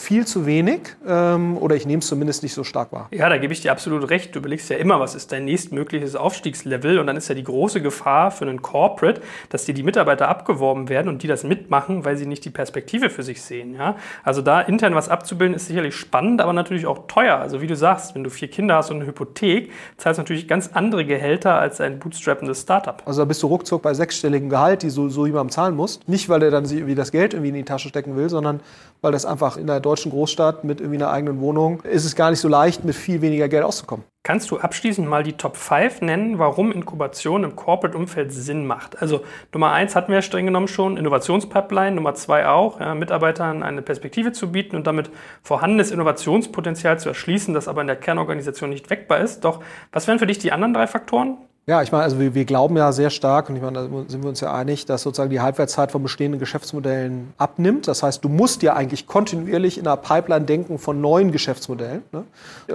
viel 0.00 0.26
zu 0.26 0.46
wenig 0.46 0.80
ähm, 1.06 1.56
oder 1.58 1.76
ich 1.76 1.86
nehme 1.86 2.00
es 2.00 2.06
zumindest 2.06 2.42
nicht 2.42 2.54
so 2.54 2.64
stark 2.64 2.92
wahr. 2.92 3.08
Ja, 3.12 3.28
da 3.28 3.38
gebe 3.38 3.52
ich 3.52 3.60
dir 3.60 3.72
absolut 3.72 4.08
recht. 4.10 4.34
Du 4.34 4.38
überlegst 4.38 4.70
ja 4.70 4.76
immer, 4.76 5.00
was 5.00 5.14
ist 5.14 5.32
dein 5.32 5.44
nächstmögliches 5.44 6.16
Aufstiegslevel 6.16 6.98
und 6.98 7.06
dann 7.06 7.16
ist 7.16 7.28
ja 7.28 7.34
die 7.34 7.44
große 7.44 7.80
Gefahr 7.80 8.30
für 8.30 8.44
einen 8.44 8.62
Corporate, 8.62 9.20
dass 9.48 9.64
dir 9.64 9.74
die 9.74 9.82
Mitarbeiter 9.82 10.28
abgeworben 10.28 10.88
werden 10.88 11.08
und 11.08 11.22
die 11.22 11.26
das 11.26 11.44
mitmachen, 11.44 12.04
weil 12.04 12.16
sie 12.16 12.26
nicht 12.26 12.44
die 12.44 12.50
Perspektive 12.50 13.10
für 13.10 13.22
sich 13.22 13.42
sehen. 13.42 13.74
Ja? 13.74 13.96
Also 14.24 14.42
da 14.42 14.60
intern 14.60 14.94
was 14.94 15.08
abzubilden 15.08 15.54
ist 15.54 15.66
sicherlich 15.66 15.94
spannend, 15.94 16.40
aber 16.40 16.52
natürlich 16.52 16.86
auch 16.86 17.06
teuer. 17.06 17.36
Also 17.36 17.60
wie 17.60 17.66
du 17.66 17.76
sagst, 17.76 18.14
wenn 18.14 18.24
du 18.24 18.30
vier 18.30 18.48
Kinder 18.48 18.76
hast 18.76 18.90
und 18.90 18.96
eine 18.96 19.06
Hypothek, 19.06 19.70
zahlst 19.96 20.18
du 20.18 20.22
natürlich 20.22 20.48
ganz 20.48 20.70
andere 20.72 21.04
Gehälter 21.04 21.58
als 21.58 21.80
ein 21.80 21.98
bootstrappendes 21.98 22.62
Startup. 22.62 23.02
Also 23.06 23.22
da 23.22 23.24
bist 23.24 23.42
du 23.42 23.46
ruckzuck 23.46 23.82
bei 23.82 23.94
sechsstelligem 23.94 24.48
Gehalt, 24.48 24.82
die 24.82 24.90
so, 24.90 25.08
so 25.08 25.26
jemandem 25.26 25.50
zahlen 25.50 25.76
musst. 25.76 26.08
Nicht, 26.08 26.28
weil 26.28 26.42
er 26.42 26.50
dann 26.50 26.64
irgendwie 26.64 26.94
das 26.94 27.12
Geld 27.12 27.34
irgendwie 27.34 27.50
in 27.50 27.54
die 27.54 27.64
Tasche 27.64 27.88
stecken 27.88 28.16
will, 28.16 28.28
sondern 28.28 28.60
weil 29.00 29.12
das 29.12 29.26
einfach 29.26 29.56
in 29.56 29.66
der 29.66 29.80
deutschen 29.80 30.10
Großstadt 30.10 30.64
mit 30.64 30.80
irgendwie 30.80 30.98
einer 30.98 31.10
eigenen 31.10 31.40
Wohnung 31.40 31.82
ist 31.82 32.04
es 32.04 32.16
gar 32.16 32.30
nicht 32.30 32.40
so 32.40 32.48
leicht, 32.48 32.84
mit 32.84 32.94
viel 32.94 33.20
weniger 33.20 33.48
Geld 33.48 33.64
auszukommen. 33.64 34.04
Kannst 34.22 34.50
du 34.50 34.58
abschließend 34.58 35.08
mal 35.08 35.22
die 35.22 35.32
Top 35.32 35.56
5 35.56 36.02
nennen, 36.02 36.38
warum 36.38 36.72
Inkubation 36.72 37.42
im 37.42 37.56
Corporate-Umfeld 37.56 38.32
Sinn 38.32 38.66
macht? 38.66 39.00
Also 39.00 39.22
Nummer 39.54 39.72
1 39.72 39.96
hatten 39.96 40.12
wir 40.12 40.20
streng 40.20 40.44
genommen 40.44 40.68
schon, 40.68 40.98
Innovationspipeline, 40.98 41.96
Nummer 41.96 42.14
2 42.14 42.46
auch, 42.48 42.80
ja, 42.80 42.94
Mitarbeitern 42.94 43.62
eine 43.62 43.80
Perspektive 43.80 44.32
zu 44.32 44.52
bieten 44.52 44.76
und 44.76 44.86
damit 44.86 45.10
vorhandenes 45.42 45.90
Innovationspotenzial 45.90 47.00
zu 47.00 47.08
erschließen, 47.08 47.54
das 47.54 47.66
aber 47.66 47.80
in 47.80 47.86
der 47.86 47.96
Kernorganisation 47.96 48.68
nicht 48.68 48.90
weckbar 48.90 49.20
ist. 49.20 49.40
Doch 49.40 49.62
was 49.90 50.06
wären 50.06 50.18
für 50.18 50.26
dich 50.26 50.38
die 50.38 50.52
anderen 50.52 50.74
drei 50.74 50.86
Faktoren? 50.86 51.38
Ja, 51.70 51.82
ich 51.82 51.92
meine, 51.92 52.02
also 52.02 52.18
wir, 52.18 52.34
wir, 52.34 52.44
glauben 52.46 52.76
ja 52.76 52.90
sehr 52.90 53.10
stark, 53.10 53.48
und 53.48 53.54
ich 53.54 53.62
meine, 53.62 53.88
da 53.88 54.04
sind 54.08 54.24
wir 54.24 54.28
uns 54.28 54.40
ja 54.40 54.52
einig, 54.52 54.86
dass 54.86 55.02
sozusagen 55.02 55.30
die 55.30 55.38
Halbwertszeit 55.38 55.92
von 55.92 56.02
bestehenden 56.02 56.40
Geschäftsmodellen 56.40 57.32
abnimmt. 57.38 57.86
Das 57.86 58.02
heißt, 58.02 58.24
du 58.24 58.28
musst 58.28 58.64
ja 58.64 58.74
eigentlich 58.74 59.06
kontinuierlich 59.06 59.78
in 59.78 59.86
einer 59.86 59.96
Pipeline 59.96 60.46
denken 60.46 60.80
von 60.80 61.00
neuen 61.00 61.30
Geschäftsmodellen. 61.30 62.02
Ne? 62.10 62.24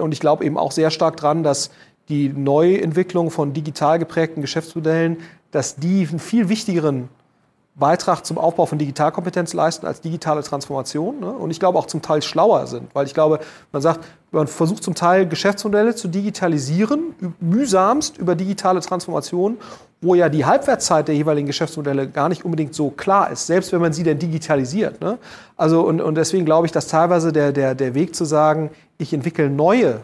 Und 0.00 0.12
ich 0.12 0.20
glaube 0.20 0.46
eben 0.46 0.56
auch 0.56 0.72
sehr 0.72 0.90
stark 0.90 1.18
dran, 1.18 1.42
dass 1.42 1.68
die 2.08 2.30
Neuentwicklung 2.30 3.30
von 3.30 3.52
digital 3.52 3.98
geprägten 3.98 4.40
Geschäftsmodellen, 4.40 5.18
dass 5.50 5.76
die 5.76 6.08
einen 6.08 6.18
viel 6.18 6.48
wichtigeren 6.48 7.10
Beitrag 7.78 8.24
zum 8.24 8.38
Aufbau 8.38 8.64
von 8.64 8.78
Digitalkompetenz 8.78 9.52
leisten 9.52 9.86
als 9.86 10.00
digitale 10.00 10.42
Transformation. 10.42 11.20
Ne? 11.20 11.30
Und 11.30 11.50
ich 11.50 11.60
glaube 11.60 11.78
auch 11.78 11.86
zum 11.86 12.00
Teil 12.00 12.22
schlauer 12.22 12.66
sind, 12.66 12.88
weil 12.94 13.06
ich 13.06 13.12
glaube, 13.12 13.38
man 13.70 13.82
sagt, 13.82 14.00
man 14.30 14.46
versucht 14.46 14.82
zum 14.82 14.94
Teil 14.94 15.28
Geschäftsmodelle 15.28 15.94
zu 15.94 16.08
digitalisieren, 16.08 17.14
mühsamst 17.38 18.16
über 18.16 18.34
digitale 18.34 18.80
Transformation, 18.80 19.58
wo 20.00 20.14
ja 20.14 20.30
die 20.30 20.46
Halbwertszeit 20.46 21.08
der 21.08 21.14
jeweiligen 21.14 21.46
Geschäftsmodelle 21.46 22.08
gar 22.08 22.30
nicht 22.30 22.46
unbedingt 22.46 22.74
so 22.74 22.88
klar 22.88 23.30
ist, 23.30 23.46
selbst 23.46 23.72
wenn 23.72 23.80
man 23.82 23.92
sie 23.92 24.04
denn 24.04 24.18
digitalisiert. 24.18 25.02
Ne? 25.02 25.18
Also 25.58 25.82
und, 25.82 26.00
und 26.00 26.14
deswegen 26.14 26.46
glaube 26.46 26.66
ich, 26.66 26.72
dass 26.72 26.88
teilweise 26.88 27.30
der, 27.30 27.52
der, 27.52 27.74
der 27.74 27.94
Weg 27.94 28.14
zu 28.14 28.24
sagen, 28.24 28.70
ich 28.96 29.12
entwickle 29.12 29.50
neue 29.50 30.00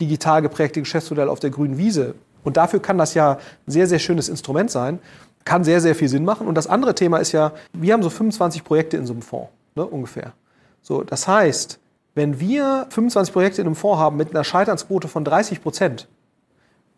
digital 0.00 0.42
geprägte 0.42 0.80
Geschäftsmodelle 0.80 1.30
auf 1.30 1.38
der 1.38 1.50
grünen 1.50 1.78
Wiese, 1.78 2.16
und 2.44 2.58
dafür 2.58 2.80
kann 2.80 2.98
das 2.98 3.14
ja 3.14 3.32
ein 3.32 3.70
sehr, 3.70 3.86
sehr 3.86 3.98
schönes 3.98 4.28
Instrument 4.28 4.70
sein, 4.70 5.00
kann 5.44 5.64
sehr, 5.64 5.80
sehr 5.80 5.94
viel 5.94 6.08
Sinn 6.08 6.24
machen. 6.24 6.46
Und 6.46 6.54
das 6.54 6.66
andere 6.66 6.94
Thema 6.94 7.18
ist 7.18 7.32
ja, 7.32 7.52
wir 7.72 7.92
haben 7.92 8.02
so 8.02 8.10
25 8.10 8.64
Projekte 8.64 8.96
in 8.96 9.06
so 9.06 9.12
einem 9.12 9.22
Fonds, 9.22 9.50
ne, 9.74 9.84
ungefähr. 9.84 10.32
So, 10.82 11.02
das 11.02 11.28
heißt, 11.28 11.78
wenn 12.14 12.40
wir 12.40 12.86
25 12.90 13.32
Projekte 13.32 13.60
in 13.60 13.66
einem 13.66 13.76
Fonds 13.76 13.98
haben 13.98 14.16
mit 14.16 14.30
einer 14.30 14.44
Scheiternsquote 14.44 15.08
von 15.08 15.24
30 15.24 15.62
Prozent, 15.62 16.08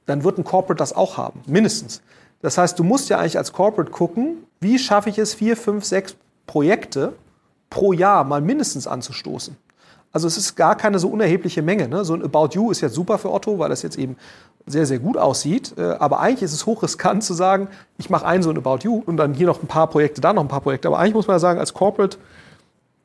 dann 0.06 0.24
wird 0.24 0.38
ein 0.38 0.44
Corporate 0.44 0.78
das 0.78 0.92
auch 0.92 1.16
haben, 1.16 1.40
mindestens. 1.46 2.02
Das 2.42 2.58
heißt, 2.58 2.78
du 2.78 2.84
musst 2.84 3.08
ja 3.08 3.18
eigentlich 3.18 3.38
als 3.38 3.52
Corporate 3.52 3.90
gucken, 3.90 4.44
wie 4.60 4.78
schaffe 4.78 5.10
ich 5.10 5.18
es, 5.18 5.34
vier, 5.34 5.56
fünf, 5.56 5.84
sechs 5.84 6.16
Projekte 6.46 7.14
pro 7.70 7.92
Jahr 7.92 8.24
mal 8.24 8.40
mindestens 8.40 8.86
anzustoßen. 8.86 9.56
Also 10.12 10.26
es 10.26 10.36
ist 10.36 10.56
gar 10.56 10.76
keine 10.76 10.98
so 10.98 11.08
unerhebliche 11.08 11.62
Menge. 11.62 11.88
Ne? 11.88 12.04
So 12.04 12.14
ein 12.14 12.24
About 12.24 12.50
You 12.52 12.70
ist 12.70 12.80
jetzt 12.80 12.94
super 12.94 13.18
für 13.18 13.30
Otto, 13.30 13.58
weil 13.58 13.68
das 13.68 13.82
jetzt 13.82 13.98
eben 13.98 14.16
sehr, 14.66 14.86
sehr 14.86 14.98
gut 14.98 15.16
aussieht. 15.16 15.74
Äh, 15.76 15.82
aber 15.82 16.20
eigentlich 16.20 16.42
ist 16.42 16.52
es 16.52 16.66
hochriskant 16.66 17.22
zu 17.22 17.34
sagen, 17.34 17.68
ich 17.98 18.10
mache 18.10 18.26
einen 18.26 18.42
so 18.42 18.50
ein 18.50 18.56
About 18.56 18.78
You 18.82 19.02
und 19.04 19.16
dann 19.16 19.34
hier 19.34 19.46
noch 19.46 19.62
ein 19.62 19.68
paar 19.68 19.88
Projekte, 19.88 20.20
da 20.20 20.32
noch 20.32 20.42
ein 20.42 20.48
paar 20.48 20.60
Projekte. 20.60 20.88
Aber 20.88 20.98
eigentlich 20.98 21.14
muss 21.14 21.26
man 21.26 21.34
ja 21.34 21.40
sagen, 21.40 21.60
als 21.60 21.74
Corporate, 21.74 22.18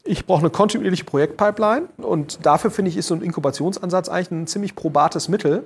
ich 0.03 0.25
brauche 0.25 0.39
eine 0.39 0.49
kontinuierliche 0.49 1.03
Projektpipeline 1.03 1.87
und 1.97 2.45
dafür 2.45 2.71
finde 2.71 2.89
ich, 2.89 2.97
ist 2.97 3.07
so 3.07 3.13
ein 3.13 3.21
Inkubationsansatz 3.21 4.09
eigentlich 4.09 4.31
ein 4.31 4.47
ziemlich 4.47 4.75
probates 4.75 5.29
Mittel, 5.29 5.63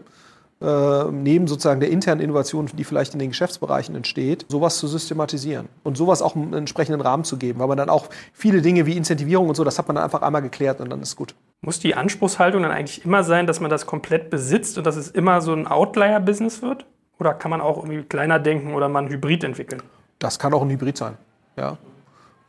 äh, 0.62 1.04
neben 1.12 1.48
sozusagen 1.48 1.80
der 1.80 1.90
internen 1.90 2.22
Innovation, 2.22 2.68
die 2.74 2.84
vielleicht 2.84 3.14
in 3.14 3.20
den 3.20 3.30
Geschäftsbereichen 3.30 3.94
entsteht, 3.96 4.46
sowas 4.48 4.78
zu 4.78 4.88
systematisieren 4.88 5.68
und 5.84 5.98
sowas 5.98 6.22
auch 6.22 6.36
einen 6.36 6.54
entsprechenden 6.54 7.02
Rahmen 7.02 7.26
zu 7.26 7.38
geben, 7.38 7.60
weil 7.60 7.68
man 7.68 7.78
dann 7.78 7.90
auch 7.90 8.08
viele 8.32 8.62
Dinge 8.62 8.86
wie 8.86 8.96
Incentivierung 8.96 9.50
und 9.50 9.56
so, 9.56 9.64
das 9.64 9.78
hat 9.78 9.88
man 9.88 9.96
dann 9.96 10.06
einfach 10.06 10.22
einmal 10.22 10.42
geklärt 10.42 10.80
und 10.80 10.90
dann 10.90 11.02
ist 11.02 11.16
gut. 11.16 11.36
Muss 11.62 11.80
die 11.80 11.96
Anspruchshaltung 11.96 12.62
dann 12.64 12.72
eigentlich 12.72 13.04
immer 13.04 13.24
sein, 13.24 13.48
dass 13.48 13.60
man 13.60 13.70
das 13.70 13.86
komplett 13.86 14.30
besitzt 14.30 14.78
und 14.78 14.88
dass 14.88 14.96
es 14.96 15.10
immer 15.10 15.42
so 15.42 15.54
ein 15.54 15.68
Outlier-Business 15.68 16.62
wird? 16.62 16.86
Oder 17.20 17.34
kann 17.34 17.52
man 17.52 17.62
auch 17.62 17.78
irgendwie 17.78 18.04
kleiner 18.04 18.40
denken 18.40 18.74
oder 18.74 18.88
mal 18.90 19.04
ein 19.04 19.10
Hybrid 19.10 19.44
entwickeln? 19.44 19.82
Das 20.20 20.40
kann 20.40 20.54
auch 20.54 20.62
ein 20.62 20.70
Hybrid 20.70 20.98
sein, 20.98 21.18
ja. 21.58 21.78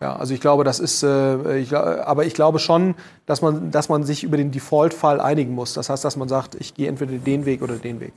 Ja, 0.01 0.17
also 0.17 0.35
ich 0.35 0.41
glaube, 0.41 0.63
das 0.63 0.79
ist, 0.79 1.03
äh, 1.03 1.59
ich, 1.59 1.75
aber 1.75 2.27
ich 2.27 2.35
glaube 2.35 2.59
schon, 2.59 2.95
dass 3.25 3.41
man, 3.41 3.71
dass 3.71 3.89
man 3.89 4.03
sich 4.03 4.25
über 4.25 4.37
den 4.37 4.51
Default-Fall 4.51 5.21
einigen 5.21 5.55
muss. 5.55 5.73
Das 5.73 5.89
heißt, 5.89 6.05
dass 6.05 6.17
man 6.17 6.29
sagt, 6.29 6.55
ich 6.57 6.75
gehe 6.75 6.89
entweder 6.89 7.13
den 7.13 7.47
Weg 7.47 7.63
oder 7.63 7.77
den 7.77 8.01
Weg. 8.01 8.13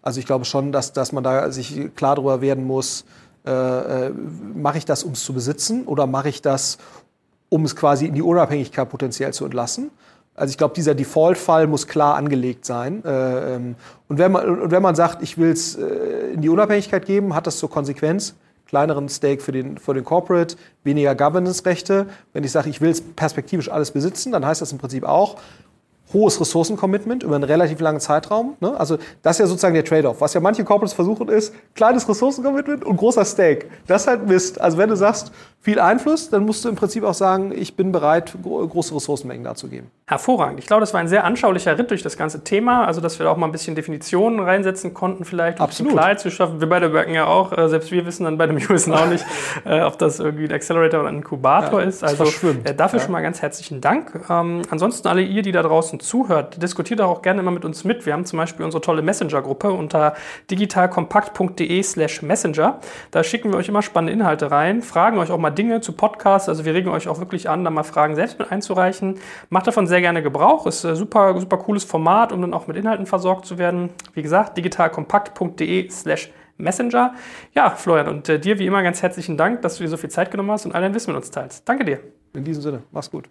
Also 0.00 0.20
ich 0.20 0.26
glaube 0.26 0.46
schon, 0.46 0.72
dass, 0.72 0.94
dass 0.94 1.12
man 1.12 1.22
da 1.22 1.50
sich 1.50 1.94
klar 1.94 2.16
darüber 2.16 2.40
werden 2.40 2.64
muss, 2.64 3.04
äh, 3.46 3.50
äh, 4.06 4.10
mache 4.54 4.78
ich 4.78 4.86
das, 4.86 5.04
um 5.04 5.12
es 5.12 5.22
zu 5.22 5.34
besitzen 5.34 5.84
oder 5.86 6.06
mache 6.06 6.30
ich 6.30 6.40
das, 6.40 6.78
um 7.50 7.64
es 7.64 7.76
quasi 7.76 8.06
in 8.06 8.14
die 8.14 8.22
Unabhängigkeit 8.22 8.88
potenziell 8.88 9.32
zu 9.32 9.44
entlassen. 9.44 9.90
Also 10.34 10.52
ich 10.52 10.58
glaube, 10.58 10.74
dieser 10.74 10.94
Default-Fall 10.94 11.66
muss 11.66 11.86
klar 11.86 12.14
angelegt 12.14 12.64
sein. 12.64 13.04
Äh, 13.04 13.54
ähm, 13.56 13.76
und, 14.08 14.18
wenn 14.18 14.32
man, 14.32 14.70
wenn 14.70 14.82
man 14.82 14.94
sagt, 14.94 15.22
ich 15.22 15.36
will 15.36 15.50
es 15.50 15.76
äh, 15.76 16.32
in 16.34 16.40
die 16.40 16.48
Unabhängigkeit 16.48 17.04
geben, 17.04 17.34
hat 17.34 17.46
das 17.46 17.58
zur 17.58 17.70
Konsequenz, 17.70 18.34
kleineren 18.68 19.08
Stake 19.08 19.42
für 19.42 19.52
den, 19.52 19.78
für 19.78 19.94
den 19.94 20.04
Corporate, 20.04 20.56
weniger 20.84 21.14
Governance-Rechte. 21.14 22.06
Wenn 22.32 22.44
ich 22.44 22.52
sage, 22.52 22.68
ich 22.68 22.80
will 22.80 22.94
perspektivisch 23.16 23.70
alles 23.70 23.90
besitzen, 23.90 24.30
dann 24.30 24.44
heißt 24.46 24.60
das 24.60 24.72
im 24.72 24.78
Prinzip 24.78 25.04
auch, 25.04 25.36
hohes 26.12 26.40
Ressourcencommitment 26.40 27.22
über 27.22 27.34
einen 27.34 27.44
relativ 27.44 27.80
langen 27.80 28.00
Zeitraum. 28.00 28.56
Ne? 28.60 28.78
Also 28.78 28.98
das 29.22 29.36
ist 29.36 29.40
ja 29.40 29.46
sozusagen 29.46 29.74
der 29.74 29.84
Trade-off. 29.84 30.20
Was 30.20 30.34
ja 30.34 30.40
manche 30.40 30.64
Corporates 30.64 30.94
versuchen 30.94 31.28
ist, 31.28 31.54
kleines 31.74 32.08
Ressourcencommitment 32.08 32.84
und 32.84 32.96
großer 32.96 33.24
Stake. 33.24 33.66
Das 33.86 34.02
ist 34.02 34.08
halt 34.08 34.26
Mist. 34.26 34.60
Also 34.60 34.78
wenn 34.78 34.88
du 34.88 34.96
sagst, 34.96 35.32
viel 35.60 35.80
Einfluss, 35.80 36.30
dann 36.30 36.46
musst 36.46 36.64
du 36.64 36.68
im 36.68 36.76
Prinzip 36.76 37.04
auch 37.04 37.14
sagen, 37.14 37.52
ich 37.54 37.74
bin 37.74 37.90
bereit, 37.90 38.32
große 38.42 38.94
Ressourcenmengen 38.94 39.44
darzugeben. 39.44 39.90
Hervorragend. 40.06 40.60
Ich 40.60 40.66
glaube, 40.66 40.80
das 40.80 40.94
war 40.94 41.00
ein 41.00 41.08
sehr 41.08 41.24
anschaulicher 41.24 41.76
Ritt 41.76 41.90
durch 41.90 42.02
das 42.02 42.16
ganze 42.16 42.44
Thema. 42.44 42.86
Also, 42.86 43.00
dass 43.00 43.18
wir 43.18 43.24
da 43.24 43.32
auch 43.32 43.36
mal 43.36 43.46
ein 43.46 43.52
bisschen 43.52 43.74
Definitionen 43.74 44.40
reinsetzen 44.40 44.94
konnten, 44.94 45.24
vielleicht, 45.24 45.58
um 45.58 45.64
Absolut. 45.64 45.92
Klarheit 45.92 46.20
zu 46.20 46.30
schaffen. 46.30 46.60
Wir 46.60 46.68
beide 46.68 46.92
wirken 46.92 47.12
ja 47.12 47.26
auch, 47.26 47.52
äh, 47.52 47.68
selbst 47.68 47.90
wir 47.90 48.06
wissen 48.06 48.24
dann 48.24 48.38
bei 48.38 48.46
dem 48.46 48.56
Usen 48.56 48.92
auch 48.94 49.06
nicht, 49.06 49.26
äh, 49.66 49.82
ob 49.82 49.98
das 49.98 50.20
irgendwie 50.20 50.44
ein 50.44 50.52
Accelerator 50.52 51.00
oder 51.00 51.10
ein 51.10 51.16
Inkubator 51.16 51.82
ja, 51.82 51.88
ist. 51.88 52.04
Also 52.04 52.24
äh, 52.24 52.74
dafür 52.74 53.00
ja. 53.00 53.04
schon 53.04 53.12
mal 53.12 53.20
ganz 53.20 53.42
herzlichen 53.42 53.80
Dank. 53.80 54.12
Ähm, 54.30 54.62
ansonsten 54.70 55.08
alle 55.08 55.22
ihr, 55.22 55.42
die 55.42 55.52
da 55.52 55.62
draußen 55.62 55.97
zuhört, 55.98 56.62
diskutiert 56.62 57.00
auch 57.00 57.22
gerne 57.22 57.40
immer 57.40 57.50
mit 57.50 57.64
uns 57.64 57.84
mit. 57.84 58.06
Wir 58.06 58.12
haben 58.12 58.24
zum 58.24 58.38
Beispiel 58.38 58.64
unsere 58.64 58.80
tolle 58.80 59.02
Messenger-Gruppe 59.02 59.70
unter 59.70 60.14
digitalkompakt.de 60.50 61.82
slash 61.82 62.22
Messenger. 62.22 62.80
Da 63.10 63.24
schicken 63.24 63.52
wir 63.52 63.58
euch 63.58 63.68
immer 63.68 63.82
spannende 63.82 64.12
Inhalte 64.12 64.50
rein, 64.50 64.82
fragen 64.82 65.18
euch 65.18 65.30
auch 65.30 65.38
mal 65.38 65.50
Dinge 65.50 65.80
zu 65.80 65.92
Podcasts. 65.92 66.48
Also 66.48 66.64
wir 66.64 66.74
regen 66.74 66.90
euch 66.90 67.08
auch 67.08 67.18
wirklich 67.18 67.48
an, 67.48 67.64
da 67.64 67.70
mal 67.70 67.82
Fragen 67.82 68.14
selbst 68.14 68.38
mit 68.38 68.50
einzureichen. 68.50 69.16
Macht 69.50 69.66
davon 69.66 69.86
sehr 69.86 70.00
gerne 70.00 70.22
Gebrauch. 70.22 70.66
Ist 70.66 70.84
ein 70.84 70.96
super, 70.96 71.38
super 71.38 71.58
cooles 71.58 71.84
Format, 71.84 72.32
um 72.32 72.40
dann 72.40 72.54
auch 72.54 72.66
mit 72.66 72.76
Inhalten 72.76 73.06
versorgt 73.06 73.46
zu 73.46 73.58
werden. 73.58 73.90
Wie 74.14 74.22
gesagt, 74.22 74.56
digitalkompakt.de 74.56 75.90
slash 75.90 76.30
Messenger. 76.58 77.14
Ja, 77.54 77.70
Florian, 77.70 78.08
und 78.08 78.28
äh, 78.28 78.38
dir 78.38 78.58
wie 78.58 78.66
immer 78.66 78.82
ganz 78.82 79.00
herzlichen 79.02 79.36
Dank, 79.36 79.62
dass 79.62 79.76
du 79.76 79.84
dir 79.84 79.88
so 79.88 79.96
viel 79.96 80.10
Zeit 80.10 80.30
genommen 80.30 80.50
hast 80.50 80.66
und 80.66 80.74
all 80.74 80.82
dein 80.82 80.94
Wissen 80.94 81.12
mit 81.12 81.16
uns 81.16 81.30
teilst. 81.30 81.68
Danke 81.68 81.84
dir. 81.84 82.00
In 82.34 82.44
diesem 82.44 82.62
Sinne, 82.62 82.82
mach's 82.90 83.10
gut. 83.10 83.30